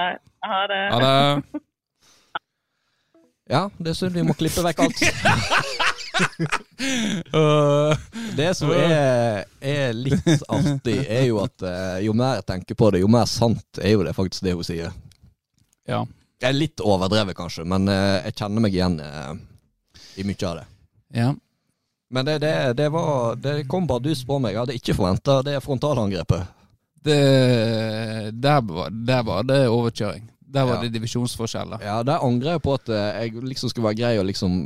ha 0.52 0.62
det. 0.74 0.82
Ha 0.92 1.00
det. 1.06 1.62
Ja, 3.52 3.66
det 3.84 3.90
er 3.92 3.96
synd 3.98 4.16
vi 4.16 4.22
må 4.24 4.32
klippe 4.40 4.64
vekk 4.64 4.80
alt. 4.86 5.02
Det 8.38 8.50
som 8.58 8.72
er, 8.74 9.44
er 9.60 9.94
litt 9.94 10.44
artig, 10.48 10.98
er 11.06 11.26
jo 11.28 11.42
at 11.44 11.66
eh, 11.68 12.00
jo 12.06 12.14
mer 12.18 12.40
jeg 12.40 12.48
tenker 12.54 12.78
på 12.80 12.90
det, 12.94 13.04
jo 13.04 13.10
mer 13.12 13.28
sant 13.30 13.82
er 13.82 13.96
jo 13.96 14.06
det 14.08 14.16
faktisk 14.18 14.48
det 14.48 14.58
hun 14.58 14.68
sier. 14.68 14.92
ja. 15.88 16.06
Det 16.42 16.50
er 16.50 16.58
litt 16.58 16.82
overdrevet 16.82 17.38
kanskje, 17.38 17.62
men 17.70 17.86
eh, 17.92 18.24
jeg 18.26 18.34
kjenner 18.40 18.64
meg 18.64 18.74
igjen 18.74 18.96
eh, 19.06 19.34
i 20.18 20.24
mye 20.26 20.46
av 20.50 20.56
det. 20.58 20.66
ja. 21.22 21.32
Men 22.12 22.26
det, 22.28 22.42
det, 22.44 22.74
det 22.76 22.90
var 22.92 23.38
Det 23.40 23.54
kom 23.72 23.86
bare 23.88 24.04
dus 24.04 24.26
på 24.28 24.36
meg. 24.44 24.52
Jeg 24.52 24.60
hadde 24.60 24.74
ikke 24.76 24.96
forventa 24.98 25.38
det 25.48 25.54
frontalangrepet. 25.64 26.50
Det, 27.08 27.22
der, 28.36 28.60
var, 28.68 28.90
der 28.92 29.22
var 29.24 29.46
det 29.48 29.62
overkjøring. 29.72 30.26
Der 30.52 30.66
var 30.68 30.76
Ja. 30.76 30.82
det 30.84 30.92
divisjonsforskjeller. 30.94 31.80
Ja, 31.82 32.04
Der 32.04 32.20
angrer 32.20 32.52
jeg 32.58 32.62
på 32.62 32.74
at 32.76 32.90
eh, 32.90 33.22
jeg 33.24 33.44
liksom 33.44 33.70
skulle 33.72 33.88
være 33.88 33.96
grei 34.02 34.18
og 34.20 34.26
liksom 34.28 34.58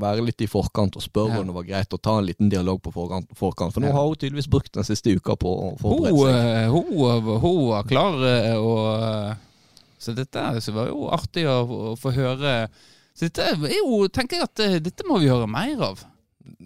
være 0.00 0.24
litt 0.26 0.40
i 0.44 0.46
forkant 0.46 0.96
og 0.96 1.02
spørre 1.02 1.34
Ja. 1.34 1.40
om 1.40 1.46
det 1.46 1.54
var 1.56 1.64
greit 1.64 1.94
å 1.96 2.00
ta 2.00 2.18
en 2.18 2.26
liten 2.26 2.50
dialog 2.52 2.82
på 2.82 2.92
forkant. 2.92 3.26
forkant. 3.34 3.72
For 3.72 3.80
nå 3.80 3.92
har 3.92 4.04
hun 4.06 4.14
tydeligvis 4.16 4.48
brukt 4.50 4.72
den 4.72 4.84
siste 4.84 5.14
uka 5.16 5.36
på 5.36 5.48
å 5.48 5.78
forberede 5.80 6.20
seg. 6.20 6.70
Hun, 6.70 6.84
hun, 6.92 7.40
hun 7.40 7.68
var 7.70 7.82
klar 7.84 8.20
eh, 8.28 8.56
og 8.56 9.36
Så 10.00 10.14
dette 10.16 10.36
er- 10.40 10.60
så 10.60 10.72
var 10.72 10.86
jo 10.88 11.08
artig 11.12 11.44
å, 11.44 11.92
å 11.92 11.96
få 11.98 12.12
høre. 12.14 12.68
Så 13.14 13.26
dette 13.28 13.40
er 13.52 13.56
jo, 13.76 14.06
tenker 14.08 14.36
jeg 14.38 14.42
at 14.48 14.60
eh, 14.60 14.78
dette 14.80 15.04
må 15.08 15.18
vi 15.20 15.28
høre 15.28 15.46
mer 15.48 15.76
av. 15.90 16.04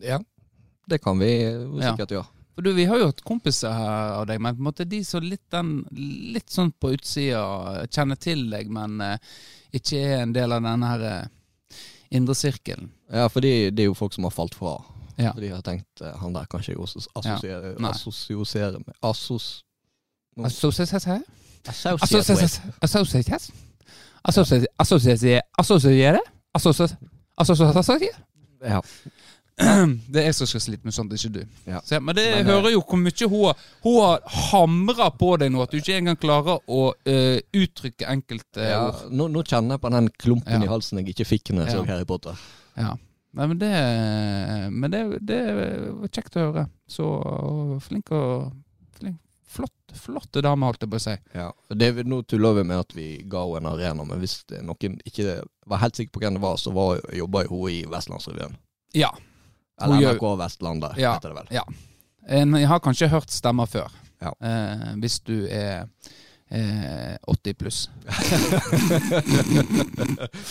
Ja, 0.02 0.18
det 0.88 1.00
kan 1.02 1.18
vi 1.18 1.30
jo 1.42 1.80
Ja. 1.80 1.94
sikkert 1.96 2.10
gjøre. 2.14 2.26
For 2.54 2.62
du, 2.62 2.72
Vi 2.72 2.86
har 2.86 3.00
jo 3.00 3.10
hatt 3.10 3.22
kompiser 3.26 3.74
her 3.74 4.14
av 4.20 4.26
deg, 4.30 4.40
men 4.42 4.54
på 4.54 4.62
en 4.62 4.68
måte 4.68 4.86
de 4.86 5.00
som 5.06 5.24
litt, 5.24 5.42
den, 5.50 5.76
litt 6.34 6.50
sånn 6.54 6.70
på 6.78 6.92
utsida 6.94 7.84
kjenner 7.90 8.20
til 8.20 8.46
deg, 8.52 8.70
men 8.72 9.00
eh, 9.02 9.32
ikke 9.74 9.98
er 9.98 10.22
en 10.22 10.34
del 10.36 10.54
av 10.54 10.62
denne 10.62 10.90
her 10.92 11.06
eh, 11.10 11.78
indre 12.14 12.36
sirkelen. 12.38 12.92
Ja, 13.10 13.26
for 13.28 13.42
det 13.44 13.74
er 13.74 13.88
jo 13.88 13.96
folk 13.98 14.14
som 14.14 14.28
har 14.28 14.34
falt 14.34 14.54
fra. 14.58 14.76
Ja. 15.16 15.32
For 15.32 15.42
de 15.42 15.50
har 15.50 15.62
tenkt 15.66 16.02
eh, 16.02 16.14
han 16.20 16.34
der 16.34 16.46
kan 16.50 16.62
ikke 16.62 16.74
jeg 16.74 16.82
assosiere, 17.18 17.74
ja. 17.74 17.90
assosiere 17.90 18.82
med 18.82 18.94
Assos... 19.02 19.64
Assosiere? 20.34 21.20
Associate? 24.24 26.16
Associate? 26.64 26.96
Associate? 27.36 27.78
Associate? 27.78 28.10
Ja. 28.64 28.80
Det 30.10 30.18
er 30.18 30.24
jeg 30.28 30.34
som 30.34 30.48
skal 30.50 30.62
slite 30.64 30.88
med 30.88 30.94
sånt, 30.96 31.12
ikke 31.14 31.30
du. 31.36 31.42
Ja. 31.70 31.80
Så, 31.86 32.00
men 32.02 32.16
det 32.16 32.24
Men, 32.30 32.48
eh, 32.48 32.50
hører 32.50 32.72
jo 32.74 32.82
hvor 32.82 32.98
mye 32.98 33.28
hun 33.30 33.62
hun 33.84 33.98
har 34.02 34.22
hamra 34.50 35.10
på 35.14 35.36
deg 35.38 35.52
nå, 35.54 35.62
at 35.62 35.70
du 35.70 35.78
ikke 35.78 35.98
engang 36.00 36.18
klarer 36.18 36.58
å 36.66 36.82
uh, 36.90 37.38
uttrykke 37.54 38.08
enkelte 38.10 38.66
ja 38.66 38.80
ord. 38.88 39.04
nå, 39.14 39.28
nå 39.30 39.44
kjenner 39.46 39.76
jeg 39.76 39.84
på 39.84 39.92
den 39.94 40.10
klumpen 40.18 40.58
Ja. 40.58 40.66
i 40.66 40.72
halsen 40.72 40.98
jeg 41.00 41.14
ikke 41.14 41.28
fikk 41.28 41.52
når 41.54 41.68
jeg 41.68 41.76
så 41.76 41.84
Harry 41.92 42.08
Potter. 42.08 42.40
Ja. 42.74 42.96
Nei, 43.34 43.46
men 43.50 43.58
det, 43.58 43.70
men 44.70 44.90
det, 44.90 45.02
det 45.26 45.40
var 45.54 46.10
kjekt 46.10 46.36
å 46.38 46.44
høre. 46.48 46.66
Så 46.86 47.06
flink 47.82 48.12
og 48.14 48.52
flink, 48.94 49.18
flott, 49.50 49.94
flotte 49.98 50.42
dame, 50.44 50.66
holdt 50.70 50.86
jeg 50.86 50.92
på 50.92 51.00
å 51.00 51.02
si. 51.02 51.14
Ja. 51.34 51.48
Det, 51.74 51.90
nå 52.06 52.20
tuller 52.30 52.60
vi 52.60 52.66
med 52.70 52.78
at 52.84 52.94
vi 52.94 53.08
ga 53.30 53.42
henne 53.48 53.62
en 53.64 53.70
arena, 53.72 54.06
men 54.06 54.22
hvis 54.22 54.40
noen 54.62 55.00
ikke 55.06 55.40
var 55.66 55.82
helt 55.82 55.98
sikker 55.98 56.14
på 56.14 56.22
hvem 56.22 56.38
det 56.38 56.44
var, 56.46 56.58
så 56.62 56.74
var, 56.74 57.02
jobba 57.14 57.42
hun 57.50 57.70
i 57.72 57.80
Vestlandsrevyen. 57.90 58.54
Ja. 58.94 59.10
Eller 59.84 59.94
Hun 59.94 60.02
gjør- 60.02 60.18
NRK 60.18 60.36
Vestlandet, 60.42 60.98
Ja. 60.98 61.14
heter 61.14 61.28
det 61.34 61.38
vel. 61.42 61.48
Ja. 61.60 61.64
En, 62.28 62.54
jeg 62.56 62.68
har 62.68 62.80
kanskje 62.80 63.08
hørt 63.12 63.30
stemmer 63.30 63.66
før. 63.68 63.90
Ja. 64.22 64.30
Eh, 64.40 64.94
hvis 65.02 65.18
du 65.20 65.44
er 65.52 65.84
eh, 66.50 67.16
80 67.28 67.54
pluss. 67.58 67.88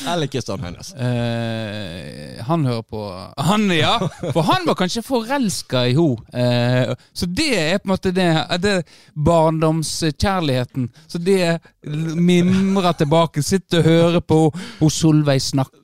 Eller 0.07 0.27
Kristian 0.27 0.59
Høines. 0.61 0.93
Eh, 0.93 2.43
han 2.45 2.65
hører 2.67 2.81
på 2.85 3.01
Han, 3.47 3.67
ja! 3.73 3.95
For 4.33 4.41
han 4.47 4.65
var 4.67 4.75
kanskje 4.79 5.03
forelska 5.05 5.85
i 5.89 5.95
henne. 5.97 6.17
Eh, 6.33 6.93
så 7.13 7.25
det 7.29 7.49
er 7.57 7.77
på 7.79 7.87
en 7.89 7.93
måte 7.95 8.11
det, 8.15 8.29
det 8.63 8.75
barndomskjærligheten. 9.15 10.89
Så 11.07 11.17
det 11.23 11.59
mimrer 11.85 12.93
tilbake. 12.99 13.43
Sitter 13.43 13.79
og 13.81 13.85
hører 13.89 14.21
på 14.21 14.39
hun 14.79 14.89
Solveig 14.93 15.41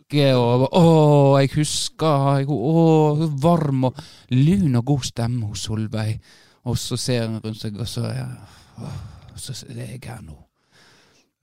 snakke, 0.09 0.35
og 0.35 0.69
Å, 0.73 1.39
jeg 1.39 1.51
husker 1.55 2.45
Å, 2.49 3.29
varm 3.39 3.85
og 3.85 3.99
lun 4.29 4.75
og 4.75 4.85
god 4.85 5.03
stemme 5.05 5.47
hos 5.47 5.65
Solveig. 5.67 6.19
Og 6.65 6.77
så 6.77 6.97
ser 6.97 7.27
hun 7.27 7.39
rundt 7.43 7.59
seg, 7.61 7.77
og 7.79 7.87
så 7.87 8.01
ja, 8.01 8.27
å, 8.77 8.89
Så 9.35 9.53
er 9.69 9.95
jeg 9.95 10.01
her 10.05 10.21
nå. 10.21 10.35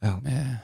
Ja. 0.02 0.18
Eh, 0.26 0.56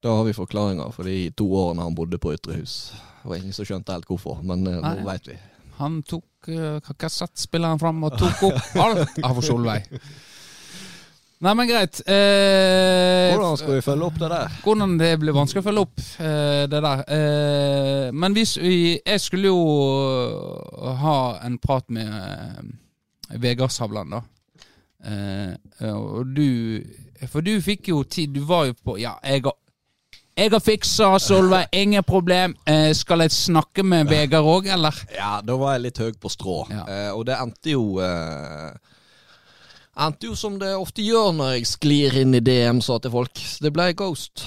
Da 0.00 0.12
har 0.14 0.24
vi 0.24 0.32
forklaringa 0.32 0.92
for 0.92 1.02
de 1.02 1.30
to 1.34 1.48
årene 1.50 1.82
han 1.82 1.94
bodde 1.94 2.18
på 2.18 2.30
Ytre 2.32 2.60
hus. 2.60 2.92
Det 3.22 3.28
var 3.28 3.36
ingen 3.36 3.52
som 3.52 3.66
skjønte 3.66 3.92
helt 3.92 4.06
hvorfor, 4.06 4.42
men 4.46 4.66
eh, 4.66 4.78
nå 4.78 5.04
veit 5.04 5.26
vi. 5.26 5.34
Han 5.78 6.02
tok 6.02 6.48
uh, 6.50 6.78
kassettspilleren 6.98 7.78
fram 7.78 8.04
og 8.06 8.14
tok 8.18 8.44
opp 8.46 8.76
alt 8.84 9.18
av 9.26 9.40
Solveig. 9.42 9.88
Nei, 11.38 11.52
men 11.54 11.68
greit. 11.70 12.00
Eh, 12.02 13.30
Hvordan 13.36 13.58
skal 13.60 13.76
vi 13.76 13.82
følge 13.86 14.06
opp 14.08 14.16
det 14.18 14.30
der? 14.32 14.54
Hvordan 14.64 14.96
det 14.98 15.10
blir 15.22 15.36
vanskelig 15.36 15.62
å 15.62 15.66
følge 15.68 15.84
opp 15.86 16.00
eh, 16.18 16.64
det 16.72 16.80
der. 16.82 17.02
Eh, 17.14 18.08
men 18.10 18.34
hvis 18.34 18.56
vi 18.58 18.78
Jeg 19.06 19.20
skulle 19.22 19.52
jo 19.52 19.60
ha 21.04 21.18
en 21.46 21.60
prat 21.62 21.86
med 21.94 22.10
eh, 22.10 23.38
Vegard 23.38 23.70
Savland, 23.70 24.16
da. 24.16 24.22
Eh, 25.06 25.54
og 25.94 26.26
du 26.34 26.82
For 27.30 27.46
du 27.46 27.52
fikk 27.62 27.92
jo 27.92 28.00
tid 28.02 28.32
Du 28.34 28.40
var 28.48 28.64
jo 28.66 28.74
på 28.74 28.96
Ja, 28.98 29.12
jeg 29.22 29.44
har 29.46 29.54
jeg 30.38 30.52
har 30.52 30.60
fiksa, 30.62 31.06
Solveig. 31.18 31.66
Ingen 31.74 32.04
problem. 32.06 32.52
Eh, 32.62 32.92
skal 32.94 33.24
jeg 33.24 33.32
snakke 33.34 33.82
med 33.82 34.06
Vegard 34.06 34.46
òg, 34.46 34.68
eller? 34.70 34.94
Ja, 35.10 35.40
da 35.42 35.56
var 35.58 35.72
jeg 35.74 35.82
litt 35.88 35.98
høy 35.98 36.12
på 36.14 36.30
strå. 36.30 36.60
Ja. 36.70 36.84
Eh, 36.86 37.08
og 37.10 37.24
det 37.26 37.34
endte 37.42 37.72
jo 37.72 37.98
eh, 37.98 38.70
Endte 39.98 40.28
jo 40.28 40.36
som 40.38 40.58
det 40.60 40.70
ofte 40.78 41.02
gjør 41.02 41.32
når 41.34 41.54
jeg 41.56 41.66
sklir 41.72 42.20
inn 42.20 42.36
i 42.38 42.40
DM-sa 42.44 43.00
til 43.02 43.10
folk. 43.10 43.40
Det 43.64 43.72
ble 43.74 43.88
ghost. 43.98 44.44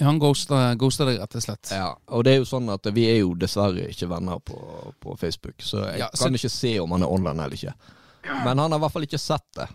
Ja, 0.00 0.06
Han 0.08 0.18
ghosta, 0.22 0.74
ghosta 0.80 1.04
deg, 1.04 1.18
rett 1.20 1.36
og 1.36 1.42
slett. 1.44 1.72
Ja, 1.76 1.90
og 2.08 2.24
det 2.24 2.32
er 2.32 2.38
jo 2.40 2.48
sånn 2.48 2.70
at 2.72 2.88
vi 2.96 3.04
er 3.10 3.18
jo 3.20 3.34
dessverre 3.36 3.84
ikke 3.92 4.08
venner 4.08 4.40
på, 4.40 4.56
på 4.96 5.16
Facebook, 5.20 5.60
så 5.60 5.84
jeg 5.90 5.98
Ja, 6.00 6.08
så- 6.14 6.24
kan 6.24 6.38
ikke 6.38 6.48
se 6.48 6.78
om 6.80 6.90
han 6.96 7.02
er 7.04 7.12
online 7.12 7.44
eller 7.44 7.56
ikke. 7.58 7.74
Men 8.44 8.58
han 8.58 8.70
har 8.72 8.78
i 8.78 8.80
hvert 8.80 8.92
fall 8.92 9.04
ikke 9.04 9.20
sett 9.20 9.44
det. 9.56 9.68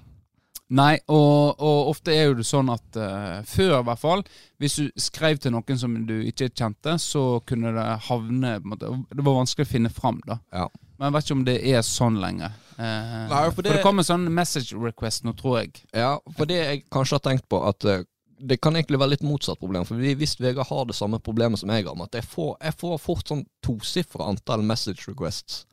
Nei, 0.73 0.97
og, 1.13 1.62
og 1.62 1.89
ofte 1.91 2.10
er 2.10 2.23
jo 2.25 2.34
det 2.39 2.45
sånn 2.49 2.71
at 2.73 2.97
uh, 2.97 3.43
før, 3.45 3.82
i 3.84 3.86
hvert 3.86 4.01
fall, 4.01 4.23
hvis 4.58 4.75
du 4.82 4.89
skrev 4.97 5.38
til 5.38 5.51
noen 5.54 5.78
som 5.78 5.93
du 6.08 6.15
ikke 6.25 6.49
kjente, 6.49 6.97
så 6.97 7.39
kunne 7.45 7.69
det 7.75 7.86
havne 8.08 8.56
på 8.63 8.65
en 8.65 8.71
måte, 8.73 8.89
Det 9.13 9.21
var 9.28 9.38
vanskelig 9.43 9.67
å 9.67 9.73
finne 9.75 9.91
fram, 9.93 10.17
da. 10.25 10.39
Ja. 10.51 10.65
Men 10.97 11.12
jeg 11.12 11.13
vet 11.13 11.25
ikke 11.28 11.38
om 11.38 11.45
det 11.45 11.58
er 11.69 11.86
sånn 11.86 12.17
lenger. 12.17 12.58
Eh, 12.78 13.28
Nei, 13.30 13.46
for 13.46 13.56
for, 13.56 13.64
det- 13.64 13.78
det, 13.78 13.84
kommer 13.84 14.04
sånn 14.04 14.28
message 14.34 14.76
request 14.76 15.24
nå, 15.24 15.34
tror 15.40 15.62
jeg. 15.62 15.86
Ja, 15.96 16.18
for 16.36 16.50
det 16.50 16.58
jeg 16.60 16.84
kanskje 16.92 17.16
har 17.20 17.24
tenkt 17.24 17.48
på, 17.52 17.62
at 17.68 17.86
uh, 17.88 18.04
det 18.40 18.58
kan 18.62 18.76
egentlig 18.76 19.00
være 19.00 19.14
litt 19.16 19.24
motsatt 19.24 19.60
problem. 19.62 19.86
For 19.88 19.96
hvis 19.96 20.36
Vegard 20.40 20.68
har 20.68 20.86
det 20.90 20.98
samme 20.98 21.22
problemet 21.24 21.62
som 21.62 21.72
jeg 21.72 21.86
har, 21.86 21.96
med 21.96 22.10
at 22.10 22.20
jeg 22.20 22.28
får, 22.28 22.58
jeg 22.62 22.76
får 22.82 22.98
fort 23.00 23.32
sånn 23.32 23.46
tosifra 23.64 24.28
antall 24.28 24.66
message 24.68 25.08
requests 25.08 25.64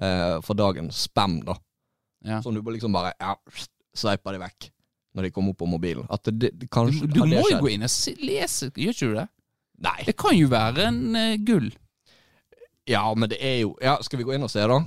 uh, 0.00 0.40
for 0.40 0.56
dagen. 0.56 0.88
Spam, 0.90 1.42
da. 1.44 1.58
Ja. 2.24 2.40
Som 2.42 2.54
du 2.54 2.62
bare 2.62 2.78
liksom 2.78 2.94
bare 2.94 3.12
ja, 3.18 3.36
sveiper 3.98 4.32
de 4.32 4.40
vekk 4.44 4.70
når 5.12 5.26
de 5.26 5.30
kommer 5.34 5.52
opp 5.52 5.58
på 5.60 5.68
mobilen. 5.68 6.06
At 6.08 6.24
det, 6.24 6.38
det, 6.40 6.50
det 6.62 6.70
kanskje 6.72 7.04
Du, 7.04 7.18
du 7.18 7.20
det 7.20 7.28
må 7.28 7.44
jo 7.50 7.58
gå 7.60 7.74
inn 7.74 7.84
og 7.84 8.22
lese, 8.24 8.70
gjør 8.72 8.94
ikke 8.94 9.08
du 9.10 9.16
det? 9.18 9.28
Nei. 9.82 9.98
Det 10.06 10.14
kan 10.16 10.36
jo 10.38 10.48
være 10.48 10.86
en 10.88 11.16
gull. 11.44 11.68
Ja, 12.88 13.02
men 13.14 13.28
det 13.30 13.38
er 13.44 13.58
jo 13.60 13.74
Ja, 13.82 13.98
skal 14.02 14.22
vi 14.22 14.24
gå 14.24 14.32
inn 14.32 14.46
og 14.46 14.50
se, 14.50 14.64
da? 14.70 14.80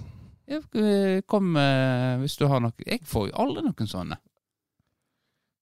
Eh, 0.47 1.21
kom 1.25 1.55
eh, 1.57 2.17
hvis 2.21 2.35
du 2.37 2.45
har 2.47 2.59
noe 2.61 2.71
Jeg 2.85 2.99
får 3.09 3.29
jo 3.31 3.35
aldri 3.41 3.63
noen 3.65 3.87
sånne. 3.89 4.17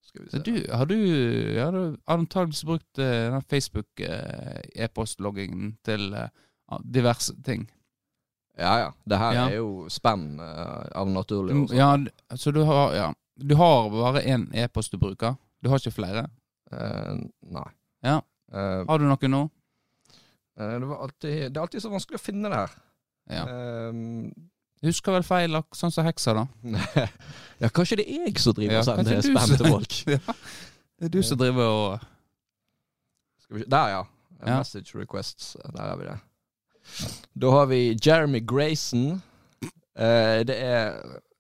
Skal 0.04 0.24
vi 0.26 0.30
se. 0.34 0.40
Du, 0.44 0.52
har 0.76 0.86
du 0.90 0.96
ja, 1.56 1.70
du 1.72 1.78
har 1.80 1.96
antakeligvis 2.18 2.66
brukt 2.68 3.00
uh, 3.02 3.40
Facebook-e-postloggingen 3.50 5.72
til 5.88 6.02
uh, 6.14 6.28
diverse 6.84 7.34
ting. 7.46 7.64
Ja 8.60 8.74
ja. 8.84 8.90
Det 9.10 9.18
her 9.18 9.34
Ja. 9.34 9.46
er 9.50 9.56
jo 9.58 9.88
spenn 9.90 10.36
eh, 10.40 10.84
av 10.94 11.08
naturlig 11.10 11.56
Du, 11.70 11.74
ja, 11.76 11.96
så 12.38 12.52
du 12.54 12.62
har 12.70 12.94
Ja. 12.94 13.08
Du 13.36 13.56
har 13.58 13.90
bare 13.90 14.22
én 14.30 14.44
e-post 14.54 14.92
du 14.94 14.98
bruker? 15.02 15.34
Du 15.64 15.70
har 15.70 15.78
ikke 15.82 15.92
flere? 15.96 16.28
Eh, 16.72 17.16
nei. 17.50 17.66
Ja. 18.06 18.20
Eh, 18.54 18.84
Har 18.88 18.98
du 19.00 19.06
noe 19.10 19.28
nå? 19.28 19.50
eh, 20.60 20.76
det, 20.80 20.86
var 20.86 20.98
alltid, 21.08 21.50
det 21.52 21.58
er 21.58 21.62
alltid 21.64 21.82
så 21.82 21.90
vanskelig 21.90 22.20
å 22.20 22.24
finne 22.28 22.50
det 22.54 22.58
her. 22.62 22.70
Ja. 23.34 23.44
Eh, 23.50 23.92
Du 23.92 24.32
husker 24.92 25.16
vel 25.16 25.24
feil, 25.24 25.56
sånn 25.78 25.94
som 25.96 26.06
heksa, 26.08 26.34
da? 26.36 26.46
ja, 27.64 27.70
kanskje 27.70 28.02
det 28.02 28.08
er 28.10 28.26
jeg 28.28 28.40
som 28.44 28.56
driver 28.58 28.82
og 28.82 28.88
sender 28.90 29.22
spam 29.30 29.54
til 29.58 29.70
folk. 29.70 30.00
Det 31.04 31.10
er 31.10 31.12
du 31.12 31.24
som 31.26 31.38
driver 31.40 31.68
og. 31.68 32.04
Der, 33.52 33.88
ja. 33.92 34.04
Ja. 34.46 34.58
Message 34.62 34.96
requests. 34.96 35.58
Der 35.74 35.82
har 35.82 35.98
vi 36.00 36.06
det. 36.08 36.14
Da 37.42 37.50
har 37.52 37.66
vi 37.68 37.80
Jeremy 38.06 38.40
Grayson. 38.48 39.22
Eh, 39.98 40.40
det 40.48 40.56
er 40.56 40.94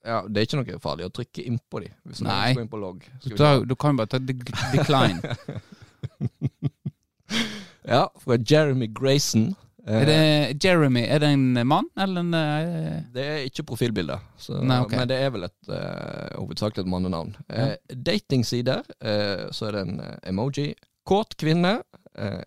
ja, 0.03 0.17
det 0.27 0.41
er 0.41 0.47
ikke 0.49 0.59
noe 0.59 0.79
farlig 0.83 1.05
å 1.07 1.13
trykke 1.15 1.45
innpå 1.47 1.79
de. 1.85 1.93
Hvis 2.09 2.19
Nei. 2.25 2.51
inn 2.57 2.67
på 2.67 2.79
log. 2.81 3.05
Da. 3.37 3.53
Du 3.63 3.75
kan 3.79 3.93
jo 3.95 4.01
bare 4.01 4.11
ta 4.11 4.19
de- 4.19 4.35
decline. 4.73 5.21
Ja, 7.83 8.05
fra 8.19 8.37
Jeremy 8.39 8.87
Grayson. 8.87 9.55
Eh, 9.87 10.01
Er 10.01 10.05
det 10.07 10.63
Jeremy? 10.63 11.01
Er 11.03 11.19
det 11.19 11.29
en 11.35 11.67
mann, 11.67 11.89
eller 11.99 12.23
en 12.23 12.33
uh... 12.33 13.01
Det 13.11 13.23
er 13.23 13.41
ikke 13.49 13.65
profilbilde, 13.67 14.15
okay. 14.39 14.97
Men 14.97 15.09
det 15.11 15.17
er 15.19 15.33
vel 15.35 15.43
et 15.49 15.71
uh, 15.71 16.39
hovedsakelig 16.39 16.85
et 16.85 16.91
mannenavn. 16.93 17.35
Eh, 17.51 17.75
Datingsider, 17.91 18.83
uh, 19.03 19.49
så 19.51 19.67
er 19.67 19.71
det 19.77 19.81
en 19.89 20.01
emoji. 20.31 20.69
Kåt 21.05 21.35
kvinne, 21.35 21.81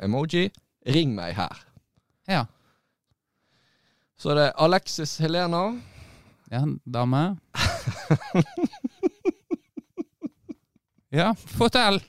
emoji. 0.00 0.46
Ring 0.88 1.12
meg 1.16 1.34
her. 1.36 1.60
Ja. 2.30 2.44
Så 4.16 4.30
er 4.32 4.38
det 4.40 4.52
Alexis 4.62 5.18
Helena. 5.20 5.74
Ja, 6.48 6.62
dame. 6.86 7.36
ja, 11.20 11.34
fortell. 11.58 12.00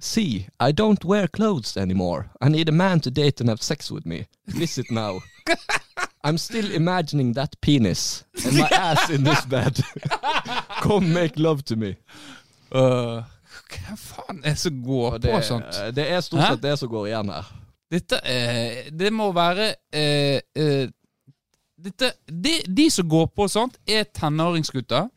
See, 0.00 0.46
I 0.60 0.72
don't 0.72 1.04
wear 1.04 1.26
clothes 1.26 1.76
anymore. 1.76 2.30
I 2.40 2.48
need 2.48 2.68
a 2.68 2.72
man 2.72 3.00
to 3.00 3.10
date 3.10 3.40
and 3.40 3.48
have 3.48 3.62
sex 3.62 3.90
with 3.90 4.06
me. 4.06 4.26
Visit 4.46 4.90
now. 4.90 5.20
I'm 6.24 6.38
still 6.38 6.70
imagining 6.70 7.32
that 7.34 7.60
penis 7.60 8.24
and 8.44 8.58
my 8.58 8.68
ass 8.72 9.10
in 9.10 9.24
this 9.24 9.44
bed. 9.44 9.80
Come 10.82 11.12
make 11.12 11.38
love 11.38 11.64
to 11.64 11.76
me. 11.76 11.96
Uh, 12.70 13.22
hva 13.68 13.96
faen 13.96 14.42
er 14.44 14.54
det 14.54 14.58
som 14.60 14.82
går 14.84 15.18
det, 15.18 15.32
på 15.32 15.40
sånt? 15.44 15.78
det 15.96 16.04
er 16.10 16.20
stort 16.20 16.44
sett 16.44 16.62
det 16.62 16.76
som 16.78 16.90
går 16.92 17.08
igjen 17.08 17.32
her. 17.32 17.48
Dette 17.88 18.20
eh, 18.20 18.90
Det 18.92 19.10
må 19.12 19.30
være 19.32 19.70
eh, 19.92 20.40
eh, 20.52 20.90
dette, 21.78 22.10
de, 22.26 22.58
de 22.66 22.88
som 22.90 23.08
går 23.08 23.28
på 23.36 23.46
sånt, 23.48 23.78
er 23.86 24.04
tenåringsgutter. 24.14 25.08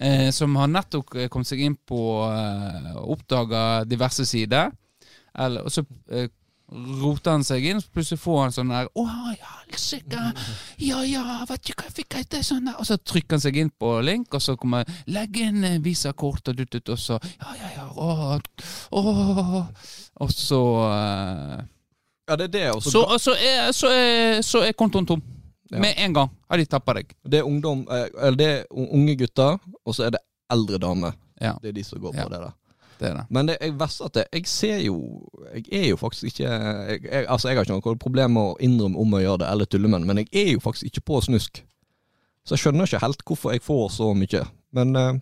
Eh, 0.00 0.30
som 0.34 0.56
har 0.60 0.68
nettopp 0.70 1.14
eh, 1.16 1.28
kommet 1.32 1.48
seg 1.50 1.62
inn 1.64 1.76
på 1.88 2.00
eh, 2.28 2.96
Oppdaga 3.02 3.84
diverse 3.88 4.26
sider. 4.28 4.70
Eller, 5.38 5.64
og 5.64 5.72
så 5.72 5.84
eh, 6.10 6.28
roter 7.00 7.32
han 7.32 7.44
seg 7.46 7.64
inn, 7.64 7.80
så 7.80 7.88
plutselig 7.94 8.20
får 8.20 8.40
han 8.42 8.52
sånn 8.52 8.72
der 8.74 8.88
Å 8.92 9.04
ja, 9.32 9.52
helsike! 9.70 10.24
Ja 10.84 10.98
ja, 11.06 11.22
vet 11.48 11.64
du 11.64 11.72
hva 11.72 11.86
jeg 11.86 11.94
fikk 12.02 12.18
etter 12.20 12.42
sånn 12.44 12.68
der 12.68 12.76
Og 12.76 12.84
så 12.84 12.98
trykker 13.00 13.38
han 13.38 13.44
seg 13.44 13.56
inn 13.56 13.70
på 13.72 13.94
link, 14.04 14.28
og 14.36 14.44
så 14.44 14.56
kommer 14.60 14.84
Legg 15.08 15.38
inn 15.40 15.64
eh, 15.64 15.78
visakort 15.84 16.50
og 16.52 16.58
dutt, 16.58 16.76
ut, 16.76 16.92
og 16.92 17.00
så 17.00 17.16
Ja 17.38 17.56
ja 17.56 17.70
ja, 17.78 17.86
å, 17.88 18.36
å. 19.00 19.64
Og 20.26 20.34
så 20.34 20.60
eh, 20.90 21.56
Ja, 22.28 22.36
det 22.36 22.50
er 22.50 22.54
det. 22.58 22.66
også. 22.74 22.92
så 22.92 23.04
så, 23.08 23.18
så, 23.30 23.36
er, 23.40 23.72
så, 23.72 23.88
er, 23.94 24.42
så 24.44 24.64
er 24.66 24.76
kontoen 24.76 25.08
tom. 25.08 25.24
Ja. 25.70 25.78
Med 25.82 25.94
en 26.00 26.14
gang 26.16 26.30
har 26.48 26.56
de 26.56 26.64
tappa 26.66 26.94
deg. 26.96 27.10
Det 27.28 27.38
er 27.42 27.44
ungdom 27.48 27.82
eh, 27.92 28.06
Eller 28.24 28.36
det 28.40 28.46
er 28.48 28.62
unge 28.72 29.14
gutter, 29.20 29.58
og 29.84 29.94
så 29.94 30.06
er 30.06 30.14
det 30.16 30.20
eldre 30.50 30.78
damer. 30.80 31.12
Ja, 31.40 31.52
Det 31.62 31.68
er 31.68 31.72
de 31.76 31.84
som 31.84 32.00
går 32.00 32.14
Ja. 32.16 32.24
på 32.24 32.30
det 32.32 32.38
der. 32.40 32.52
det 32.98 33.08
er 33.10 33.14
det. 33.14 33.24
Men 33.30 33.46
det 33.46 33.56
jeg 33.60 33.74
verst 33.78 34.00
at 34.00 34.14
det, 34.14 34.24
jeg 34.32 34.46
ser 34.46 34.78
jo 34.86 34.96
Jeg 35.54 35.64
er 35.84 35.88
jo 35.90 35.96
faktisk 35.96 36.24
ikke 36.24 36.48
jeg, 36.48 37.02
jeg, 37.04 37.26
Altså, 37.28 37.48
jeg 37.48 37.56
har 37.56 37.64
ikke 37.64 37.76
noe 37.76 37.96
problem 37.96 38.32
med 38.32 38.42
å 38.42 38.56
innrømme 38.60 38.98
om 38.98 39.12
å 39.14 39.20
gjøre 39.20 39.38
det, 39.44 39.50
eller 39.52 39.64
tulle 39.66 39.88
med 39.88 40.00
det, 40.00 40.06
men 40.06 40.16
jeg 40.24 40.28
er 40.32 40.52
jo 40.52 40.60
faktisk 40.60 40.84
ikke 40.90 41.04
på 41.06 41.20
snusk. 41.28 41.64
Så 42.44 42.54
jeg 42.56 42.58
skjønner 42.64 42.86
ikke 42.88 43.02
helt 43.04 43.24
hvorfor 43.28 43.52
jeg 43.52 43.62
får 43.62 43.88
så 43.92 44.14
mye. 44.16 44.44
Men 44.72 44.96
uh, 44.96 45.18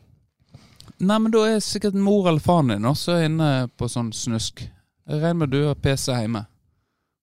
Nei, 1.01 1.19
men 1.19 1.33
da 1.33 1.43
er 1.45 1.59
sikkert 1.61 1.95
mor 1.95 2.29
eller 2.29 2.41
faren 2.41 2.69
din 2.71 2.85
også 2.89 3.19
inne 3.27 3.69
på 3.77 3.89
sånn 3.91 4.13
snusk. 4.15 4.63
Jeg 4.63 5.21
regner 5.21 5.35
med 5.43 5.51
du 5.51 5.67
har 5.67 5.75
PC 5.75 6.13
hjemme. 6.15 6.47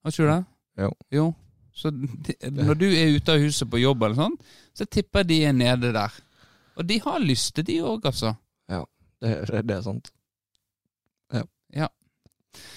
Har 0.04 0.12
ikke 0.12 0.24
du 0.24 0.30
det? 0.30 0.44
Jo. 0.84 0.92
Jo. 1.12 1.26
Så 1.74 1.90
de, 1.90 2.36
når 2.54 2.78
du 2.78 2.86
er 2.92 3.16
ute 3.18 3.34
av 3.34 3.42
huset 3.42 3.70
på 3.70 3.82
jobb 3.82 4.06
eller 4.06 4.20
sånn, 4.20 4.38
så 4.78 4.86
tipper 4.86 5.24
jeg 5.24 5.30
de 5.32 5.40
er 5.50 5.56
nede 5.58 5.94
der. 5.96 6.20
Og 6.78 6.86
de 6.90 7.00
har 7.02 7.22
lyst 7.22 7.56
til 7.58 7.66
de 7.66 7.80
òg, 7.86 8.06
altså. 8.10 8.36
det, 8.70 9.34
det, 9.50 9.64
det 9.70 9.76
er 9.78 9.84
sant. 9.86 10.14
Ja. 11.34 11.44
Ja. 11.74 11.90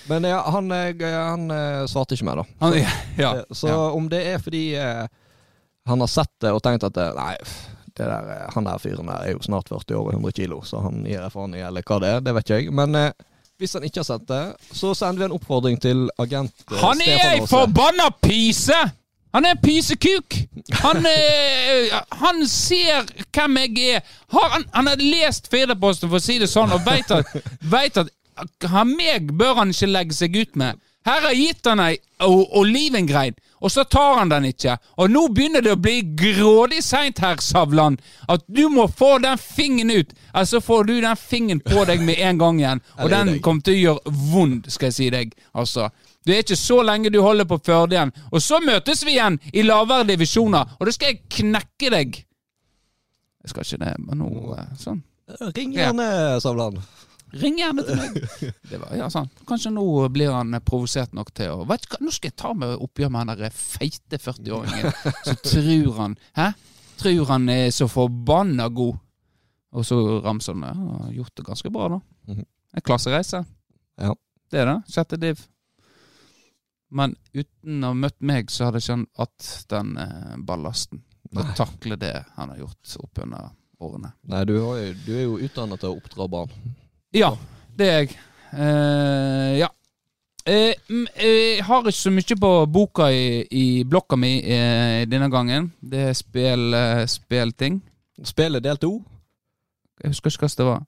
Men 0.09 0.25
ja, 0.25 0.41
han, 0.55 0.73
eh, 0.73 1.07
han 1.13 1.51
eh, 1.51 1.85
svarte 1.91 2.17
ikke 2.17 2.29
mer, 2.29 2.43
da. 2.43 2.59
Han, 2.65 2.77
ja. 3.20 3.33
Så 3.51 3.68
ja. 3.68 3.79
om 3.93 4.09
det 4.12 4.23
er 4.33 4.43
fordi 4.43 4.66
eh, 4.81 5.07
han 5.87 6.05
har 6.05 6.11
sett 6.11 6.33
det 6.43 6.53
og 6.57 6.62
tenkt 6.64 6.87
at 6.89 7.01
nei, 7.16 7.35
det 7.97 8.07
der, 8.09 8.31
han 8.53 8.68
der 8.68 8.81
fyren 8.81 9.09
der 9.11 9.25
er 9.25 9.37
jo 9.37 9.45
snart 9.45 9.73
40 9.73 9.97
år 9.97 10.11
og 10.11 10.18
100 10.18 10.37
kilo, 10.37 10.61
så 10.64 10.83
han 10.85 11.05
gir 11.05 11.20
jeg 11.20 11.33
faen 11.33 11.57
i, 11.57 11.64
eller 11.64 11.85
hva 11.87 12.01
det 12.03 12.12
er, 12.12 12.25
det 12.25 12.37
vet 12.37 12.49
ikke 12.49 12.61
jeg. 12.61 12.77
Men 12.77 12.97
hvis 13.59 13.77
han 13.77 13.85
ikke 13.87 14.03
har 14.03 14.09
sett 14.09 14.29
det, 14.29 14.45
så 14.77 14.93
sender 14.95 15.23
vi 15.23 15.29
en 15.31 15.37
oppfordring 15.37 15.81
til 15.81 16.07
agent 16.23 16.53
eh, 16.71 16.79
Han 16.83 17.03
er 17.05 17.27
ei 17.35 17.43
forbanna 17.49 18.11
pyse! 18.23 18.79
Han 19.37 19.45
er 19.45 19.57
en 19.57 19.61
pysekuk! 19.61 20.37
Han, 20.81 21.07
øh, 21.07 21.97
han 22.21 22.47
ser 22.49 23.09
hvem 23.37 23.59
jeg 23.61 23.97
er. 23.97 24.13
Har, 24.33 24.49
han, 24.55 24.65
han 24.73 24.87
har 24.87 25.03
lest 25.03 25.51
Firdaposten, 25.53 26.09
for 26.09 26.21
å 26.21 26.25
si 26.25 26.39
det 26.41 26.49
sånn, 26.49 26.73
og 26.73 26.85
veit 26.87 27.13
at, 27.13 27.29
vet 27.61 28.01
at 28.01 28.13
han 28.73 28.93
meg 28.97 29.33
bør 29.37 29.61
han 29.61 29.73
ikke 29.75 29.91
legge 29.91 30.17
seg 30.17 30.37
ut 30.37 30.57
med. 30.57 30.81
Her 31.07 31.29
har 31.29 31.37
gitt 31.37 31.69
han 31.69 31.81
ei 31.85 31.99
olivengrein, 32.27 33.37
og 33.61 33.73
så 33.73 33.85
tar 33.85 34.19
han 34.19 34.33
den 34.33 34.49
ikke. 34.51 34.77
Og 35.01 35.11
nå 35.11 35.27
begynner 35.35 35.65
det 35.65 35.73
å 35.77 35.81
bli 35.81 36.01
grådig 36.19 36.83
seint 36.85 37.21
her, 37.25 37.41
Savland, 37.43 38.03
at 38.29 38.45
du 38.47 38.67
må 38.73 38.89
få 38.89 39.17
den 39.25 39.39
fingeren 39.41 39.95
ut. 39.97 40.13
Eller 40.35 40.51
så 40.51 40.61
får 40.61 40.85
du 40.85 40.95
den 41.01 41.17
fingeren 41.17 41.63
på 41.65 41.87
deg 41.89 42.05
med 42.05 42.21
en 42.21 42.43
gang 42.43 42.61
igjen, 42.61 42.85
og 43.01 43.11
den 43.13 43.39
kommer 43.45 43.67
til 43.67 43.79
å 43.79 43.83
gjøre 43.85 44.15
vond, 44.33 44.69
skal 44.73 44.91
jeg 44.91 44.99
si 44.99 45.09
deg. 45.15 45.35
Altså. 45.57 45.89
Det 46.27 46.35
er 46.35 46.45
ikke 46.45 46.59
så 46.59 46.81
lenge 46.83 47.13
du 47.15 47.21
holder 47.23 47.47
på 47.49 47.61
Førde 47.67 47.97
igjen. 47.97 48.13
Og 48.35 48.43
så 48.43 48.59
møtes 48.63 49.05
vi 49.07 49.17
igjen 49.17 49.39
i 49.53 49.65
lavere 49.67 50.09
divisjoner, 50.09 50.77
og 50.79 50.89
da 50.89 50.95
skal 50.95 51.15
jeg 51.15 51.23
knekke 51.41 51.93
deg. 51.95 52.23
Jeg 53.47 53.53
skal 53.53 53.67
ikke 53.67 53.85
det, 53.85 53.93
men 54.03 54.25
nå 54.25 54.31
eh, 54.59 54.73
Sånn. 54.81 55.05
Ring 55.55 55.73
gjerne, 55.75 56.07
Savland. 56.43 56.79
Ring 57.43 57.59
gjerne 57.61 57.84
til 57.87 57.99
meg. 58.01 58.18
Det 58.70 58.80
var, 58.82 58.93
ja, 58.99 59.09
sant. 59.12 59.32
Kanskje 59.49 59.72
nå 59.74 59.84
blir 60.14 60.34
han 60.34 60.57
provosert 60.66 61.14
nok 61.16 61.32
til 61.37 61.53
å 61.55 61.66
Vet 61.68 61.89
Nå 62.03 62.12
skal 62.14 62.30
jeg 62.32 62.39
ta 62.41 62.53
meg 62.57 62.76
oppgjør 62.82 63.12
med 63.12 63.22
han 63.22 63.41
der 63.43 63.55
feite 63.55 64.20
40-åringen 64.22 64.95
som 65.26 65.41
tror 65.45 65.99
han 66.01 66.16
Hæ? 66.39 66.51
Tror 67.01 67.28
han 67.28 67.51
er 67.53 67.66
så 67.76 67.89
forbanna 67.93 68.70
god. 68.72 68.97
Og 69.76 69.84
så 69.84 69.99
ramser 70.24 70.57
han 70.57 70.64
ja, 70.64 71.01
har 71.05 71.11
gjort 71.18 71.34
det 71.37 71.45
ganske 71.51 71.72
bra, 71.74 71.91
da. 71.93 72.01
Mhm. 72.32 72.47
En 72.76 72.84
klassereise. 72.84 73.43
Ja. 74.01 74.14
Det 74.53 74.61
er 74.61 74.70
det. 74.70 74.78
Sjette 74.93 75.18
div. 75.20 75.43
Men 76.89 77.16
uten 77.34 77.84
å 77.84 77.93
ha 77.93 77.99
møtt 77.99 78.18
meg, 78.24 78.51
så 78.53 78.68
hadde 78.68 78.80
ikke 78.82 78.95
han 78.95 79.07
hatt 79.18 79.47
den 79.72 79.95
eh, 80.01 80.34
ballasten. 80.49 81.03
Å 81.37 81.45
takle 81.59 81.99
det 82.01 82.14
han 82.37 82.53
har 82.53 82.61
gjort 82.62 82.97
opp 83.03 83.22
under 83.24 83.49
årene. 83.82 84.12
Nei, 84.30 84.43
du, 84.49 84.55
har 84.62 84.78
jo, 84.80 84.93
du 85.05 85.12
er 85.16 85.24
jo 85.24 85.39
utdannet 85.49 85.82
til 85.82 85.93
å 85.93 85.99
oppdra 85.99 86.28
barn. 86.30 86.53
Ja, 87.17 87.31
det 87.79 87.87
er 87.89 87.95
jeg. 88.03 88.11
Uh, 88.53 89.53
ja. 89.57 89.69
Jeg 90.47 90.75
uh, 90.91 90.97
uh, 90.97 91.23
jeg 91.25 91.64
har 91.64 91.87
ikke 91.89 91.93
så 91.97 92.11
mye 92.12 92.37
på 92.41 92.51
boka 92.69 93.07
i, 93.09 93.41
i 93.51 93.85
blokka 93.89 94.19
mi 94.21 94.35
eh, 94.45 95.07
denne 95.09 95.31
gangen. 95.33 95.71
Det 95.81 96.03
er 96.11 96.12
spill, 96.12 96.75
eh, 96.77 97.07
spelting. 97.09 97.81
Spillet 98.23 98.64
del 98.64 98.77
to. 98.77 98.91
Jeg 100.03 100.12
husker 100.12 100.31
ikke 100.31 100.45
hva 100.45 100.53
det 100.59 100.69
var. 100.69 100.85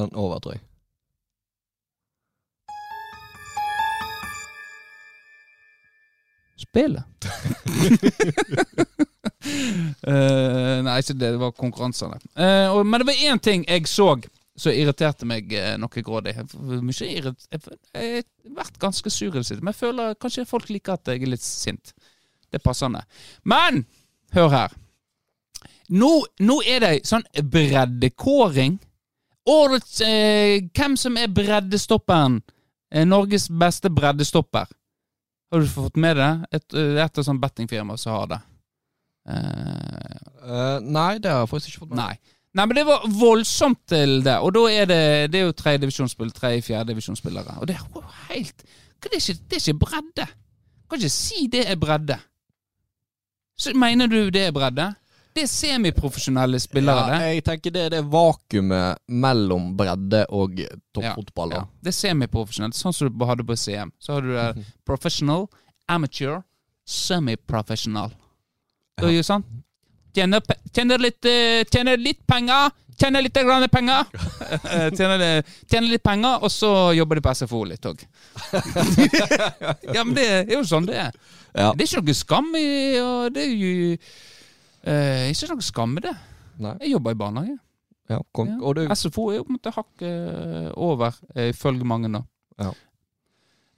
En 0.00 0.16
over, 0.16 0.40
tror 0.40 0.56
jeg. 0.56 0.64
Eh, 10.08 10.80
nei, 10.82 10.98
ikke 10.98 11.14
det. 11.14 11.32
Det 11.36 11.40
var 11.40 11.52
konkurransene. 11.52 12.18
Eh, 12.40 12.82
men 12.84 13.00
det 13.00 13.06
var 13.12 13.22
én 13.28 13.38
ting 13.38 13.68
jeg 13.68 13.86
så 13.86 14.14
som 14.58 14.74
irriterte 14.74 15.26
meg 15.28 15.52
eh, 15.54 15.76
noe 15.80 16.02
grådig. 16.04 16.34
Jeg 16.34 17.62
har 17.62 18.26
vært 18.58 18.80
ganske 18.82 19.12
sur 19.12 19.30
i 19.30 19.38
det 19.38 19.46
siste, 19.46 19.62
men 19.62 19.72
jeg 19.74 19.82
føler 19.84 20.18
kanskje 20.20 20.48
folk 20.48 20.68
liker 20.72 20.98
at 20.98 21.12
jeg 21.12 21.22
er 21.22 21.32
litt 21.32 21.44
sint. 21.44 21.94
Det 22.48 22.60
er 22.60 22.64
passende. 22.64 23.04
Men 23.48 23.84
hør 24.36 24.52
her. 24.52 24.76
Nå, 25.88 26.10
nå 26.44 26.60
er 26.68 26.84
det 26.84 26.92
sånn 27.08 27.24
breddekåring. 27.48 28.76
Årets 29.48 30.00
eh, 30.04 30.58
Hvem 30.76 30.96
som 31.00 31.16
er 31.16 31.30
breddestopperen? 31.32 32.42
Eh, 32.92 33.06
Norges 33.08 33.48
beste 33.48 33.90
breddestopper. 33.92 34.68
Har 35.48 35.64
du 35.64 35.68
fått 35.72 35.96
med 35.96 36.18
det? 36.20 36.32
Et, 36.58 36.74
er 36.76 37.06
et 37.06 37.20
sånt 37.24 37.40
bettingfirma 37.40 37.96
som 37.96 38.18
har 38.18 38.26
det. 38.34 38.40
Uh, 39.28 40.20
uh, 40.44 40.76
nei, 40.84 41.18
det 41.20 41.28
har 41.28 41.42
jeg 41.42 41.50
faktisk 41.50 41.70
ikke 41.70 41.82
fått 41.82 41.94
med. 41.94 42.00
nei. 42.00 42.37
Nei, 42.56 42.64
men 42.64 42.76
det 42.78 42.84
var 42.88 43.04
voldsomt 43.12 43.80
til 43.90 44.22
det. 44.24 44.38
Og 44.40 44.54
da 44.56 44.62
er 44.72 44.86
det 44.88 45.00
Det 45.32 45.40
er 45.40 45.50
jo 45.50 45.52
tredjedivisjonsspill, 45.52 46.30
tredje, 46.32 46.62
fjerdedivisjonsspillere. 46.70 47.58
Og 47.60 47.68
det 47.68 47.76
er 47.76 47.82
jo 47.84 48.02
helt 48.30 48.64
det, 48.98 49.12
er 49.12 49.20
ikke, 49.20 49.40
det 49.50 49.58
er 49.58 49.62
ikke 49.68 49.78
bredde. 49.84 50.24
Kan 50.88 50.98
ikke 50.98 51.12
si 51.12 51.46
det 51.52 51.66
er 51.70 51.76
bredde. 51.78 52.16
Så 53.58 53.74
mener 53.76 54.06
du 54.10 54.30
det 54.30 54.48
er 54.48 54.54
bredde? 54.56 54.88
Det 55.36 55.44
er 55.44 55.50
semiprofesjonelle 55.52 56.58
spillere, 56.58 57.04
Ja, 57.12 57.18
det. 57.18 57.34
jeg 57.34 57.44
tenker 57.46 57.70
det 57.70 57.82
er 57.84 57.90
det 57.92 58.00
vakuumet 58.10 58.98
mellom 59.08 59.68
bredde 59.78 60.24
og 60.34 60.56
toppfotball. 60.96 61.52
Ja, 61.54 61.60
ja. 61.62 61.82
det 61.84 61.92
er 61.92 61.98
semiprofesjonelt, 61.98 62.74
sånn 62.74 62.96
som 62.96 63.12
du 63.12 63.24
hadde 63.28 63.44
på 63.46 63.54
CM. 63.60 63.92
Så 64.02 64.16
har 64.16 64.24
du 64.26 64.32
det 64.34 64.64
professional, 64.88 65.46
amateur, 65.86 66.40
semiprofessional. 66.88 68.16
Det 68.98 69.06
er 69.12 69.14
jo 69.14 69.26
sånn. 69.26 69.44
Tjener, 70.18 70.42
tjener, 70.74 70.98
litt, 70.98 71.24
eh, 71.30 71.62
tjener 71.70 71.98
litt 72.00 72.24
penger, 72.26 72.72
tjener 72.98 73.22
litt 73.22 73.36
grann 73.38 73.68
penger. 73.70 74.08
Eh, 74.48 74.88
tjener, 74.96 75.42
tjener 75.68 75.90
litt 75.92 76.02
penger, 76.02 76.40
og 76.42 76.50
så 76.50 76.70
jobber 76.96 77.18
de 77.18 77.22
på 77.24 77.32
SFO 77.36 77.60
litt 77.68 77.84
òg. 77.86 78.00
ja, 79.94 80.02
men 80.02 80.14
det 80.16 80.24
er 80.24 80.54
jo 80.54 80.62
sånn 80.66 80.88
det 80.88 80.96
er. 81.02 81.18
Ja. 81.52 81.68
Det 81.76 81.84
er 81.84 81.90
ikke 81.90 82.00
noe 82.00 82.16
skam 82.16 82.48
i 82.56 82.64
Det 83.34 83.42
er 83.42 83.52
jo 83.52 83.70
uh, 84.88 85.24
ikke 85.28 85.50
noe 85.52 85.66
skam 85.66 85.94
i 86.00 86.04
det. 86.06 86.14
Nei. 86.64 86.74
Jeg 86.80 86.94
jobber 86.94 87.14
i 87.14 87.20
barnehage. 87.20 87.56
Ja, 88.08 88.22
kom, 88.32 88.54
Ja. 88.56 88.72
Du, 88.78 88.82
SFO 88.96 89.26
er 89.30 89.38
jo 89.38 89.46
på 89.46 89.52
en 89.52 89.58
måte 89.58 89.74
hakket 89.76 90.72
over, 90.80 91.18
ifølge 91.44 91.88
mange 91.88 92.10
nå. 92.14 92.22
Ja. 92.58 92.72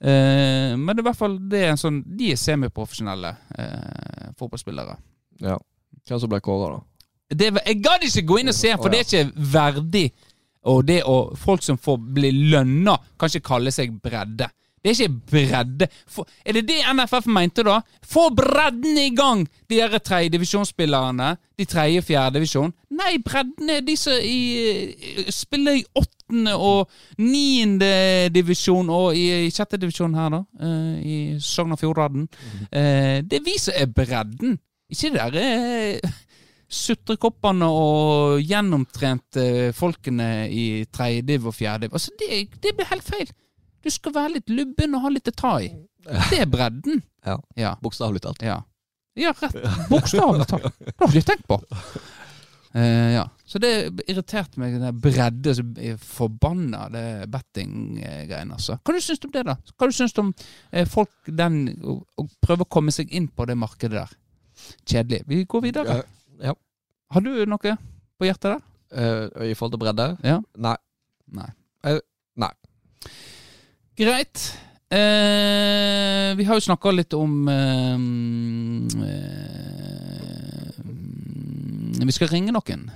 Uh, 0.01 0.71
men 0.79 0.93
det 0.95 1.01
er 1.01 1.03
i 1.03 1.09
hvert 1.11 1.19
fall 1.19 1.35
det 1.51 1.65
er 1.65 1.75
en 1.75 1.83
sånn, 1.83 1.99
de 2.07 2.31
er 2.31 2.39
semiprofesjonelle 2.39 3.35
uh, 3.59 4.31
fotballspillere. 4.39 4.97
ja. 5.43 5.59
Hvem 6.07 6.19
som 6.23 6.31
ble 6.31 6.39
kåra, 6.43 6.71
da? 6.77 6.81
Det, 7.31 7.51
jeg 7.65 7.81
gadd 7.83 8.03
ikke 8.03 8.25
gå 8.27 8.39
inn 8.41 8.51
og 8.51 8.57
se, 8.57 8.73
for 8.75 8.89
Å, 8.89 8.91
det 8.91 8.99
er 8.99 9.05
ikke 9.07 9.45
verdig. 9.53 10.07
Og 10.71 10.81
det 10.85 10.99
å 11.07 11.19
folk 11.39 11.63
som 11.63 11.77
får 11.81 12.01
bli 12.17 12.31
lønna, 12.51 12.97
kan 13.17 13.31
ikke 13.31 13.47
kalle 13.53 13.71
seg 13.73 13.93
bredde. 14.03 14.49
Det 14.81 14.89
er 14.89 14.97
ikke 14.97 15.21
bredde. 15.29 15.87
For, 16.09 16.25
er 16.41 16.57
det 16.57 16.63
det 16.67 16.79
NFF 16.89 17.27
mente, 17.29 17.61
da? 17.63 17.75
Få 18.01 18.27
bredden 18.33 18.97
i 18.97 19.11
gang! 19.13 19.43
De 19.69 19.77
der 19.77 20.01
tredjedivisjonsspillerne. 20.01 21.35
De 21.57 21.67
tredje- 21.69 22.01
og 22.01 22.07
fjerdedivisjon. 22.07 22.73
Nei, 22.97 23.11
bredden 23.21 23.69
er 23.69 23.83
de 23.85 23.95
som 24.01 24.17
i, 24.25 25.21
spiller 25.29 25.77
i 25.77 25.85
åttende 26.01 26.55
og 26.57 26.89
niende 27.21 27.91
divisjon, 28.33 28.89
og 28.89 29.15
i, 29.17 29.27
i 29.45 29.53
sjette 29.53 29.77
divisjon 29.81 30.17
her, 30.17 30.33
da. 30.33 30.41
eh, 30.65 30.97
I 31.05 31.17
Sogn 31.39 31.77
og 31.77 31.79
Fjordane. 31.81 32.25
Eh, 32.71 33.21
det 33.21 33.37
er 33.39 33.45
vi 33.45 33.55
som 33.61 33.77
er 33.77 33.89
bredden. 33.93 34.57
Ikke 34.91 35.09
de 35.09 35.17
der 35.17 35.37
eh, 35.39 36.17
sutrekoppene 36.71 37.67
og 37.67 38.41
gjennomtrente 38.43 39.45
folkene 39.75 40.49
i 40.51 40.65
tredje 40.91 41.25
div 41.27 41.47
og 41.51 41.55
fjerde 41.55 41.87
div. 41.87 41.95
Altså, 41.95 42.15
det, 42.19 42.43
det 42.63 42.75
blir 42.77 42.89
helt 42.91 43.07
feil. 43.07 43.31
Du 43.81 43.89
skal 43.91 44.15
være 44.15 44.35
litt 44.37 44.51
lubben 44.51 44.95
og 44.97 45.05
ha 45.05 45.13
litt 45.13 45.31
å 45.31 45.35
ta 45.35 45.55
i. 45.63 45.71
Det 46.05 46.43
er 46.43 46.51
bredden. 46.51 47.01
Ja. 47.21 47.35
Ja. 47.53 47.75
Bokstavelig 47.77 48.23
talt. 48.23 48.39
Ja, 48.41 48.55
ja 49.13 49.29
rett. 49.37 49.53
Bokstavelig 49.91 50.47
talt. 50.49 50.71
Det 50.81 50.95
har 50.97 51.11
jeg 51.13 51.21
ikke 51.21 51.27
tenkt 51.35 51.43
på. 51.51 51.59
Uh, 52.73 53.11
ja. 53.13 53.27
Så 53.45 53.59
det 53.61 53.69
irriterte 54.09 54.57
meg, 54.57 54.79
den 54.81 54.97
bredde, 55.03 55.53
så 55.53 55.65
er 55.77 55.99
forbanna 56.01 56.87
det 56.89 57.03
betting-greiene. 57.29 58.57
Altså. 58.57 58.79
Hva 58.81 58.95
du 58.95 59.05
syns 59.05 59.21
du 59.21 59.27
om 59.29 59.35
det, 59.35 59.43
da? 59.51 59.53
Hva 59.75 59.91
du 59.91 59.93
syns 59.93 60.17
om 60.17 60.33
eh, 60.71 60.89
folk 60.89 61.29
den 61.29 61.61
å 61.85 62.25
prøve 62.41 62.65
å 62.65 62.71
komme 62.73 62.95
seg 62.95 63.13
inn 63.13 63.29
på 63.29 63.45
det 63.45 63.59
markedet 63.59 63.99
der? 63.99 64.17
Kjedelig. 64.85 65.21
Vi 65.27 65.43
går 65.49 65.61
videre. 65.61 66.01
Ja. 66.41 66.53
Har 67.11 67.21
du 67.25 67.31
noe 67.49 67.77
på 68.17 68.27
hjertet 68.27 68.53
der? 68.53 68.61
Uh, 68.91 69.27
I 69.47 69.53
forhold 69.55 69.71
til 69.75 69.81
bredde? 69.81 70.07
Ja. 70.23 70.41
Nei. 70.59 70.75
Nei. 71.31 71.49
Uh, 71.87 71.99
nei. 72.39 72.51
Greit. 73.99 74.43
Uh, 74.91 76.35
vi 76.35 76.43
har 76.47 76.59
jo 76.59 76.65
snakka 76.65 76.91
litt 76.91 77.13
om 77.15 77.47
Vi 82.01 82.15
skal 82.15 82.27
ringe 82.33 82.51
noen, 82.51 82.89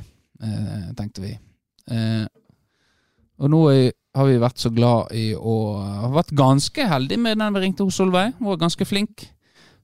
tenkte 0.97 1.23
vi. 1.23 1.32
Og 3.39 3.51
nå 3.51 3.61
har 4.15 4.28
vi 4.28 4.41
vært 4.41 4.59
så 4.59 4.71
glad 4.76 5.13
i 5.15 5.30
å 5.36 5.55
Har 5.80 6.11
vært 6.17 6.34
ganske 6.36 6.88
heldige 6.89 7.21
med 7.21 7.39
den 7.39 7.55
vi 7.55 7.63
ringte 7.63 7.88
hos 7.88 7.95
Solveig. 8.01 8.34
Hun 8.39 8.49
var 8.49 8.59
ganske 8.65 8.88
flink. 8.88 9.23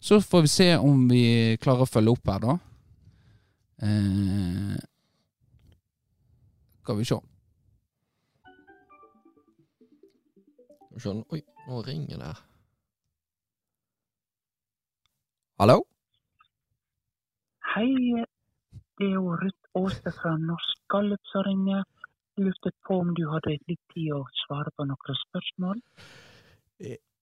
Så 0.01 0.21
får 0.21 0.41
vi 0.41 0.47
se 0.47 0.69
om 0.77 1.01
vi 1.09 1.57
klarer 1.61 1.85
å 1.85 1.89
følge 1.89 2.13
opp 2.15 2.29
her, 2.31 2.39
da. 2.41 2.53
Eh, 3.85 4.77
skal 6.81 6.97
vi 6.97 7.05
se. 7.05 7.17
Skjønner. 10.97 11.21
Oi, 11.37 11.41
nå 11.67 11.81
ringer 11.85 12.17
det 12.17 12.31
her. 12.31 12.41
Hallo? 15.61 15.77
Hei, 17.75 17.93
det 18.97 19.05
er 19.05 19.13
jo 19.19 19.37
Ruth 19.37 19.77
Aase 19.77 20.15
fra 20.17 20.33
Norsk 20.41 20.81
Gallup 20.89 21.29
som 21.29 21.45
ringer. 21.45 21.85
Lurte 22.41 22.73
på 22.87 22.97
om 23.03 23.13
du 23.13 23.21
hadde 23.29 23.53
litt 23.69 23.85
tid 23.93 24.09
å 24.17 24.23
svare 24.47 24.73
på 24.73 24.89
noen 24.89 25.21
spørsmål? 25.27 25.77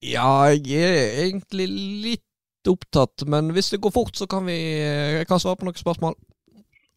Ja, 0.00 0.48
jeg 0.56 0.80
er 0.80 1.22
egentlig 1.26 1.68
litt 2.08 2.26
opptatt, 2.68 3.24
men 3.26 3.52
hvis 3.54 3.70
det 3.72 3.80
går 3.80 3.92
fort, 3.94 4.16
så 4.16 4.26
kan 4.26 4.44
vi 4.46 4.56
Jeg 4.58 5.26
kan 5.26 5.40
svare 5.40 5.56
på 5.56 5.64
noen 5.64 5.78
spørsmål. 5.78 6.14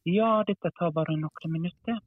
Ja, 0.06 0.44
dette 0.48 0.72
tar 0.78 0.92
bare 0.92 1.16
noen 1.16 1.52
minutter. 1.52 2.00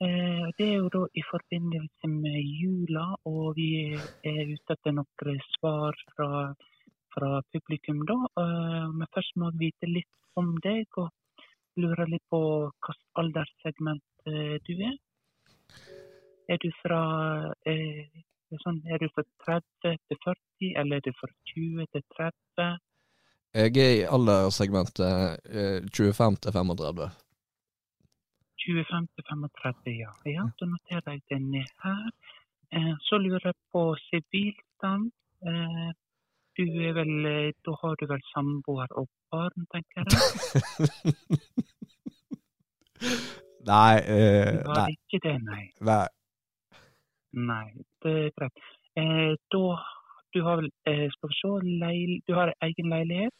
Eh, 0.00 0.46
Det 0.58 0.66
er 0.68 0.76
jo 0.76 0.88
da 0.88 1.06
i 1.14 1.22
forbindelse 1.30 2.06
med 2.08 2.38
jula, 2.60 3.16
og 3.24 3.56
vi 3.56 3.94
er 4.24 4.52
ute 4.52 4.72
etter 4.76 4.92
noen 4.92 5.40
svar 5.56 5.94
fra, 6.14 6.54
fra 7.14 7.42
publikum 7.52 8.04
da. 8.06 8.18
Eh, 8.42 8.88
Men 8.92 9.06
først 9.14 9.36
må 9.36 9.50
vi 9.52 9.66
vite 9.66 9.90
litt 9.90 10.14
om 10.36 10.54
deg, 10.62 10.86
og 10.98 11.10
lurer 11.76 12.06
litt 12.06 12.24
på 12.30 12.40
hvilket 12.70 13.02
alderssegment 13.22 14.02
eh, 14.26 14.58
du 14.66 14.74
er. 14.78 14.96
Er 16.48 16.58
du 16.62 16.70
fra 16.82 17.52
eh, 17.66 18.06
sånn, 18.62 18.80
er 18.86 19.00
du 19.02 19.08
fra 19.14 19.24
30 19.46 19.98
til 20.08 20.18
40, 20.24 20.72
eller 20.80 21.00
er 21.00 21.04
du 21.06 21.12
fra 21.18 21.28
20 21.52 21.86
til 21.92 22.04
30? 22.16 22.78
Jeg 23.56 23.76
er 23.80 23.92
i 23.96 24.08
alderssegmentet 24.16 25.48
eh, 25.48 25.78
25 25.88 26.36
til 26.44 26.52
35. 26.52 27.10
25 28.66 29.06
til 29.14 29.24
35, 29.30 29.94
ja. 30.02 30.10
ja. 30.36 30.44
Da 30.58 30.68
noterer 30.70 31.14
jeg 31.14 31.22
det 31.30 31.40
ned 31.42 31.70
her. 31.84 32.10
Eh, 32.74 32.94
så 33.08 33.18
lurer 33.22 33.50
jeg 33.50 33.56
på 33.72 33.82
sivilstand. 34.08 35.10
Eh, 35.46 35.90
du 36.56 36.64
er 36.88 36.92
vel, 36.96 37.14
eh, 37.30 37.52
da 37.64 37.72
har 37.82 37.96
du 38.00 38.06
vel 38.12 38.22
samboer 38.32 38.90
og 39.00 39.08
barn, 39.32 39.66
tenker 39.74 40.04
jeg? 40.04 40.12
Nei, 43.66 43.96
eh, 43.98 44.52
Du 44.62 44.68
har 44.70 44.86
nei, 44.86 44.94
ikke 44.94 45.18
det, 45.24 45.36
nei. 45.42 45.64
nei. 45.80 46.06
Nei, 47.36 47.66
det 48.02 48.12
er 48.24 48.30
greit. 48.38 48.56
Eh, 48.96 49.34
da, 49.52 49.62
du 50.34 50.40
har 50.46 50.60
vel, 50.62 50.70
eh, 50.88 51.06
skal 51.12 51.30
vi 51.32 51.38
se, 51.40 51.52
leil, 51.84 52.12
du 52.28 52.32
har 52.34 52.54
egen 52.64 52.88
leilighet 52.92 53.34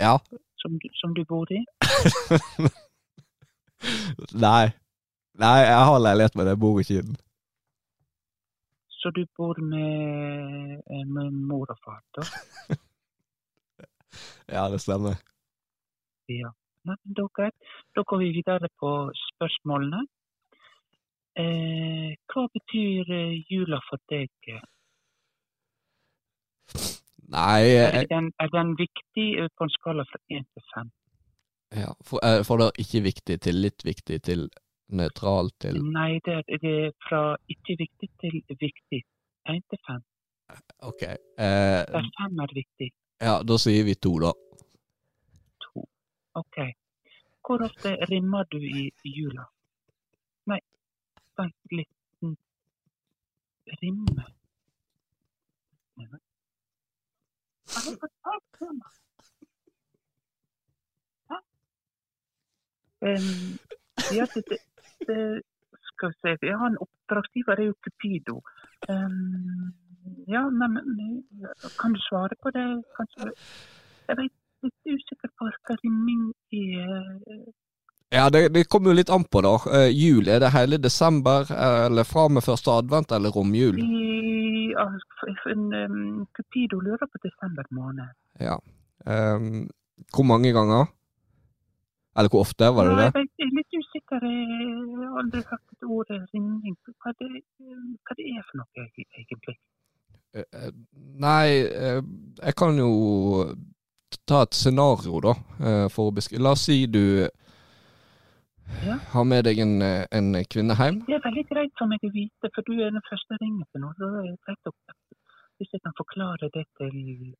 Ja. 0.00 0.14
som, 0.62 0.78
som 1.00 1.14
du 1.14 1.24
bor 1.28 1.46
i? 1.52 1.60
Nei. 4.46 4.66
Nei, 5.38 5.58
jeg 5.62 5.82
har 5.90 6.00
leilighet, 6.02 6.34
men 6.38 6.48
jeg 6.50 6.58
bor 6.58 6.80
ikke 6.80 6.98
i 6.98 7.02
den. 7.06 7.16
Så 8.98 9.12
du 9.14 9.22
bor 9.38 9.54
med, 9.62 10.80
eh, 10.90 11.04
med 11.06 11.30
mor 11.52 11.68
og 11.70 11.78
far, 11.84 12.00
da? 12.16 12.22
Ja, 14.48 14.62
det 14.72 14.78
stemmer. 14.80 15.18
Ja. 16.32 16.48
Nei, 16.88 16.94
men 17.04 17.14
da, 17.18 17.26
greit. 17.36 17.52
da 17.94 18.00
går 18.08 18.22
vi 18.22 18.30
videre 18.38 18.70
på 18.80 18.90
spørsmålene. 19.20 20.00
Eh, 21.38 22.16
hva 22.32 22.42
betyr 22.54 23.10
eh, 23.14 23.34
jula 23.50 23.78
for 23.88 24.00
deg? 24.10 24.30
Nei, 27.28 27.62
Er 27.76 28.06
den, 28.10 28.32
er 28.40 28.48
den 28.52 28.72
viktig 28.78 29.26
eh, 29.38 29.48
på 29.56 29.66
en 29.66 29.70
skala 29.76 30.04
fra 30.10 30.18
1 30.28 30.46
til 30.54 30.64
5? 30.74 30.90
ja, 31.82 31.90
for, 32.08 32.18
eh, 32.24 32.40
for 32.48 32.56
det 32.60 32.66
er 32.70 32.80
ikke 32.84 33.02
viktig 33.04 33.36
til 33.44 33.58
litt 33.64 33.84
viktig 33.84 34.18
til 34.24 34.46
nøytral 34.98 35.50
til 35.60 35.82
Nei, 35.92 36.18
det 36.24 36.34
er, 36.38 36.44
det 36.62 36.70
er 36.86 36.92
fra 37.08 37.20
ikke 37.52 37.76
viktig 37.82 38.08
til 38.22 38.38
viktig. 38.62 39.02
1 39.48 39.62
til 39.70 39.80
5. 39.88 40.00
Ok. 40.88 41.02
Eh, 41.02 41.84
Der 41.92 42.08
5 42.22 42.40
er 42.46 42.54
viktig. 42.56 42.90
ja, 43.20 43.36
da 43.44 43.58
sier 43.60 43.84
vi 43.84 43.94
to, 43.94 44.14
da. 44.24 44.32
2. 45.74 45.84
Ok. 46.40 46.58
Hvor 47.44 47.62
ofte 47.68 47.94
rimmer 48.10 48.44
du 48.52 48.58
i 48.58 48.90
jula? 49.04 49.44
Nei, 51.38 51.50
liten. 51.70 51.96
Mm. 52.20 52.36
Rimme? 53.82 54.24
Um, 63.00 63.58
ja, 64.16 64.26
det, 64.34 64.42
det, 64.48 64.58
det 65.06 65.42
skal 65.82 66.08
vi 66.08 66.14
se. 66.20 66.36
Vi 66.40 66.48
har 66.48 66.66
en 66.66 66.78
oppdragsgiver, 66.84 67.54
det 67.54 67.62
er 67.62 67.66
jo 67.66 67.82
Cupido. 67.84 68.36
Um, 68.90 69.74
ja, 70.28 70.42
men, 70.50 70.72
men 70.96 71.24
kan 71.80 71.92
du 71.92 72.00
svare 72.08 72.34
på 72.42 72.50
det? 72.50 72.66
Kanskje? 72.96 73.30
Jeg 74.08 74.16
vet 74.18 74.34
litt 74.66 74.92
usikker 74.94 75.30
på 75.38 75.46
hva 75.46 75.78
rimming 75.84 76.24
er. 76.50 76.98
Ja, 78.10 78.30
det, 78.32 78.48
det 78.54 78.64
kommer 78.72 78.90
jo 78.90 78.96
litt 78.96 79.10
an 79.12 79.24
på, 79.28 79.42
da. 79.44 79.54
Uh, 79.68 79.88
jul, 79.92 80.28
er 80.32 80.40
det 80.40 80.52
hele 80.54 80.78
desember, 80.80 81.44
eh, 81.52 81.86
eller 81.86 82.06
fra 82.08 82.28
med 82.32 82.44
første 82.46 82.72
advent, 82.72 83.12
eller 83.12 83.34
romjul? 83.34 83.76
I, 83.82 84.72
en, 85.52 85.66
um, 85.74 86.26
Cupido 86.36 86.80
lurer 86.80 87.04
på 87.04 87.20
desember 87.24 87.68
måned. 87.70 88.08
Ja. 88.40 88.56
Um, 89.04 89.66
hvor 90.14 90.24
mange 90.24 90.52
ganger? 90.56 90.86
Eller 92.16 92.32
hvor 92.32 92.40
ofte, 92.46 92.64
var 92.74 92.88
det 92.88 92.94
Ja, 92.96 93.04
det? 93.04 93.10
vet, 93.14 93.30
jeg 93.38 93.46
er 93.50 93.56
litt 93.58 93.76
usikker. 93.78 94.24
Jeg 94.24 95.08
har 95.08 95.18
aldri 95.20 95.42
hørt 95.50 95.74
et 95.76 95.84
ord 95.86 96.14
ringing. 96.32 96.76
Hva 97.04 97.12
det, 97.20 97.28
hva 98.08 98.16
det 98.18 98.30
er 98.32 98.46
for 98.48 98.62
noe 98.62 98.86
egentlig? 99.20 99.56
Eh, 100.34 100.46
eh, 100.62 100.72
Nei, 101.20 101.48
eh, 101.68 102.00
jeg 102.40 102.56
kan 102.58 102.80
jo 102.80 102.88
ta 104.26 104.42
et 104.46 104.54
scenario, 104.56 105.20
da. 105.20 105.36
eh, 105.60 105.86
For 105.92 106.08
å 106.08 106.16
beskrive 106.16 106.42
La 106.42 106.56
oss 106.56 106.64
si 106.66 106.86
du 106.86 107.28
Ja. 108.86 108.96
Ha 109.12 109.22
med 109.24 109.44
deg 109.48 109.58
en, 109.64 109.82
eh, 109.82 110.06
en 110.18 110.32
kvinne 110.52 110.76
hjem. 110.78 111.00
Det 111.06 111.16
er 111.18 111.22
veldig 111.24 111.44
greit 111.50 111.72
for 111.78 111.90
meg 111.90 112.04
å 112.04 112.10
vite, 112.14 112.50
for 112.54 112.66
du 112.68 112.74
er 112.78 112.90
den 112.94 113.04
første 113.08 113.34
jeg 113.34 113.42
ringer 113.44 113.66
til 113.72 113.82
nå. 113.84 113.92
Er 113.96 114.26
det 114.28 114.34
greit 114.46 114.70
å, 114.70 114.72
hvis 115.58 115.72
jeg 115.74 115.82
kan 115.84 115.94
forklare 115.98 116.50
det 116.54 116.66
til 116.78 116.98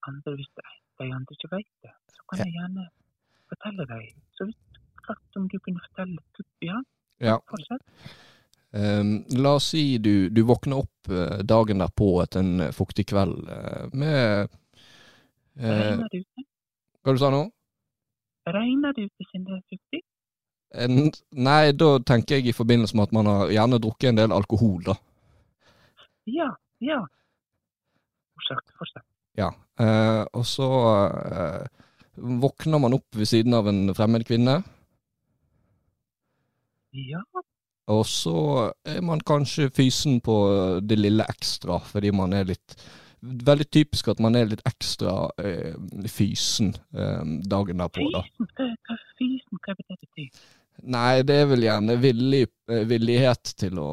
andre, 0.08 0.34
hvis 0.38 0.50
de, 0.58 0.64
andre 1.04 1.36
ikke 1.36 1.52
vet 1.56 1.70
det, 1.86 1.92
så 2.16 2.24
kan 2.30 2.44
jeg 2.44 2.56
gjerne 2.56 2.88
fortelle 3.52 3.86
deg. 3.92 4.08
Så 4.38 4.48
klart 5.04 5.38
om 5.40 5.46
du 5.48 5.58
kunne 5.58 5.84
fortelle 5.86 6.18
Ja, 6.62 6.80
Ja. 7.20 7.36
fortsett. 7.50 7.82
Um, 8.70 9.24
la 9.32 9.54
oss 9.56 9.70
si 9.72 9.96
du, 9.98 10.28
du 10.28 10.42
våkner 10.44 10.82
opp 10.82 11.08
eh, 11.08 11.38
dagen 11.40 11.80
derpå 11.80 12.08
etter 12.20 12.42
en 12.44 12.60
eh, 12.60 12.74
fuktig 12.76 13.06
kveld 13.08 13.48
med 13.96 14.50
uh, 15.56 15.64
Regner 15.64 16.10
det 16.12 16.20
ute? 16.20 16.44
Hva 17.00 17.14
du 17.16 17.20
sa 17.22 17.30
nå? 17.32 17.40
Regner 18.52 18.92
det 18.92 19.06
ute 19.08 19.28
siden 19.30 19.46
det 19.48 19.56
er 19.56 19.64
fuktig? 19.72 20.02
En, 20.74 21.10
nei, 21.32 21.72
da 21.72 21.94
tenker 22.04 22.38
jeg 22.38 22.50
i 22.50 22.56
forbindelse 22.56 22.96
med 22.96 23.08
at 23.08 23.14
man 23.16 23.28
har 23.30 23.52
gjerne 23.54 23.80
drukket 23.80 24.10
en 24.10 24.20
del 24.20 24.34
alkohol, 24.36 24.82
da. 24.84 24.98
Ja, 26.28 26.50
ja. 26.84 27.00
Fortsett, 28.36 28.74
fortsett. 28.76 29.06
Ja. 29.38 29.48
Eh, 29.80 30.24
og 30.36 30.44
så 30.46 30.68
eh, 31.32 31.64
våkner 32.42 32.82
man 32.82 32.98
opp 32.98 33.16
ved 33.16 33.30
siden 33.30 33.56
av 33.56 33.70
en 33.70 33.94
fremmed 33.96 34.26
kvinne. 34.28 34.60
Ja, 36.98 37.20
Og 37.88 38.06
så 38.08 38.72
er 38.84 39.00
man 39.04 39.20
kanskje 39.20 39.70
fysen 39.70 40.20
på 40.24 40.34
det 40.80 40.98
lille 40.98 41.24
ekstra, 41.28 41.78
fordi 41.84 42.10
man 42.10 42.32
er 42.32 42.48
litt 42.48 42.80
Veldig 43.18 43.64
typisk 43.74 44.08
at 44.12 44.20
man 44.22 44.36
er 44.38 44.44
litt 44.46 44.60
ekstra 44.68 45.12
eh, 45.42 45.72
fysen 46.06 46.68
eh, 46.94 47.24
dagen 47.50 47.80
derpå, 47.82 48.04
da. 48.14 48.20
Fysen? 49.18 49.58
hva, 49.58 49.74
hva 49.74 49.96
vil 49.98 50.12
det? 50.14 50.26
Nei, 50.82 51.22
det 51.26 51.40
er 51.42 51.48
vel 51.50 51.64
gjerne 51.66 51.96
villig, 52.00 52.44
eh, 52.70 52.84
villighet 52.86 53.54
til 53.58 53.80
å, 53.82 53.90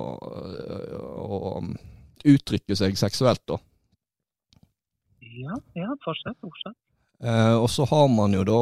å 1.25 1.63
uttrykke 2.25 2.77
seg 2.77 2.97
seksuelt, 2.99 3.41
da. 3.49 3.57
Ja, 5.36 5.57
ja, 5.75 5.89
fortsett, 6.05 6.38
fortsett. 6.43 6.77
Eh, 7.23 7.55
og 7.57 7.67
så 7.71 7.88
har 7.89 8.07
man 8.11 8.36
jo 8.36 8.45
da 8.47 8.61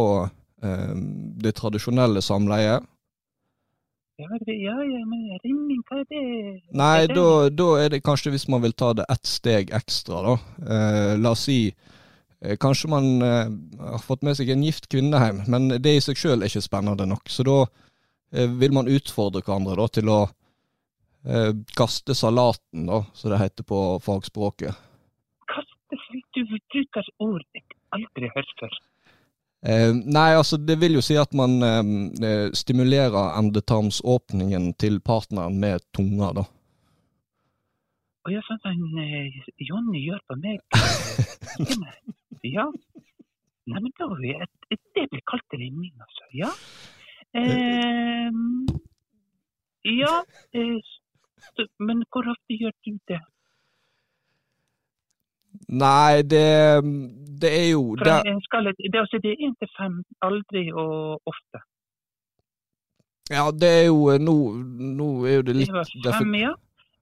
eh, 0.63 0.95
det 1.43 1.55
tradisjonelle 1.59 2.21
samleiet. 2.24 2.88
Ja, 4.21 4.30
det, 4.45 4.53
ja, 4.61 4.76
ja, 4.86 5.01
men 5.09 5.24
ringing, 5.41 5.82
hva 5.89 5.99
er 6.03 6.05
det? 6.09 6.24
Nei, 6.78 7.07
da, 7.09 7.49
da 7.49 7.69
er 7.82 7.95
det 7.95 8.03
kanskje 8.05 8.34
hvis 8.36 8.45
man 8.51 8.61
vil 8.61 8.76
ta 8.78 8.91
det 8.97 9.07
ett 9.09 9.26
steg 9.26 9.74
ekstra, 9.74 10.21
da. 10.28 10.36
Eh, 10.63 11.13
la 11.17 11.34
oss 11.34 11.47
si 11.49 11.57
eh, 11.71 12.53
Kanskje 12.61 12.91
man 12.93 13.09
eh, 13.26 13.49
har 13.82 14.03
fått 14.05 14.21
med 14.26 14.38
seg 14.38 14.53
en 14.53 14.65
gift 14.65 14.86
kvinne 14.93 15.17
hjem, 15.17 15.41
men 15.49 15.74
det 15.82 15.97
i 15.97 16.03
seg 16.05 16.19
sjøl 16.21 16.39
er 16.39 16.51
ikke 16.51 16.61
spennende 16.61 17.09
nok. 17.09 17.26
Så 17.26 17.45
da 17.47 17.57
eh, 17.65 17.82
vil 18.34 18.73
man 18.73 18.89
utfordre 18.89 19.43
hverandre 19.45 19.75
da, 19.77 19.88
til 19.93 20.09
å 20.09 20.21
eh, 21.27 21.51
kaste 21.77 22.15
salaten, 22.17 22.88
da, 22.89 23.03
som 23.13 23.34
det 23.34 23.41
heter 23.41 23.67
på 23.67 23.84
fagspråket. 24.03 24.79
Kaste 25.51 25.99
du, 26.13 26.19
du 26.36 26.41
bruker 26.49 27.13
ord 27.23 27.45
jeg 27.53 27.63
aldri 27.93 28.31
hørt 28.36 28.57
før. 28.59 28.79
Eh, 29.63 29.93
nei, 29.95 30.34
altså 30.36 30.57
det 30.59 30.75
vil 30.81 30.97
jo 30.97 31.03
si 31.05 31.15
at 31.19 31.31
man 31.38 31.55
eh, 31.63 31.93
eh, 32.27 32.47
stimulerer 32.57 33.38
endetarmsåpningen 33.39 34.73
til 34.81 34.99
partneren 34.99 35.59
med 35.61 35.86
tunga, 35.95 36.34
da. 36.41 36.47
Å 38.23 38.31
ja, 38.31 38.41
sånn 38.47 38.59
som 38.63 38.99
eh, 39.03 39.39
Jonny 39.63 40.05
gjør 40.07 40.23
på 40.27 40.39
meg. 40.43 40.63
Ja. 42.43 42.65
Nei, 43.71 43.79
men 43.79 43.93
da 43.95 44.09
det 44.19 45.03
blir 45.07 45.21
kalt 45.31 45.53
rimming, 45.55 45.93
altså. 46.03 46.25
Ja. 46.36 46.49
Ehm, 47.34 48.65
ja, 49.84 50.15
eh, 50.53 50.79
men 51.79 52.03
hvor 52.11 52.29
ofte 52.34 52.57
gjør 52.61 52.73
du 52.86 52.97
det? 53.09 53.21
Nei, 55.69 56.21
det, 56.34 56.47
det 57.41 57.51
er 57.61 57.69
jo 57.71 57.95
det, 57.95 58.17
skala, 58.45 58.73
det, 58.77 58.99
altså, 58.99 59.19
det 59.23 59.31
er 59.34 59.45
én 59.47 59.55
til 59.61 59.69
fem, 59.77 60.01
aldri 60.21 60.65
og 60.71 61.21
ofte. 61.29 61.61
Ja, 63.31 63.47
det 63.61 63.69
er 63.79 63.86
jo 63.88 63.99
eh, 64.11 64.19
Nå, 64.19 64.36
nå 64.99 65.07
er 65.25 65.38
jo 65.39 65.43
det 65.47 65.55
litt 65.55 65.71
Det 65.71 66.09
var 66.11 66.19
fem, 66.19 66.34
ja. 66.36 66.51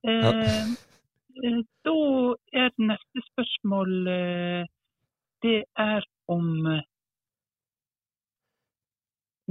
Eh, 0.05 0.27
ja. 1.41 1.53
da 1.85 1.95
er 2.61 2.69
neste 2.77 3.23
spørsmål 3.31 4.07
eh, 4.13 4.69
Det 5.41 5.63
er 5.77 6.05
om 6.29 6.67
eh, 6.69 6.83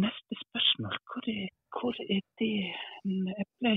Neste 0.05 0.35
spørsmål, 0.45 0.95
hvor 1.09 1.23
er, 1.37 1.49
hvor 1.77 1.95
er 2.17 2.23
det 2.41 2.55
Jeg 3.39 3.47
ble 3.61 3.75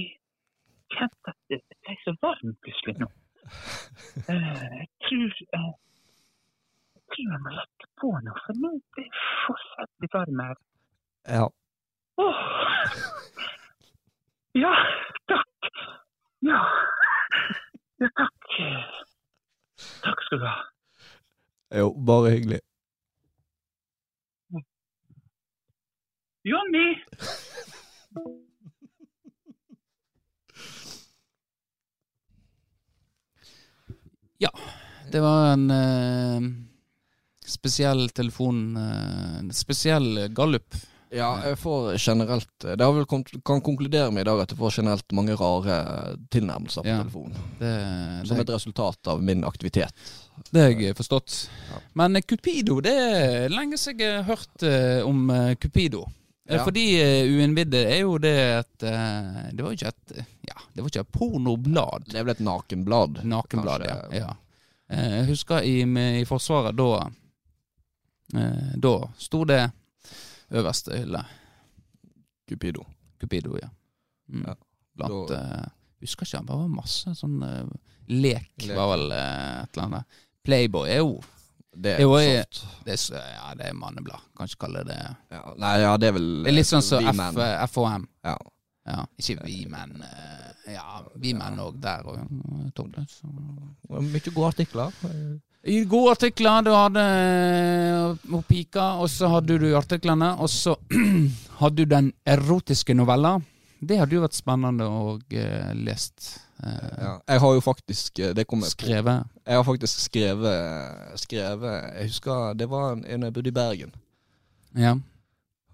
kjent 0.96 1.30
at 1.32 1.38
det 1.50 1.60
ble 1.84 1.96
så 2.04 2.14
varm 2.24 2.54
plutselig 2.64 2.96
nå. 3.02 3.10
Eh, 4.32 4.74
jeg 4.80 4.88
tror 5.06 5.32
eh, 5.58 5.72
Jeg 6.96 7.02
tror 7.12 7.32
jeg 7.34 7.42
må 7.46 7.54
legge 7.60 7.88
på 8.02 8.12
nå, 8.26 8.34
for 8.46 8.60
nå 8.64 8.72
blir 8.94 9.10
det 9.10 9.24
forferdelig 9.46 10.10
varm 10.16 10.44
her. 10.46 10.58
Ja. 11.36 11.48
Oh. 12.24 12.42
Ja, 14.64 14.74
takk. 15.32 15.72
Ja. 16.50 16.62
ja, 18.02 18.10
takk. 18.22 18.52
Takk 20.06 20.24
skal 20.28 20.44
du 20.44 20.48
ha. 20.48 20.58
Jo, 21.80 21.90
bare 22.08 22.36
hyggelig. 22.36 22.62
Jonny! 26.44 26.88
Det 35.14 35.22
var 35.22 35.54
en 35.54 35.72
eh, 35.72 36.42
spesiell 37.74 38.10
telefon 38.14 38.78
eh, 38.78 39.40
En 39.40 39.52
spesiell 39.54 40.28
gallup. 40.34 40.76
Ja, 41.14 41.36
jeg 41.46 41.58
får 41.62 41.92
generelt 42.02 42.50
Det 42.64 42.82
har 42.82 42.94
vel 42.96 43.06
kom, 43.06 43.22
kan 43.46 43.62
konkludere 43.62 44.10
med 44.12 44.24
i 44.24 44.30
dag 44.32 44.40
at 44.42 44.50
jeg 44.54 44.58
får 44.58 44.72
generelt 44.80 45.12
mange 45.14 45.36
rare 45.38 45.76
tilnærmelser 46.34 46.82
på 46.82 46.90
Ja. 46.90 47.02
telefonen. 47.04 47.36
Det, 47.60 47.74
Som 48.28 48.38
det, 48.38 48.46
et 48.48 48.54
resultat 48.56 49.08
av 49.14 49.22
min 49.24 49.44
aktivitet. 49.46 49.94
det 50.52 50.62
har 50.62 50.70
jeg 50.82 50.96
forstått. 50.98 51.50
Ja. 51.70 51.80
Men 51.94 52.16
eh, 52.16 52.22
Cupido, 52.26 52.80
det 52.82 52.94
er 52.98 53.50
lenge 53.54 53.78
siden 53.78 54.00
jeg 54.02 54.24
har 54.24 54.36
hørt 54.36 54.64
eh, 54.64 55.06
om 55.06 55.30
eh, 55.30 55.56
Cupido. 55.56 56.06
Eh, 56.50 56.58
Ja. 56.58 56.64
Fordi 56.66 56.82
uinnvidde 57.38 57.86
er 57.88 58.02
jo 58.02 58.18
det 58.20 58.34
at 58.66 58.84
eh, 58.84 59.52
Det 59.54 59.64
var 59.64 59.72
jo 59.72 59.78
ikke 59.78 59.94
et 59.94 60.26
Ja, 60.50 60.58
det 60.74 60.82
var 60.84 60.90
ikke 60.90 61.00
et 61.06 61.14
pornoblad. 61.14 62.10
Det 62.10 62.18
er 62.20 62.24
vel 62.26 62.34
et 62.36 62.42
nakenblad. 62.44 63.22
Nakenblad, 63.24 63.86
ja. 63.86 64.00
ja. 64.18 64.34
Eh, 64.90 65.20
Jeg 65.22 65.28
husker 65.30 65.62
i, 65.64 65.78
i 66.20 66.26
Forsvaret, 66.26 66.76
da 66.76 66.90
eh, 67.06 67.12
Da 68.32 68.94
sto 69.18 69.44
det 69.46 69.62
øverste 70.52 70.98
hylle. 70.98 71.24
Cupido. 72.50 72.86
Cupido, 73.20 73.58
ja. 73.62 73.70
Mm. 74.30 74.44
Ja, 74.48 74.56
Blant 74.96 75.30
da- 75.30 75.60
uh, 75.62 75.66
Husker 76.04 76.26
ikke, 76.28 76.42
det 76.48 76.56
var 76.60 76.68
masse 76.68 77.14
sånn 77.16 77.38
uh, 77.44 77.70
lek, 78.12 78.50
Lek. 78.60 78.76
var 78.76 78.90
vel 78.98 79.06
uh, 79.12 79.64
et 79.64 79.78
eller 79.78 79.86
annet. 79.88 80.18
Playboy 80.44 80.90
er 80.92 80.98
jo 81.00 81.22
Det 81.74 81.94
er 81.96 82.02
Jo, 82.04 82.18
jeg- 82.20 82.46
det 82.86 82.94
er, 83.00 83.22
Ja, 83.34 83.54
det 83.56 83.66
er 83.70 83.74
manneblad. 83.74 84.20
Kan 84.38 84.48
ikke 84.48 84.60
kalle 84.68 84.84
det 84.86 84.98
Ja, 85.32 85.54
nei, 85.58 85.80
ja, 85.82 85.94
det 85.98 86.08
er 86.10 86.12
vel 86.18 86.44
Det 86.44 86.52
er 86.52 86.58
litt 86.58 86.68
sånn 86.68 86.84
som 86.84 87.04
så 87.34 87.48
FHM. 87.70 88.08
Ja. 88.24 88.36
Ja, 88.86 89.06
ikke 89.18 89.46
vi 89.46 89.66
menn. 89.72 90.02
eh, 90.04 90.74
Ja, 90.74 91.02
vi 91.16 91.34
menn 91.34 91.58
òg 91.60 91.80
der 91.82 92.06
og. 92.06 92.20
Mye 93.90 94.34
gode 94.34 94.48
artikler. 94.52 94.92
I 95.64 95.84
gode 95.88 96.12
artikler. 96.18 96.64
Du 96.66 96.72
hadde 96.76 97.04
eh, 97.04 98.34
og 98.36 98.44
pika, 98.50 98.94
og 99.00 99.10
så 99.12 99.30
hadde 99.32 99.58
du 99.62 99.70
artiklene. 99.80 100.34
Og 100.44 100.52
så 100.52 100.76
hadde 101.62 101.84
du 101.84 101.90
den 101.90 102.12
erotiske 102.28 102.96
novella. 102.98 103.38
Det 103.84 104.00
hadde 104.00 104.16
jo 104.16 104.24
vært 104.24 104.36
spennende 104.36 104.88
å 104.88 105.16
uh, 105.20 105.72
lest. 105.76 106.38
Uh, 106.64 106.94
Ja. 107.04 107.14
Jeg 107.28 107.40
har 107.40 107.54
jo 107.54 107.60
faktisk 107.60 108.20
eh, 108.20 108.32
Det 108.36 108.46
kom 108.48 108.62
jeg 108.64 108.72
på. 108.72 108.78
skrevet. 108.78 109.24
Jeg 109.46 109.56
har 109.56 109.64
faktisk 109.68 110.00
skrevet, 110.00 111.20
skrevet 111.20 111.74
Jeg 111.98 112.08
husker 112.08 112.54
det 112.54 112.70
var 112.70 112.94
en, 112.94 113.06
en 113.06 113.24
jeg 113.24 113.34
bodde 113.34 113.52
i 113.52 113.56
Bergen. 113.58 113.96
Ja. 114.76 114.96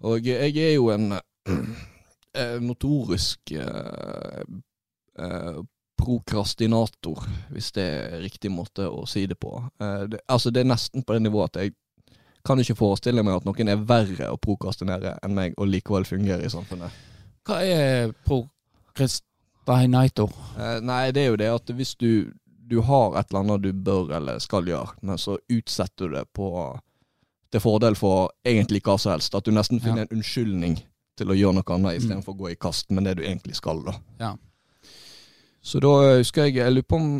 Og 0.00 0.26
jeg 0.26 0.56
er 0.56 0.74
jo 0.74 0.90
en 0.90 1.12
eh, 2.40 2.58
notorisk 2.60 3.52
uh, 3.54 4.42
eh, 5.18 5.60
prokrastinator, 6.00 7.24
hvis 7.52 7.72
det 7.76 7.84
er 7.84 8.20
riktig 8.24 8.50
måte 8.52 8.86
å 8.88 9.04
si 9.08 9.26
det 9.30 9.36
på. 9.40 9.52
Eh, 9.80 10.06
det, 10.10 10.20
altså 10.28 10.50
Det 10.50 10.60
er 10.64 10.70
nesten 10.72 11.02
på 11.04 11.12
det 11.16 11.22
nivået 11.26 11.50
at 11.56 11.62
jeg 11.64 11.74
kan 12.44 12.58
ikke 12.62 12.76
forestille 12.78 13.22
meg 13.22 13.34
at 13.36 13.44
noen 13.44 13.68
er 13.68 13.76
verre 13.84 14.30
å 14.32 14.38
prokrastinere 14.40 15.18
enn 15.22 15.34
meg, 15.36 15.54
og 15.60 15.68
likevel 15.68 16.04
fungere 16.08 16.44
i 16.46 16.50
samfunnet. 16.52 16.90
Hva 17.44 17.58
er 17.64 18.12
prokrastinator? 18.26 20.30
Eh, 20.58 20.80
nei, 20.84 21.10
det 21.12 21.20
er 21.24 21.28
jo 21.34 21.40
det 21.40 21.50
at 21.54 21.70
hvis 21.76 21.94
du, 22.00 22.32
du 22.70 22.80
har 22.86 23.16
et 23.20 23.26
eller 23.30 23.40
annet 23.44 23.62
du 23.64 23.72
bør 23.72 24.12
eller 24.16 24.38
skal 24.42 24.66
gjøre, 24.68 24.88
men 25.02 25.18
så 25.20 25.38
utsetter 25.52 26.08
du 26.08 26.14
det 26.18 26.26
på 26.36 26.46
til 27.50 27.60
fordel 27.64 27.94
for 27.98 28.28
egentlig 28.46 28.78
hva 28.86 28.94
som 29.00 29.10
helst. 29.16 29.34
At 29.34 29.44
du 29.44 29.50
nesten 29.50 29.80
finner 29.82 30.04
Ja. 30.04 30.06
en 30.06 30.16
unnskyldning 30.20 30.76
til 31.18 31.28
å 31.32 31.34
gjøre 31.34 31.54
noe 31.58 31.74
annet 31.74 31.96
istedenfor 31.98 32.32
å 32.36 32.38
gå 32.44 32.50
i 32.52 32.54
kast 32.54 32.90
med 32.94 33.02
det 33.04 33.16
du 33.18 33.22
egentlig 33.26 33.56
skal. 33.58 33.82
da. 33.82 33.92
Ja. 34.20 34.36
Så 35.62 35.80
da 35.82 35.92
husker 36.18 36.48
jeg 36.48 36.56
Jeg 36.56 36.72
lurer 36.72 36.88
på 36.88 36.96
om 36.96 37.10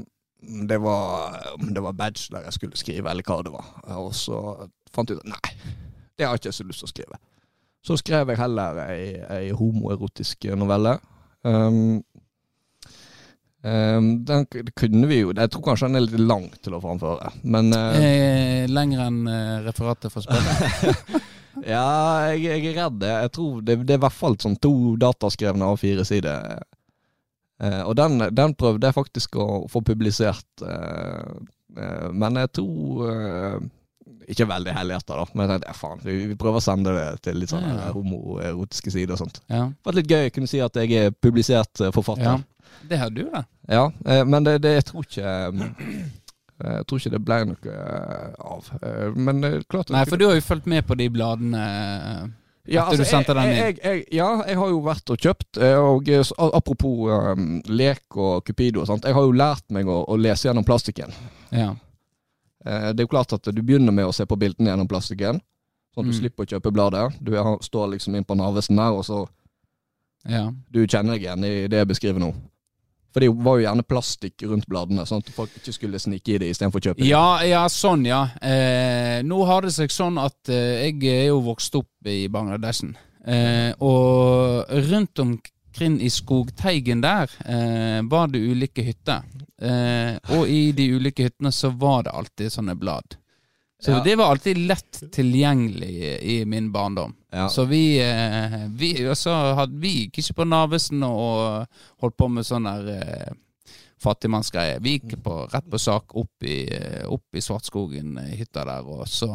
det 0.68 0.78
var, 0.80 1.36
om 1.60 1.74
det 1.74 1.82
var 1.84 1.92
bachelor 1.92 2.46
jeg 2.46 2.56
skulle 2.56 2.76
skrive, 2.80 3.10
eller 3.10 3.26
hva 3.26 3.42
det 3.44 3.52
var. 3.52 3.66
Og 4.00 4.14
så 4.16 4.38
fant 4.94 5.10
jeg 5.10 5.20
ut 5.20 5.26
at 5.26 5.34
nei, 5.34 5.74
det 6.16 6.24
har 6.26 6.32
jeg 6.32 6.46
ikke 6.46 6.56
så 6.56 6.64
lyst 6.64 6.80
til 6.80 6.88
å 6.88 6.92
skrive. 6.94 7.18
Så 7.84 7.96
skrev 8.00 8.32
jeg 8.32 8.40
heller 8.40 8.80
ei, 8.86 9.02
ei 9.36 9.50
homoerotisk 9.56 10.48
novelle. 10.56 10.96
Um, 11.44 12.00
um, 13.64 14.08
den 14.28 14.44
kunne 14.76 15.08
vi 15.08 15.22
jo 15.22 15.30
Jeg 15.32 15.48
tror 15.54 15.62
kanskje 15.70 15.88
den 15.88 15.96
er 15.96 16.04
litt 16.04 16.20
lang 16.20 16.50
til 16.60 16.76
å 16.76 16.80
framføre, 16.82 17.30
men 17.48 17.72
uh, 17.72 17.96
Eh, 17.96 18.66
Lenger 18.68 19.06
enn 19.06 19.22
eh, 19.32 19.54
referatet 19.64 20.12
fra 20.12 20.24
spillet? 20.24 21.22
Ja, 21.66 22.30
jeg, 22.30 22.44
jeg 22.46 22.68
er 22.70 22.76
redd 22.84 23.00
det. 23.02 23.08
Jeg 23.10 23.30
tror 23.36 23.56
det, 23.66 23.74
det 23.84 23.96
er 23.96 23.98
i 23.98 24.04
hvert 24.04 24.16
fall 24.16 24.36
sånn 24.40 24.54
to 24.62 24.94
dataskrevne 25.00 25.66
av 25.66 25.80
fire 25.82 26.04
sider. 26.08 26.62
Og 27.84 27.92
den, 27.98 28.18
den 28.32 28.54
prøvde 28.56 28.88
jeg 28.88 28.96
faktisk 28.96 29.36
å 29.36 29.46
få 29.68 29.82
publisert, 29.84 30.46
eh, 30.64 31.34
eh, 31.76 32.06
men 32.12 32.38
jeg 32.40 32.52
tror 32.56 33.02
eh, 33.10 33.58
Ikke 34.30 34.46
veldig 34.48 34.72
helhjerta, 34.76 35.16
da, 35.18 35.24
men 35.34 35.50
jeg, 35.52 35.62
ja, 35.66 35.74
faen, 35.76 36.00
vi, 36.06 36.36
prøver 36.38 36.60
å 36.60 36.64
sende 36.64 36.92
det 36.96 37.08
til 37.26 37.40
litt 37.42 37.50
sånn 37.52 37.66
Ja, 37.66 37.74
eh, 37.74 37.82
ja. 37.88 37.92
homoerotiske 37.96 38.92
sider 38.94 39.16
og 39.16 39.20
sånt. 39.24 39.42
Ja. 39.50 39.66
Det 39.74 39.90
var 39.90 39.98
litt 39.98 40.10
gøy 40.14 40.28
å 40.30 40.32
kunne 40.38 40.50
si 40.50 40.62
at 40.64 40.78
jeg 40.80 40.96
er 41.02 41.12
publisert 41.12 41.82
eh, 41.84 41.92
forfatter. 41.92 42.30
ja. 42.38 42.38
Det 42.88 42.96
har 42.96 43.10
du, 43.12 43.24
da. 43.28 43.42
Ja, 43.68 43.84
eh, 44.06 44.22
men 44.24 44.44
det, 44.46 44.60
det 44.64 44.70
jeg 44.78 44.84
tror 44.88 45.04
ikke 45.04 45.26
eh, 45.26 45.64
Jeg 46.60 46.84
tror 46.86 47.00
ikke 47.00 47.12
det 47.16 47.20
ble 47.26 47.38
noe 47.50 47.74
eh, 47.74 48.30
av. 48.54 48.70
Eh, 48.80 49.16
Men 49.16 49.42
klart 49.68 49.90
Nei, 49.92 50.04
for 50.08 50.20
du 50.20 50.26
har 50.28 50.36
jo 50.38 50.44
fulgt 50.46 50.68
med 50.70 50.86
på 50.88 50.96
de 51.00 51.08
bladene. 51.12 51.64
Ja, 52.68 52.84
den 52.90 53.04
inn. 53.50 53.56
jeg, 53.56 53.78
jeg, 53.82 54.04
ja, 54.12 54.42
jeg 54.46 54.56
har 54.60 54.68
jo 54.68 54.80
vært 54.84 55.10
og 55.10 55.18
kjøpt. 55.18 55.56
eh, 55.58 55.76
Og 55.80 56.08
eh, 56.08 56.22
apropos 56.52 57.08
um, 57.32 57.62
lek 57.66 58.16
og 58.16 58.44
Cupido 58.44 58.80
og 58.82 58.86
sånt. 58.86 59.04
Jeg 59.04 59.14
har 59.14 59.22
jo 59.22 59.32
lært 59.32 59.64
meg 59.70 59.86
å, 59.88 60.04
å 60.06 60.16
lese 60.20 60.48
gjennom 60.48 60.64
plastikken. 60.64 61.10
Ja. 61.50 61.70
Eh, 62.64 62.92
Det 62.92 63.00
er 63.00 63.06
jo 63.08 63.14
klart 63.16 63.32
at 63.32 63.42
du 63.48 63.62
begynner 63.62 63.92
med 63.92 64.04
å 64.06 64.12
se 64.12 64.26
på 64.26 64.36
bildene 64.38 64.70
gjennom 64.70 64.88
plastikken. 64.88 65.40
Sånn 65.94 66.04
at 66.04 66.10
du 66.12 66.12
Mm. 66.12 66.20
slipper 66.20 66.44
å 66.44 66.46
kjøpe 66.46 66.70
bladet. 66.72 67.16
Du 67.20 67.32
står 67.62 67.88
liksom 67.96 68.14
inn 68.14 68.24
på 68.24 68.36
Narvesen 68.36 68.76
der, 68.76 68.92
og 68.92 69.04
så 69.04 69.26
ja. 70.28 70.50
Du 70.70 70.86
kjenner 70.86 71.14
deg 71.16 71.22
igjen 71.24 71.44
i 71.44 71.66
det 71.66 71.78
jeg 71.80 71.88
beskriver 71.88 72.20
nå. 72.20 72.34
For 73.12 73.20
det 73.24 73.28
var 73.42 73.58
jo 73.58 73.64
gjerne 73.66 73.82
plastikk 73.82 74.42
rundt 74.46 74.66
bladene, 74.70 75.02
sånn 75.08 75.18
at 75.24 75.30
folk 75.34 75.50
ikke 75.58 75.72
skulle 75.74 75.98
snike 75.98 76.34
i 76.36 76.38
det 76.38 76.50
istedenfor 76.52 76.78
å 76.78 76.84
kjøpe 76.88 77.00
det. 77.02 77.08
Ja, 77.10 77.42
ja, 77.42 77.64
sånn, 77.68 78.04
ja. 78.06 78.20
Eh, 78.40 79.20
nå 79.26 79.40
har 79.48 79.66
det 79.66 79.72
seg 79.74 79.90
sånn 79.90 80.18
at 80.22 80.48
eh, 80.48 80.86
jeg 80.90 81.02
er 81.10 81.24
jo 81.32 81.40
vokst 81.48 81.74
opp 81.80 82.06
i 82.06 82.28
Bangladeshen. 82.30 82.92
Eh, 83.26 83.72
og 83.82 84.70
rundt 84.90 85.18
omkring 85.18 85.98
i 86.00 86.08
skogteigen 86.10 87.02
der 87.02 87.30
eh, 87.44 87.98
var 88.06 88.30
det 88.30 88.40
ulike 88.46 88.84
hytter. 88.86 89.26
Eh, 89.60 90.14
og 90.38 90.46
i 90.48 90.70
de 90.72 90.86
ulike 90.94 91.26
hyttene 91.26 91.50
så 91.52 91.72
var 91.76 92.06
det 92.06 92.14
alltid 92.14 92.54
sånne 92.54 92.78
blad. 92.78 93.18
Så 93.82 93.90
Ja. 93.96 94.02
det 94.04 94.14
var 94.20 94.30
alltid 94.34 94.58
lett 94.68 95.02
tilgjengelig 95.12 95.90
i, 95.90 96.38
i 96.40 96.44
min 96.44 96.70
barndom. 96.72 97.14
Ja. 97.30 97.48
Så 97.48 97.62
vi, 97.70 98.00
vi 98.74 98.88
Og 99.06 99.14
så 99.14 99.30
hadde, 99.54 99.76
vi 99.78 99.92
gikk 100.00 100.18
ikke 100.18 100.40
på 100.40 100.46
Narvesen 100.50 101.04
og 101.06 101.68
holdt 102.02 102.16
på 102.18 102.26
med 102.26 102.46
sånn 102.48 102.66
der 102.66 102.88
eh, 102.96 103.36
fattigmannsgreier. 104.02 104.80
Vi 104.80 104.96
gikk 104.96 105.18
på, 105.24 105.44
rett 105.52 105.68
på 105.70 105.78
sak 105.78 106.16
opp 106.16 106.42
i, 106.46 106.64
eh, 106.74 107.04
opp 107.06 107.36
i 107.36 107.42
Svartskogen, 107.44 108.16
eh, 108.18 108.34
hytta 108.40 108.64
der, 108.64 108.86
og 108.86 109.08
så 109.08 109.32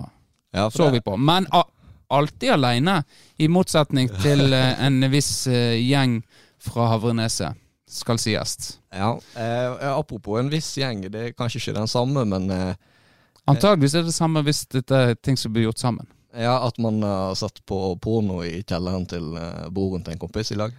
Ja, 0.55 0.69
så 0.71 0.89
vi 0.91 1.01
på. 1.03 1.17
Men 1.17 1.47
a, 1.51 1.63
alltid 2.07 2.51
aleine, 2.53 3.03
i 3.37 3.47
motsetning 3.51 4.09
til 4.23 4.53
eh, 4.53 4.85
en 4.85 5.03
viss 5.11 5.47
eh, 5.47 5.75
gjeng 5.83 6.21
fra 6.63 6.87
Havreneset, 6.93 7.57
skal 7.91 8.17
sies. 8.17 8.79
Ja, 8.95 9.13
eh, 9.35 9.87
apropos 9.91 10.39
en 10.39 10.49
viss 10.49 10.71
gjeng, 10.79 11.03
det 11.11 11.21
er 11.21 11.35
kanskje 11.37 11.61
ikke 11.61 11.79
den 11.79 11.91
samme, 11.91 12.25
men 12.25 12.49
eh, 12.51 12.75
Antageligvis 13.45 13.93
er 13.93 14.05
det 14.07 14.13
samme 14.15 14.41
hvis 14.41 14.63
dette 14.73 14.97
er 14.97 15.11
ting 15.21 15.35
som 15.37 15.51
blir 15.53 15.67
gjort 15.67 15.77
sammen. 15.77 16.07
Ja, 16.37 16.57
At 16.67 16.77
man 16.83 17.01
har 17.03 17.35
satt 17.39 17.61
på 17.65 17.77
porno 18.03 18.41
i 18.43 18.61
kjelleren 18.67 19.05
til 19.07 19.31
uh, 19.37 19.69
broren 19.71 20.03
til 20.03 20.13
en 20.15 20.19
kompis 20.19 20.51
i 20.51 20.57
lag? 20.59 20.73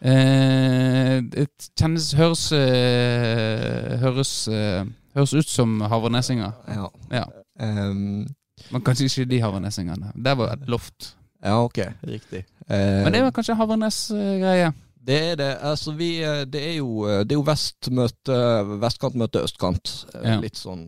Eh, 0.00 1.18
det 1.26 1.48
kjennes 1.74 2.12
Høres 2.14 2.44
eh, 2.54 3.96
Høres, 3.98 4.32
eh, 4.46 4.84
høres 5.18 5.32
ut 5.34 5.48
som 5.50 5.80
havrenesinger. 5.90 6.52
Ja. 6.70 6.84
Ja. 7.10 7.24
Um, 7.58 8.28
Men 8.70 8.84
kanskje 8.86 9.08
ikke 9.08 9.26
de 9.32 9.40
havrenesingene. 9.42 10.12
Det 10.14 10.36
var 10.38 10.52
et 10.54 10.68
loft. 10.70 11.14
ja, 11.42 11.56
ok. 11.64 11.78
Riktig. 12.06 12.44
Eh, 12.68 13.02
Men 13.04 13.12
det 13.12 13.22
var 13.24 13.30
kanskje 13.34 13.56
Havarnes-greie. 13.58 14.72
Det 15.08 15.18
er 15.32 15.36
det. 15.40 15.50
Altså, 15.64 15.92
vi, 15.96 16.22
eh, 16.22 16.44
det 16.46 16.62
er 16.70 16.76
jo, 16.76 17.04
eh, 17.08 17.24
det 17.24 17.32
er 17.34 17.38
jo 17.40 17.46
vest 17.46 17.90
møte, 17.90 18.38
vestkant 18.82 19.36
østkant. 19.42 19.92
Eh, 20.14 20.30
Ja. 20.30 20.38
Litt 20.40 20.56
sånn 20.58 20.86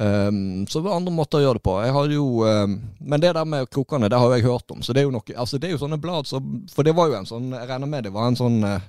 ehm, 0.00 0.66
Så 0.66 0.78
det 0.80 0.88
var 0.88 0.96
andre 0.96 1.12
måter 1.14 1.38
å 1.38 1.44
gjøre 1.44 1.60
det 1.60 1.64
på. 1.66 1.74
Jeg 1.84 1.94
hadde 1.96 2.14
jo 2.16 2.26
um, 2.44 2.76
Men 3.00 3.20
det 3.20 3.32
der 3.36 3.44
med 3.44 3.70
krokene, 3.70 4.08
det 4.08 4.18
har 4.18 4.34
jeg 4.34 4.46
hørt 4.46 4.70
om. 4.70 4.82
Så 4.82 4.92
det 4.92 5.02
er 5.02 5.08
jo 5.08 5.14
noe 5.14 5.36
Altså, 5.36 5.58
det 5.58 5.68
er 5.68 5.76
jo 5.76 5.82
sånne 5.82 6.00
blad 6.02 6.26
som 6.30 6.64
For 6.74 6.86
det 6.86 6.94
var 6.96 7.10
jo 7.10 7.18
en 7.18 7.28
sånn 7.28 7.50
Jeg 7.54 7.68
regner 7.70 7.90
med 7.90 8.04
det 8.08 8.12
var 8.14 8.30
en 8.30 8.38
sånn 8.38 8.62
uh, 8.64 8.80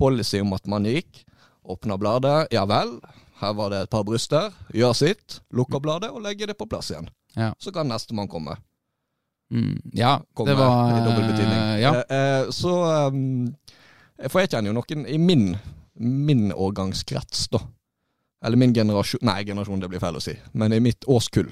policy 0.00 0.40
om 0.40 0.54
at 0.56 0.64
man 0.70 0.86
gikk, 0.88 1.26
åpna 1.68 1.98
bladet, 2.00 2.46
ja 2.54 2.62
vel. 2.64 2.94
Her 3.40 3.52
var 3.52 3.68
det 3.72 3.82
et 3.84 3.90
par 3.92 4.04
bryster. 4.08 4.46
Gjør 4.72 4.94
sitt. 4.96 5.40
Lukker 5.52 5.80
bladet 5.84 6.08
og 6.08 6.22
legger 6.24 6.48
det 6.48 6.56
på 6.56 6.64
plass 6.68 6.88
igjen. 6.90 7.10
Ja. 7.36 7.50
Så 7.60 7.72
kan 7.72 7.88
nestemann 7.88 8.28
komme. 8.28 8.56
Mm, 9.52 9.76
ja, 9.92 10.20
komme 10.32 10.50
det 10.50 10.56
var 10.56 10.94
i 10.94 11.02
dobbel 11.04 11.26
betydning. 11.32 11.58
Uh, 11.58 11.80
Ja. 11.80 11.92
uh, 11.92 12.46
uh, 12.46 12.50
så 12.54 12.72
um, 13.10 13.54
For 14.28 14.40
jeg 14.40 14.52
kjenner 14.52 14.70
jo 14.70 14.76
noen 14.78 15.04
i 15.08 15.18
min, 15.18 15.56
min 16.00 16.48
årgangskrets, 16.52 17.48
da. 17.52 17.60
Eller 18.44 18.56
min 18.56 18.74
generasjon 18.74 19.20
Nei, 19.26 19.42
generasjon, 19.44 19.80
det 19.82 19.90
blir 19.92 20.00
feil 20.02 20.16
å 20.16 20.22
si. 20.24 20.36
Men 20.52 20.72
i 20.72 20.80
mitt 20.80 21.04
årskull. 21.08 21.50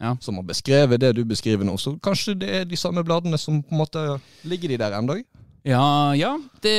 Ja. 0.00 0.16
Som 0.20 0.40
har 0.40 0.48
beskrevet 0.48 1.00
det 1.00 1.12
du 1.16 1.24
beskriver 1.28 1.64
nå. 1.68 1.76
Så 1.78 1.94
kanskje 2.02 2.34
det 2.40 2.50
er 2.56 2.66
de 2.68 2.76
samme 2.76 3.04
bladene 3.04 3.38
som 3.38 3.62
på 3.62 3.74
en 3.74 3.82
måte 3.82 4.04
Ligger 4.48 4.72
de 4.72 4.80
der 4.80 4.96
ennå? 4.96 5.20
Ja, 5.62 6.16
ja. 6.16 6.34
Det, 6.62 6.76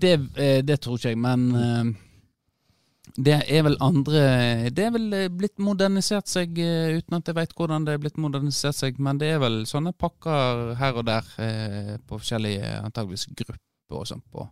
det, 0.00 0.12
eh, 0.36 0.60
det 0.64 0.80
tror 0.80 0.96
ikke 0.96 1.12
jeg, 1.12 1.20
men 1.20 1.48
eh, 1.52 1.90
det 3.18 3.34
er 3.50 3.64
vel 3.66 3.76
andre 3.84 4.70
Det 4.72 4.86
er 4.86 4.94
vel 4.94 5.12
eh, 5.16 5.28
blitt 5.28 5.60
modernisert 5.60 6.30
seg, 6.32 6.56
uten 6.56 7.18
at 7.18 7.28
jeg 7.28 7.36
veit 7.36 7.52
hvordan 7.56 7.84
det 7.84 7.96
er 7.96 8.00
blitt 8.00 8.20
modernisert 8.20 8.78
seg, 8.78 9.00
men 9.04 9.20
det 9.20 9.34
er 9.34 9.42
vel 9.44 9.66
sånne 9.68 9.92
pakker 9.92 10.78
her 10.80 10.96
og 10.96 11.08
der 11.10 11.28
på 12.08 12.16
forskjellige 12.20 12.72
antageligvis 12.86 13.28
grupper 13.34 14.00
og 14.00 14.08
sånn 14.08 14.24
på 14.32 14.48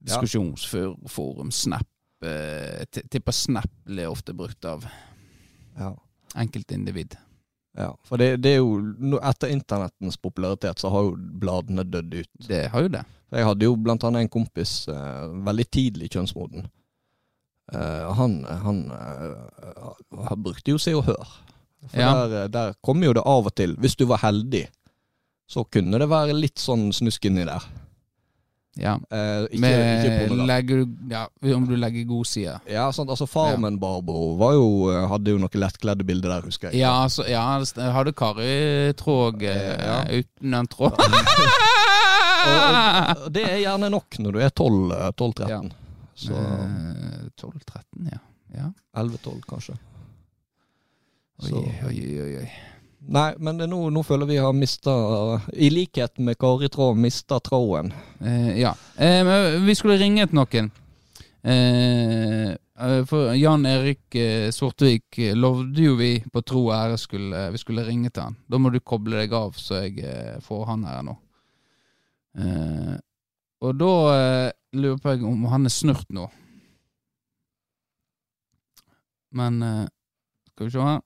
diskusjonsforum, 0.00 1.50
Snap. 1.52 1.86
eh, 2.24 2.84
ti- 2.90 3.06
Tipper 3.10 3.32
Snap 3.32 3.70
blir 3.84 4.08
ofte 4.10 4.32
brukt 4.34 4.64
av 4.64 4.86
Ja. 5.78 5.94
enkeltindivid. 6.34 7.16
ja. 7.76 7.94
For 8.04 8.16
det, 8.18 8.40
det 8.42 8.50
er 8.54 8.56
jo 8.58 9.18
Etter 9.22 9.48
internettens 9.48 10.16
popularitet 10.16 10.78
så 10.78 10.90
har 10.90 11.02
jo 11.02 11.16
bladene 11.16 11.84
dødd 11.84 12.14
ut. 12.14 12.28
Det 12.48 12.68
har 12.70 12.82
jo 12.82 12.88
det. 12.88 13.04
Jeg 13.32 13.44
hadde 13.44 13.62
jo 13.64 13.76
blant 13.76 14.02
annet 14.04 14.22
en 14.22 14.28
kompis 14.28 14.88
eh, 14.88 15.28
veldig 15.46 15.70
tidlig 15.70 16.10
kjønnsmoden. 16.10 16.66
Eh, 17.72 18.12
han 18.14 18.44
han 18.44 18.90
eh, 18.90 20.24
han 20.28 20.42
brukte 20.42 20.72
jo 20.72 20.78
Se 20.78 20.94
og 20.94 21.04
Hør. 21.04 21.24
For 21.88 21.96
Ja. 22.00 22.26
der, 22.28 22.48
der 22.48 22.74
kom 22.82 23.02
jo 23.02 23.12
det 23.12 23.22
av 23.24 23.46
og 23.46 23.54
til, 23.54 23.76
hvis 23.76 23.96
du 23.96 24.04
var 24.06 24.18
heldig, 24.18 24.66
så 25.48 25.64
kunne 25.70 25.98
det 25.98 26.08
være 26.10 26.34
litt 26.34 26.58
sånn 26.58 26.92
snusk 26.92 27.24
inni 27.24 27.44
der. 27.46 27.62
Ja. 28.78 28.94
Eh, 29.10 29.48
ikke, 29.50 29.60
Med, 29.64 30.04
ikke 30.06 30.46
legger 30.46 30.84
ja, 31.10 31.24
om 31.56 31.64
du 31.66 31.74
legger 31.76 32.04
godsida. 32.06 32.60
Ja, 32.70 32.86
sant, 32.94 33.10
altså 33.10 33.26
Farmen 33.28 33.80
Barbro 33.82 34.36
var 34.38 34.54
jo, 34.54 34.68
eh, 34.92 35.08
hadde 35.10 35.34
jo 35.34 35.40
noen 35.42 35.58
lettkledde 35.64 36.06
bilder 36.06 36.36
der, 36.36 36.46
husker 36.46 36.70
jeg. 36.70 36.80
Ja, 36.84 36.92
altså, 37.02 37.26
ja, 37.28 37.42
hadde 37.96 38.14
Kari 38.16 38.94
tråd 39.00 39.42
eh, 39.42 39.74
Ja. 39.74 39.98
uten 40.20 40.54
en 40.54 40.70
tråd. 40.70 40.96
Og, 42.40 43.26
og 43.26 43.32
det 43.36 43.42
er 43.44 43.58
gjerne 43.60 43.90
nok 43.92 44.16
når 44.24 44.32
du 44.32 44.38
er 44.40 44.52
12-13. 44.56 45.66
Så 46.16 46.32
Eh, 46.32 47.26
12-13, 47.40 48.08
ja. 48.12 48.18
ja. 48.56 48.68
11-12, 48.96 49.34
kanskje. 49.48 49.74
Oi, 51.44 51.52
oi, 51.88 52.00
oi, 52.24 52.30
oi. 52.40 52.48
Nei, 53.00 53.30
men 53.40 53.56
nå, 53.56 53.78
nå 53.88 54.02
føler 54.04 54.28
vi 54.28 54.36
har 54.36 54.52
mista 54.52 54.92
I 55.56 55.70
likhet 55.72 56.18
med 56.20 56.36
Kari 56.38 56.68
Traa, 56.68 56.94
mista 56.94 57.40
tråden. 57.40 57.94
Eh, 58.20 58.60
ja. 58.60 58.74
Eh, 58.96 59.56
vi 59.64 59.74
skulle 59.74 59.96
ringe 60.00 60.26
til 60.28 60.36
noen. 60.36 60.68
Eh, 61.40 62.50
eh, 62.52 62.98
for 63.08 63.32
Jan 63.32 63.64
Erik 63.66 64.14
eh, 64.20 64.50
Sortevik 64.52 65.16
eh, 65.18 65.32
lovde 65.32 65.86
jo 65.86 65.96
vi 65.96 66.18
på 66.20 66.42
tro 66.44 66.66
og 66.66 66.74
ære 66.76 66.98
skulle, 67.00 67.46
vi 67.54 67.62
skulle 67.62 67.86
ringe 67.88 68.12
til 68.12 68.26
han. 68.28 68.36
Da 68.44 68.60
må 68.60 68.68
du 68.70 68.80
koble 68.84 69.22
deg 69.22 69.32
av, 69.32 69.56
så 69.56 69.80
jeg 69.86 70.04
får 70.44 70.66
han 70.68 70.84
her 70.84 71.02
nå. 71.06 71.16
Og 73.60 73.76
da 73.76 73.94
lurer 74.76 75.00
på 75.02 75.12
jeg 75.12 75.24
om 75.26 75.48
han 75.50 75.66
er 75.66 75.72
snurt 75.74 76.12
nå. 76.14 76.28
Men 79.36 79.58
skal 80.52 80.68
vi 80.68 80.74
se 80.76 80.84
her. 80.84 81.00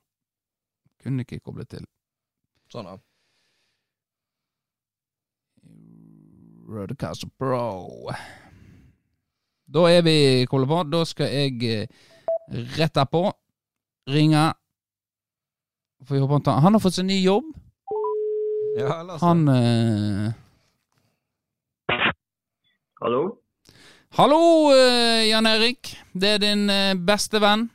Kunne 1.04 1.24
ikke 1.26 1.42
koble 1.44 1.66
til. 1.68 1.84
Sånn, 2.72 2.86
ja. 2.88 2.96
Rodecaster 6.64 7.28
Pro. 7.38 8.08
Da 9.68 9.82
er 9.90 10.00
vi 10.06 10.16
koblet 10.48 10.70
på. 10.70 10.78
Da 10.88 11.02
skal 11.08 11.28
jeg 11.28 11.60
eh, 11.68 12.06
rette 12.78 13.04
på. 13.12 13.26
Ringe. 14.08 14.46
Får 16.04 16.16
vi 16.16 16.20
håpe 16.20 16.36
han 16.36 16.44
tar 16.44 16.60
Han 16.60 16.76
har 16.76 16.82
fått 16.84 16.96
seg 16.98 17.06
ny 17.08 17.20
jobb. 17.20 17.52
ja 18.78 19.02
la 19.02 19.14
oss. 19.14 19.22
Han 19.24 19.44
eh... 19.48 20.32
Hallo? 23.04 23.22
Hallo, 24.16 24.40
eh, 24.72 25.28
Jan 25.28 25.46
Erik. 25.46 25.92
Det 26.12 26.36
er 26.36 26.42
din 26.42 26.68
eh, 26.70 26.96
beste 26.96 27.40
venn. 27.44 27.68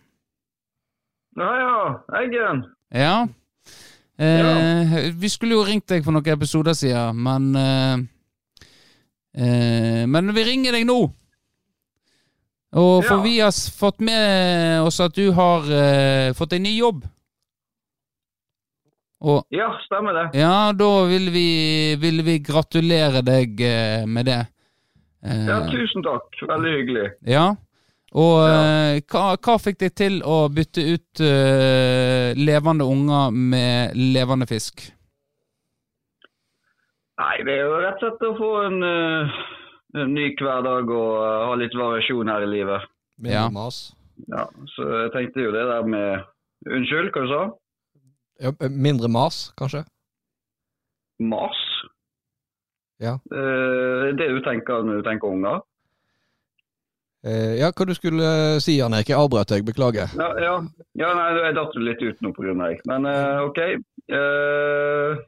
Ja, 1.38 1.50
ja. 1.62 1.80
Eggen. 2.24 2.66
Ja. 2.92 3.28
Eh, 4.20 5.12
Vi 5.16 5.30
skulle 5.30 5.54
jo 5.56 5.64
ringt 5.64 5.88
deg 5.88 6.04
for 6.04 6.12
noen 6.12 6.28
episoder 6.34 6.74
siden, 6.76 7.16
men 7.24 7.56
eh, 7.56 7.98
eh, 9.40 10.06
Men 10.10 10.34
vi 10.36 10.44
ringer 10.44 10.72
deg 10.76 10.86
nå. 10.90 11.00
Og 12.74 13.04
for 13.06 13.18
Ja. 13.18 13.24
vi 13.24 13.40
har 13.40 13.52
fått 13.52 14.00
med 14.00 14.82
oss 14.86 15.00
at 15.00 15.14
du 15.16 15.32
har 15.34 15.64
eh, 15.72 16.34
fått 16.34 16.54
en 16.54 16.64
ny 16.64 16.76
jobb. 16.78 17.06
Og 19.22 19.44
Ja, 19.52 19.72
stemmer 19.86 20.14
det. 20.16 20.40
ja, 20.40 20.72
da 20.72 21.06
vil 21.10 21.30
vi, 21.34 21.96
vil 22.00 22.22
vi 22.24 22.38
gratulere 22.40 23.22
deg 23.26 23.60
eh, 23.62 24.06
med 24.06 24.26
det. 24.26 24.48
Eh, 25.26 25.46
Ja, 25.48 25.60
tusen 25.68 26.04
takk. 26.06 26.30
Veldig 26.48 26.72
hyggelig. 26.78 27.10
ja. 27.28 27.56
Og 28.18 28.40
Ja. 28.50 28.62
eh, 28.96 29.02
hva, 29.06 29.36
hva 29.38 29.58
fikk 29.62 29.78
deg 29.84 29.94
til 29.96 30.22
å 30.26 30.48
bytte 30.50 30.82
ut 30.82 31.22
uh, 31.22 32.34
levende 32.40 32.88
unger 32.90 33.30
med 33.36 33.94
levende 33.96 34.48
fisk? 34.50 34.88
Nei, 37.20 37.36
det 37.46 37.54
er 37.60 37.66
jo 37.68 37.78
rett 37.84 38.00
og 38.00 38.06
slett 38.16 38.26
å 38.30 38.36
få 38.40 38.50
en, 38.64 38.80
uh, 38.82 39.40
en 40.00 40.14
ny 40.16 40.30
hverdag 40.40 40.90
og 40.90 41.14
uh, 41.20 41.46
ha 41.52 41.56
litt 41.60 41.76
variasjon 41.76 42.32
her 42.32 42.46
i 42.48 42.52
livet. 42.54 42.88
Ja. 43.28 43.50
mas. 43.52 43.92
Ja, 44.32 44.46
så 44.76 44.86
jeg 45.04 45.12
tenkte 45.16 45.44
jo 45.46 45.52
det 45.56 45.66
der 45.68 45.86
med 45.88 46.26
Unnskyld, 46.68 47.12
hva 47.16 47.22
du 47.24 47.30
sa 47.32 47.42
Ja, 48.44 48.52
mindre 48.72 49.08
mas, 49.12 49.52
kanskje? 49.60 49.86
Mas? 51.20 51.60
Ja. 53.00 53.14
Eh, 53.32 54.10
det 54.20 54.28
du 54.32 54.40
tenker 54.44 54.84
når 54.84 55.00
du 55.00 55.08
tenker 55.08 55.28
unger? 55.32 55.62
Eh, 57.28 57.58
ja, 57.60 57.68
hva 57.76 57.84
du 57.84 57.92
skulle 57.98 58.24
eh, 58.24 58.62
si, 58.64 58.78
Jan 58.78 58.94
Erik? 58.96 59.10
Jeg 59.12 59.20
avbrøt 59.20 59.52
deg, 59.52 59.66
beklager. 59.68 60.08
Ja, 60.16 60.30
ja. 60.40 60.54
ja 61.02 61.10
nei, 61.18 61.26
jeg 61.36 61.58
datt 61.58 61.74
litt 61.84 62.04
ut 62.06 62.22
nå 62.24 62.30
pga. 62.36 62.54
deg. 62.62 62.78
Men 62.88 63.02
uh, 63.10 63.40
OK. 63.50 63.60
Uh, 64.10 65.20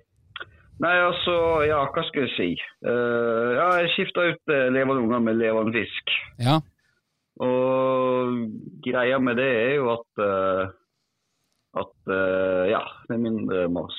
nei, 0.81 0.95
altså 1.03 1.35
Ja, 1.67 1.83
hva 1.91 2.03
skal 2.07 2.21
jeg 2.25 2.33
si? 2.37 2.49
Uh, 2.87 3.49
ja, 3.57 3.65
jeg 3.81 3.91
skifta 3.97 4.19
ut 4.31 4.43
levende 4.71 5.03
unger 5.03 5.19
med 5.27 5.39
levende 5.41 5.75
fisk. 5.81 6.05
Ja. 6.39 6.55
Og 7.41 8.37
greia 8.85 9.17
med 9.19 9.35
det 9.41 9.49
er 9.49 9.73
jo 9.81 9.85
at 9.97 10.11
at 11.71 12.11
ja, 12.67 12.81
det 13.07 13.15
er 13.15 13.21
mindre 13.23 13.61
mas. 13.71 13.95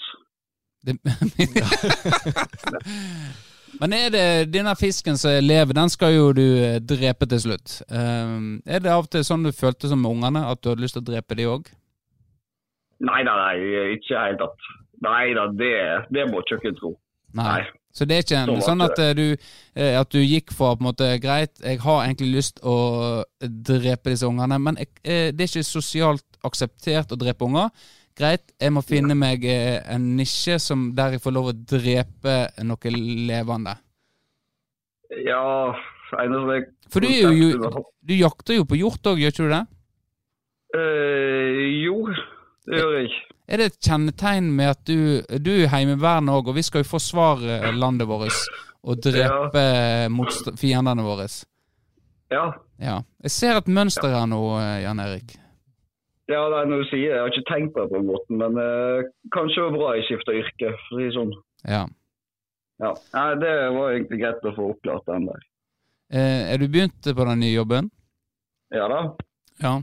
Det, 0.84 0.92
Men 3.80 3.94
er 3.96 4.10
det 4.12 4.24
denne 4.52 4.74
fisken 4.76 5.16
som 5.20 5.38
lever, 5.44 5.72
den 5.76 5.92
skal 5.92 6.14
jo 6.14 6.32
du 6.36 6.44
eh, 6.44 6.78
drepe 6.84 7.28
til 7.30 7.40
slutt. 7.46 7.78
Um, 7.88 8.60
er 8.66 8.82
det 8.84 8.92
av 8.92 9.06
og 9.06 9.12
til 9.12 9.24
sånn 9.26 9.46
du 9.46 9.52
følte 9.56 9.88
som 9.90 10.02
med 10.02 10.12
ungene, 10.12 10.44
at 10.48 10.60
du 10.60 10.72
hadde 10.72 10.84
lyst 10.84 10.98
til 10.98 11.04
å 11.04 11.08
drepe 11.08 11.38
de 11.38 11.48
òg? 11.48 11.70
Nei, 13.02 13.22
nei, 13.26 13.36
nei, 13.38 13.54
ikke 13.96 14.12
i 14.12 14.16
det 14.16 14.26
hele 14.26 14.40
tatt. 14.42 14.68
Nei 15.02 15.22
da, 15.34 15.46
det, 15.58 15.76
det 16.14 16.26
må 16.30 16.42
ikke 16.44 16.60
dere 16.62 16.76
tro. 16.78 16.92
Nei. 17.38 17.62
Så 17.92 18.06
det 18.08 18.16
er 18.16 18.24
ikke 18.24 18.38
en, 18.40 18.60
sånn 18.64 18.84
at 18.84 19.00
eh, 19.02 19.14
du, 19.16 19.24
eh, 19.76 19.96
at 20.00 20.12
du 20.12 20.20
gikk 20.20 20.52
for 20.56 20.76
på 20.76 20.84
en 20.84 20.90
måte 20.90 21.08
Greit, 21.20 21.58
jeg 21.60 21.80
har 21.82 22.04
egentlig 22.04 22.30
lyst 22.38 22.62
å 22.64 22.76
drepe 23.40 24.12
disse 24.12 24.28
ungene, 24.28 24.60
men 24.60 24.78
jeg, 24.80 24.92
det 25.02 25.44
er 25.44 25.50
ikke 25.50 25.66
sosialt 25.66 26.24
akseptert 26.46 27.12
å 27.12 27.20
drepe 27.20 27.46
unger. 27.46 27.68
Greit, 28.18 28.52
jeg 28.60 28.72
må 28.74 28.82
finne 28.84 29.14
meg 29.16 29.44
eh, 29.48 29.78
en 29.94 30.10
nisje 30.18 30.58
som 30.60 30.90
der 30.96 31.16
jeg 31.16 31.22
får 31.24 31.32
lov 31.32 31.50
å 31.52 31.54
drepe 31.56 32.34
noe 32.66 32.92
levende. 32.92 33.76
Ja, 35.24 35.72
jeg 36.12 36.32
For 36.92 37.00
du, 37.04 37.08
jo, 37.08 37.84
du 38.04 38.14
jakter 38.16 38.58
jo 38.58 38.66
på 38.68 38.76
hjort 38.80 39.08
òg, 39.08 39.20
gjør 39.20 39.32
ikke 39.32 39.46
du 39.48 39.52
det? 39.54 39.62
Eh, 40.76 41.62
jo, 41.84 41.96
det 42.68 42.80
gjør 42.80 42.98
jeg. 43.00 43.12
Er 43.52 43.60
det 43.60 43.66
et 43.72 43.80
kjennetegn 43.84 44.50
med 44.56 44.70
at 44.72 44.84
du, 44.88 45.20
du 45.42 45.50
er 45.66 45.68
i 45.68 45.96
òg, 46.32 46.48
og 46.48 46.56
vi 46.56 46.64
skal 46.64 46.84
jo 46.84 46.88
forsvare 46.92 47.72
landet 47.76 48.08
vårt 48.08 48.36
og 48.82 49.00
drepe 49.04 49.64
motst- 50.12 50.52
fiendene 50.60 51.04
våre? 51.04 51.26
Ja. 52.32 52.46
Ja. 52.80 53.00
Jeg 53.22 53.30
ser 53.34 53.56
et 53.60 53.68
mønster 53.68 54.08
her 54.14 54.26
nå, 54.30 54.40
eh, 54.60 54.82
Jan 54.86 55.00
Erik. 55.04 55.36
Ja, 56.32 56.42
det 56.50 56.58
er 56.58 56.68
noe 56.70 56.82
du 56.82 56.88
sier. 56.90 57.14
Jeg 57.14 57.22
har 57.22 57.32
ikke 57.32 57.48
tenkt 57.50 57.74
på 57.74 57.84
det 57.84 57.92
på 57.92 58.00
den 58.00 58.10
måten, 58.10 58.38
men 58.40 58.60
eh, 58.60 59.08
kanskje 59.34 59.60
det 59.60 59.66
var 59.66 59.76
bra 59.78 59.94
jeg 59.96 60.06
skifta 60.08 60.36
yrke, 60.38 60.72
for 60.84 60.96
å 60.96 61.00
si 61.00 61.08
det 61.08 61.16
sånn. 61.16 61.34
Ja. 61.68 61.82
Ja. 62.82 62.92
Nei, 63.14 63.26
det 63.42 63.52
var 63.76 63.92
egentlig 63.92 64.20
greit 64.22 64.46
å 64.48 64.54
få 64.56 64.70
oppklart 64.72 65.10
den 65.10 65.28
der. 65.30 65.44
Eh, 66.12 66.40
er 66.52 66.60
du 66.60 66.66
begynt 66.68 67.06
på 67.06 67.26
den 67.28 67.40
nye 67.40 67.54
jobben? 67.54 67.90
Ja 68.72 68.88
da. 68.88 69.02
Ja. 69.62 69.74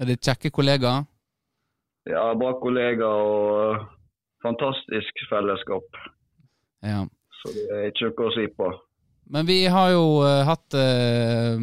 Er 0.00 0.10
det 0.10 0.18
kjekke 0.24 0.50
kollegaer? 0.52 1.06
Ja, 2.06 2.24
bra 2.38 2.52
kollegaer 2.60 3.30
og 3.30 3.86
fantastisk 4.44 5.22
fellesskap. 5.30 6.00
Ja. 6.84 7.04
Så 7.40 7.52
det 7.54 7.64
er 7.72 7.88
ikke 7.90 8.10
noe 8.10 8.28
å 8.28 8.34
si 8.36 8.46
på. 8.58 8.68
Men 9.30 9.46
vi 9.48 9.66
har 9.66 9.90
jo 9.90 10.22
uh, 10.22 10.44
hatt 10.46 10.76
uh, 10.78 11.58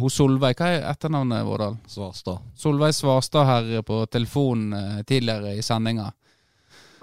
hos 0.00 0.16
Solveig 0.18 0.58
Hva 0.58 0.72
er 0.74 0.86
etternavnet, 0.90 1.44
Vårdal? 1.46 1.76
Svarstad. 1.86 2.42
Solveig 2.58 2.96
Svarstad 2.98 3.46
her 3.46 3.82
på 3.86 4.00
telefon 4.10 4.72
uh, 4.74 5.02
tidligere 5.06 5.54
i 5.54 5.62
sendinga. 5.62 6.10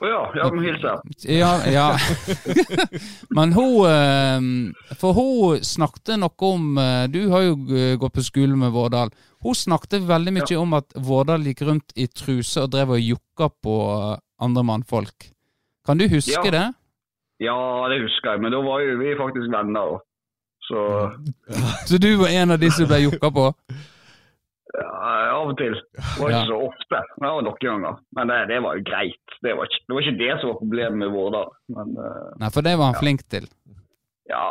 Å 0.03 0.07
ja, 0.09 0.21
ja, 0.35 0.47
men 0.51 0.65
hilser. 0.65 0.99
Ja, 1.31 1.51
ja. 1.71 1.85
Men 3.37 3.53
hun 3.55 3.85
eh, 3.87 4.97
For 4.99 5.15
hun 5.15 5.63
snakket 5.63 6.17
noe 6.19 6.49
om 6.49 6.79
eh, 6.81 7.05
Du 7.13 7.21
har 7.31 7.45
jo 7.45 7.53
eh, 7.71 7.93
gått 8.01 8.17
på 8.17 8.25
skole 8.25 8.57
med 8.59 8.73
Vårdal. 8.75 9.13
Hun 9.45 9.55
snakket 9.55 10.03
veldig 10.09 10.33
mye 10.35 10.57
om 10.59 10.75
at 10.75 10.91
Vårdal 10.97 11.45
gikk 11.47 11.63
rundt 11.69 11.95
i 11.95 12.09
truse 12.11 12.65
og 12.65 12.73
drev 12.73 12.95
og 12.97 13.03
jokka 13.05 13.47
på 13.63 13.77
eh, 13.93 14.17
andre 14.43 14.65
mannfolk. 14.73 15.29
Kan 15.87 16.01
du 16.01 16.09
huske 16.11 16.35
Ja. 16.35 16.51
det? 16.51 16.65
Ja, 17.43 17.59
det 17.91 17.97
husker 18.05 18.27
jeg, 18.35 18.41
men 18.45 18.51
da 18.55 18.59
var 18.63 18.77
jo 18.83 18.95
vi 19.01 19.15
faktisk 19.19 19.47
venner. 19.53 19.97
Så 20.63 20.79
Så 21.89 21.95
du 21.99 22.09
var 22.21 22.29
en 22.31 22.53
av 22.55 22.59
de 22.61 22.69
som 22.71 22.87
ble 22.87 23.01
jokka 23.03 23.29
på? 23.35 23.45
ja, 24.73 25.37
av 25.37 25.49
og 25.51 25.57
til. 25.59 25.75
Det 25.93 26.21
var 26.21 26.29
ikke 26.31 26.39
Ja. 26.39 26.45
så 26.49 26.57
ofte. 26.69 26.99
men 27.19 27.25
Det 27.27 27.33
var 27.35 27.43
noen 27.45 27.61
ganger. 27.67 27.93
Men 28.17 28.23
det, 28.31 28.37
det 28.49 28.59
var 28.63 28.71
jo 28.79 28.83
greit. 28.87 29.27
Det 29.43 29.51
var, 29.57 29.63
ikke, 29.69 29.81
det 29.87 29.93
var 29.95 30.01
ikke 30.05 30.19
det 30.23 30.33
som 30.41 30.47
var 30.49 30.57
problemet 30.63 30.97
med 31.03 31.09
Vårdal. 31.13 31.49
Eh, 31.69 31.75
Nei, 32.41 32.49
for 32.55 32.61
det 32.65 32.73
var 32.79 32.85
han 32.91 33.01
flink 33.01 33.21
til. 33.29 33.45
ja, 34.31 34.45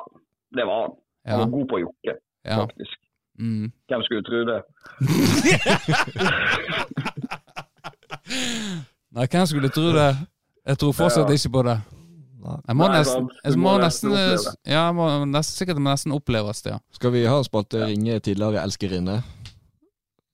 det 0.55 0.64
var 0.68 0.76
han. 0.84 0.93
Han 1.26 1.32
Ja. 1.32 1.36
var 1.45 1.51
god 1.57 1.66
på 1.70 1.74
å 1.78 1.82
jokke, 1.86 2.12
ja. 2.45 2.57
faktisk. 2.66 2.97
Mm. 3.38 3.66
Hvem 3.88 4.03
skulle 4.07 4.24
tro 4.28 4.38
det? 4.53 4.61
Nei, 9.12 9.26
hvem 9.26 9.47
skulle 9.47 9.68
tro 9.72 9.88
det? 9.97 10.11
Jeg 10.66 10.78
tror 10.78 10.93
fortsatt 10.93 11.28
Ja. 11.28 11.34
ikke 11.34 11.51
på 11.53 11.62
det. 11.66 11.78
Jeg 12.43 12.76
må 12.76 12.86
Nei, 12.88 12.99
nesten, 12.99 13.28
jeg 13.45 13.59
må 13.62 13.72
nesten, 13.78 14.14
ja, 14.66 14.80
jeg 14.88 14.95
må 14.99 15.09
nesten, 15.30 15.57
sikkert 15.61 15.78
må 15.82 15.90
nesten 15.93 16.14
oppleves, 16.16 16.62
det. 16.64 16.72
Ja. 16.74 16.80
Skal 16.99 17.12
vi 17.14 17.22
ha 17.28 17.36
spalte 17.47 17.84
ringe 17.86 18.18
tidligere 18.24 18.64
elskerinne? 18.66 19.20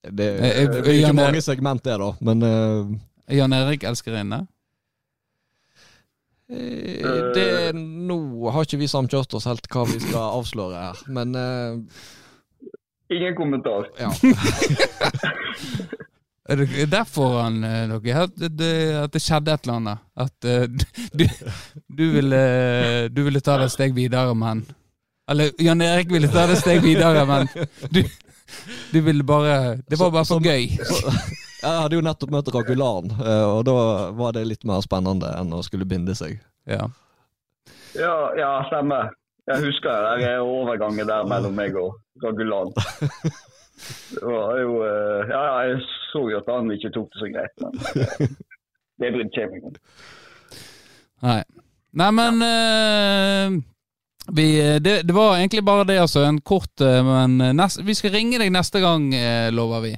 Det 0.09 0.29
Eh, 0.39 0.63
er 0.63 0.77
eh, 0.79 1.01
ikke 1.01 1.13
mange 1.17 1.41
segment 1.43 1.83
det, 1.85 1.97
da, 1.99 2.09
men 2.23 2.41
uh, 2.45 2.93
Jan 3.35 3.53
Erik 3.53 3.83
elskerinne? 3.83 4.45
det, 6.49 7.75
Nå 7.77 8.17
har 8.49 8.65
ikke 8.65 8.79
vi 8.81 8.87
samkjørt 8.89 9.35
oss 9.37 9.45
helt 9.45 9.67
hva 9.69 9.83
vi 9.85 9.99
skal 10.01 10.31
avsløre 10.39 10.79
her, 10.87 11.03
men 11.13 11.35
uh, 11.37 11.77
Ingen 13.13 13.35
kommentar. 13.37 13.85
ja. 14.01 14.09
Er 16.49 16.61
det 16.61 16.85
derfor 16.89 17.41
han 17.43 17.59
noe, 17.61 17.99
dere 18.01 18.25
at 18.25 18.37
det, 18.37 18.71
at 19.03 19.13
det 19.13 19.21
skjedde 19.21 19.53
et 19.53 19.67
eller 19.67 19.75
annet? 19.79 20.05
At 20.17 20.47
eh, 20.47 20.65
du, 21.19 21.25
du, 21.87 22.05
ville, 22.15 22.39
du 23.13 23.21
ville 23.27 23.41
ta 23.43 23.57
det 23.59 23.69
et 23.69 23.75
steg 23.75 23.93
videre, 23.97 24.33
men 24.37 24.63
Eller 25.29 25.51
Jan 25.61 25.81
Erik 25.85 26.09
ville 26.11 26.31
ta 26.31 26.47
det 26.49 26.57
et 26.57 26.63
steg 26.63 26.81
videre, 26.85 27.25
men 27.29 27.49
du, 27.93 28.01
du 28.93 28.99
ville 29.05 29.23
bare 29.23 29.77
Det 29.85 29.99
var 29.99 30.11
bare 30.15 30.25
for 30.25 30.41
gøy. 30.41 30.71
Jeg 31.59 31.75
hadde 31.75 31.97
jo 31.97 32.03
nettopp 32.05 32.31
møtt 32.31 32.49
Ragulan, 32.55 33.09
eh, 33.19 33.45
og 33.51 33.65
da 33.67 33.75
var 34.15 34.35
det 34.37 34.45
litt 34.47 34.63
mer 34.63 34.79
spennende 34.85 35.27
enn 35.35 35.51
å 35.51 35.59
skulle 35.65 35.87
binde 35.87 36.15
seg. 36.15 36.37
Ja. 36.69 36.85
Ja, 37.99 38.13
ja, 38.39 38.51
stemmer. 38.69 39.11
Jeg 39.49 39.65
husker 39.65 40.05
det 40.21 40.29
er 40.29 40.45
overgangen 40.45 41.09
der 41.09 41.27
mellom 41.27 41.57
meg 41.57 41.75
og 41.75 41.97
Ragulan. 42.23 42.71
Det 44.13 44.25
var 44.25 44.59
jo 44.59 44.75
eh, 44.85 45.31
Ja, 45.31 45.41
jeg 45.67 45.81
så 46.09 46.23
jo 46.31 46.39
at 46.39 46.51
han 46.51 46.71
ikke 46.73 46.91
tok 46.95 47.09
det 47.13 47.21
så 47.21 47.31
greit, 47.31 47.55
men 47.63 47.77
eh, 48.03 48.35
det 48.99 49.11
brydde 49.15 49.41
jeg 49.41 49.51
meg 49.53 49.69
om. 49.69 49.79
Nei. 51.25 51.41
Nei, 51.99 52.09
men 52.13 52.43
vi, 54.29 54.45
det, 54.85 54.93
det 55.09 55.15
var 55.15 55.39
egentlig 55.39 55.63
bare 55.65 55.87
det, 55.89 55.97
altså. 56.03 56.21
En 56.27 56.37
kort 56.45 56.83
Men 56.83 57.39
nest, 57.57 57.81
vi 57.83 57.95
skal 57.97 58.13
ringe 58.13 58.37
deg 58.39 58.51
neste 58.53 58.79
gang, 58.83 59.07
lover 59.55 59.81
vi. 59.87 59.95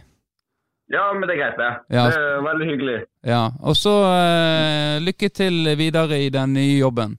Ja, 0.92 1.12
men 1.14 1.28
det 1.28 1.36
er 1.36 1.42
greit, 1.42 1.60
det. 1.60 1.72
Ja. 1.96 2.06
Det 2.12 2.20
er 2.20 2.42
veldig 2.46 2.68
hyggelig. 2.68 2.98
Ja. 3.28 3.44
Og 3.64 3.76
så 3.80 3.94
uh, 4.08 5.04
lykke 5.04 5.30
til 5.30 5.74
videre 5.80 6.20
i 6.26 6.30
den 6.34 6.56
nye 6.58 6.80
jobben. 6.80 7.18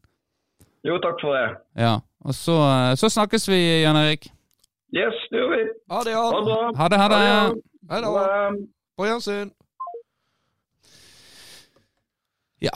Jo, 0.84 0.98
takk 1.00 1.20
for 1.22 1.36
det. 1.36 1.46
Ja. 1.78 1.94
Og 2.24 2.34
så, 2.34 2.56
så 3.00 3.08
snakkes 3.08 3.48
vi, 3.48 3.60
Jan 3.82 3.96
Erik. 3.96 4.28
Yes, 4.92 5.16
det 5.30 5.40
gjør 5.40 5.54
vi. 5.54 5.62
Ha 5.92 6.00
det, 6.06 6.10
Jan. 6.14 6.74
Ha 6.76 6.88
det, 6.88 6.96
ha 7.02 7.08
det. 7.12 7.20
Ha 7.90 8.00
det. 8.00 8.66
På 8.96 9.06
gjensyn. 9.08 9.50
Ja. 12.62 12.74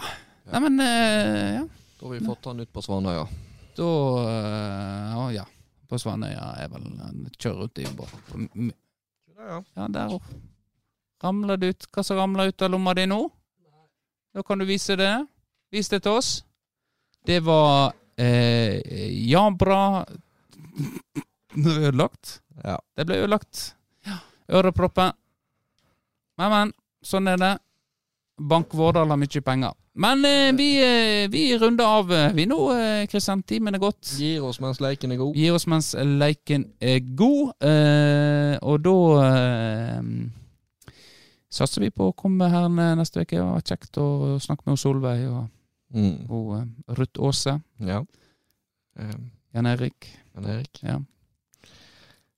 Nei, 0.50 0.60
men 0.66 0.80
eh, 0.80 1.54
ja. 1.60 1.64
Da 2.00 2.06
har 2.06 2.12
vi 2.16 2.26
fått 2.26 2.44
han 2.50 2.60
ut 2.60 2.72
på 2.74 2.82
Svanøya. 2.84 3.26
Da 3.76 3.90
eh, 4.32 5.14
å, 5.20 5.28
Ja. 5.34 5.46
På 5.86 5.98
Svanøya 6.02 6.48
er 6.64 6.68
vel 6.72 6.82
en 7.06 7.20
kjører 7.38 7.68
ut 7.68 7.78
i 7.78 7.86
båt. 7.96 8.12
M- 8.34 8.72
Ja, 9.36 9.60
Ja, 9.76 9.86
der 9.92 10.14
òg. 10.16 10.22
Ramler 11.22 11.56
det 11.60 11.68
ut 11.74 11.86
hva 11.94 12.02
som 12.04 12.18
ramler 12.18 12.50
ut 12.50 12.62
av 12.62 12.70
lomma 12.74 12.92
di 12.98 13.04
nå? 13.06 13.20
Da 14.34 14.42
kan 14.42 14.58
du 14.58 14.66
vise 14.68 14.96
det. 14.98 15.12
Vis 15.72 15.88
det 15.92 16.02
til 16.04 16.18
oss. 16.18 16.30
Det 17.26 17.38
var 17.46 17.92
eh, 18.18 18.82
Ja, 19.30 19.46
bra 19.50 20.04
Nå 21.56 21.70
er 21.72 21.86
ødelagt. 21.88 22.40
Ja. 22.64 22.78
Det 22.96 23.06
ble 23.06 23.20
ødelagt. 23.24 23.74
Ja. 24.06 24.18
Ørepropper. 24.60 25.12
Men, 26.38 26.50
men. 26.52 26.72
Sånn 27.06 27.28
er 27.30 27.36
det. 27.38 27.52
Bank 28.36 28.72
Vårdal 28.76 29.08
har 29.12 29.16
mye 29.20 29.40
penger. 29.44 29.72
Men 29.96 30.24
eh, 30.28 30.50
vi, 30.52 30.66
eh, 30.84 31.28
vi 31.32 31.44
runder 31.56 31.86
av, 31.88 32.10
eh, 32.12 32.32
vi 32.36 32.44
nå, 32.46 32.58
eh, 32.74 33.06
Kristian. 33.08 33.40
Timen 33.48 33.74
er 33.74 33.80
gått. 33.80 34.10
Gir 34.20 34.44
oss 34.44 34.58
mens 34.60 34.80
leiken 34.84 35.14
er 35.14 35.20
god. 35.22 35.36
Gir 35.40 35.54
oss 35.56 35.64
mens 35.72 35.94
leiken 35.96 36.66
er 36.84 36.98
god. 37.16 37.54
Eh, 37.64 38.58
og 38.60 38.82
da 38.84 38.96
eh, 39.24 40.02
satser 41.48 41.86
vi 41.86 41.90
på 41.94 42.10
å 42.10 42.16
komme 42.18 42.50
her 42.52 42.68
neste 42.98 43.22
uke. 43.24 43.38
Det 43.38 43.46
var 43.46 43.64
kjekt 43.64 44.00
å 44.02 44.08
snakke 44.42 44.68
med 44.68 44.80
Solveig 44.82 45.28
og, 45.30 45.46
Mm. 45.94 46.26
og 46.34 46.48
eh, 46.58 46.94
Ruth 46.98 47.20
Aase. 47.22 47.52
Ja. 47.78 48.00
Um, 48.98 49.30
Jan 49.54 49.66
Erik. 49.70 50.08
Jan 50.34 50.48
Erik. 50.50 50.80
Ja. 50.82 50.96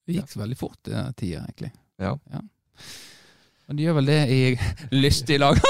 Det 0.08 0.14
gikk 0.16 0.30
veldig 0.40 0.56
fort, 0.56 0.78
den 0.88 1.12
tida, 1.12 1.42
egentlig. 1.44 1.68
Ja. 2.00 2.14
Og 3.68 3.76
de 3.76 3.82
gjør 3.84 3.98
vel 3.98 4.06
det 4.08 4.22
i 4.32 4.58
lystig 5.02 5.36
lag. 5.42 5.60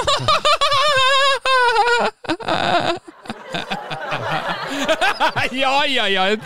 ja, 5.59 5.87
ja, 5.91 6.07
ja. 6.07 6.37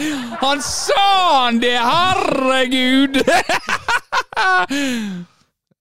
Han 0.40 0.62
sa 0.64 1.44
han 1.44 1.60
det! 1.60 1.76
Herregud! 1.84 3.20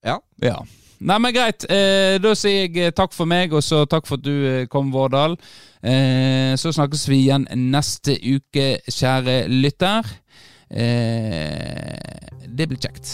Ja. 0.03 0.15
ja. 0.41 0.65
Nei, 0.97 1.17
men 1.21 1.33
greit. 1.33 1.61
Eh, 1.69 2.15
da 2.21 2.31
sier 2.37 2.63
jeg 2.65 2.87
eh, 2.87 2.93
takk 2.97 3.13
for 3.13 3.29
meg, 3.29 3.53
og 3.53 3.61
så 3.61 3.83
takk 3.85 4.07
for 4.09 4.17
at 4.17 4.25
du 4.25 4.33
eh, 4.49 4.63
kom, 4.65 4.89
Vårdal. 4.93 5.37
Eh, 5.85 6.57
så 6.57 6.73
snakkes 6.73 7.05
vi 7.05 7.19
igjen 7.27 7.45
neste 7.69 8.17
uke, 8.17 8.81
kjære 8.89 9.43
lytter. 9.49 10.09
Eh, 10.71 12.27
det 12.47 12.67
blir 12.67 12.79
kjekt. 12.79 13.07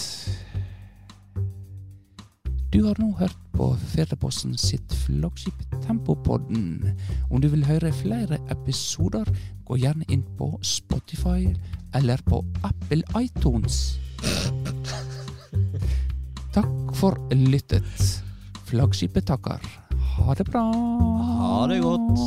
Du 2.70 2.84
har 2.84 2.99
nå 2.99 3.14
hørt 3.18 3.38
på 3.55 3.72
Firdaposten 3.89 4.58
sitt 4.60 4.93
flaggskip 5.05 5.64
Tempopodden. 5.88 6.91
Om 7.32 7.41
du 7.41 7.47
vil 7.49 7.66
høre 7.66 7.93
flere 7.95 8.38
episoder, 8.53 9.26
gå 9.66 9.80
gjerne 9.82 10.05
inn 10.14 10.26
på 10.38 10.51
Spotify 10.62 11.55
eller 11.97 12.22
på 12.28 12.43
Apple 12.68 13.01
iTunes. 13.18 13.97
Takk 16.53 16.93
for 16.99 17.18
lyttet. 17.34 18.22
Flaggskipet 18.68 19.26
takker. 19.32 19.64
Ha 20.18 20.36
det 20.38 20.45
bra. 20.51 20.68
Ha 21.32 21.66
det 21.72 21.82
godt. 21.82 22.22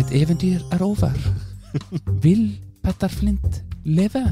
Et 0.00 0.18
eventyr 0.22 0.58
er 0.72 0.82
over. 0.82 1.49
Vil 2.22 2.58
Petter 2.82 3.08
Flint 3.08 3.62
leve? 3.84 4.24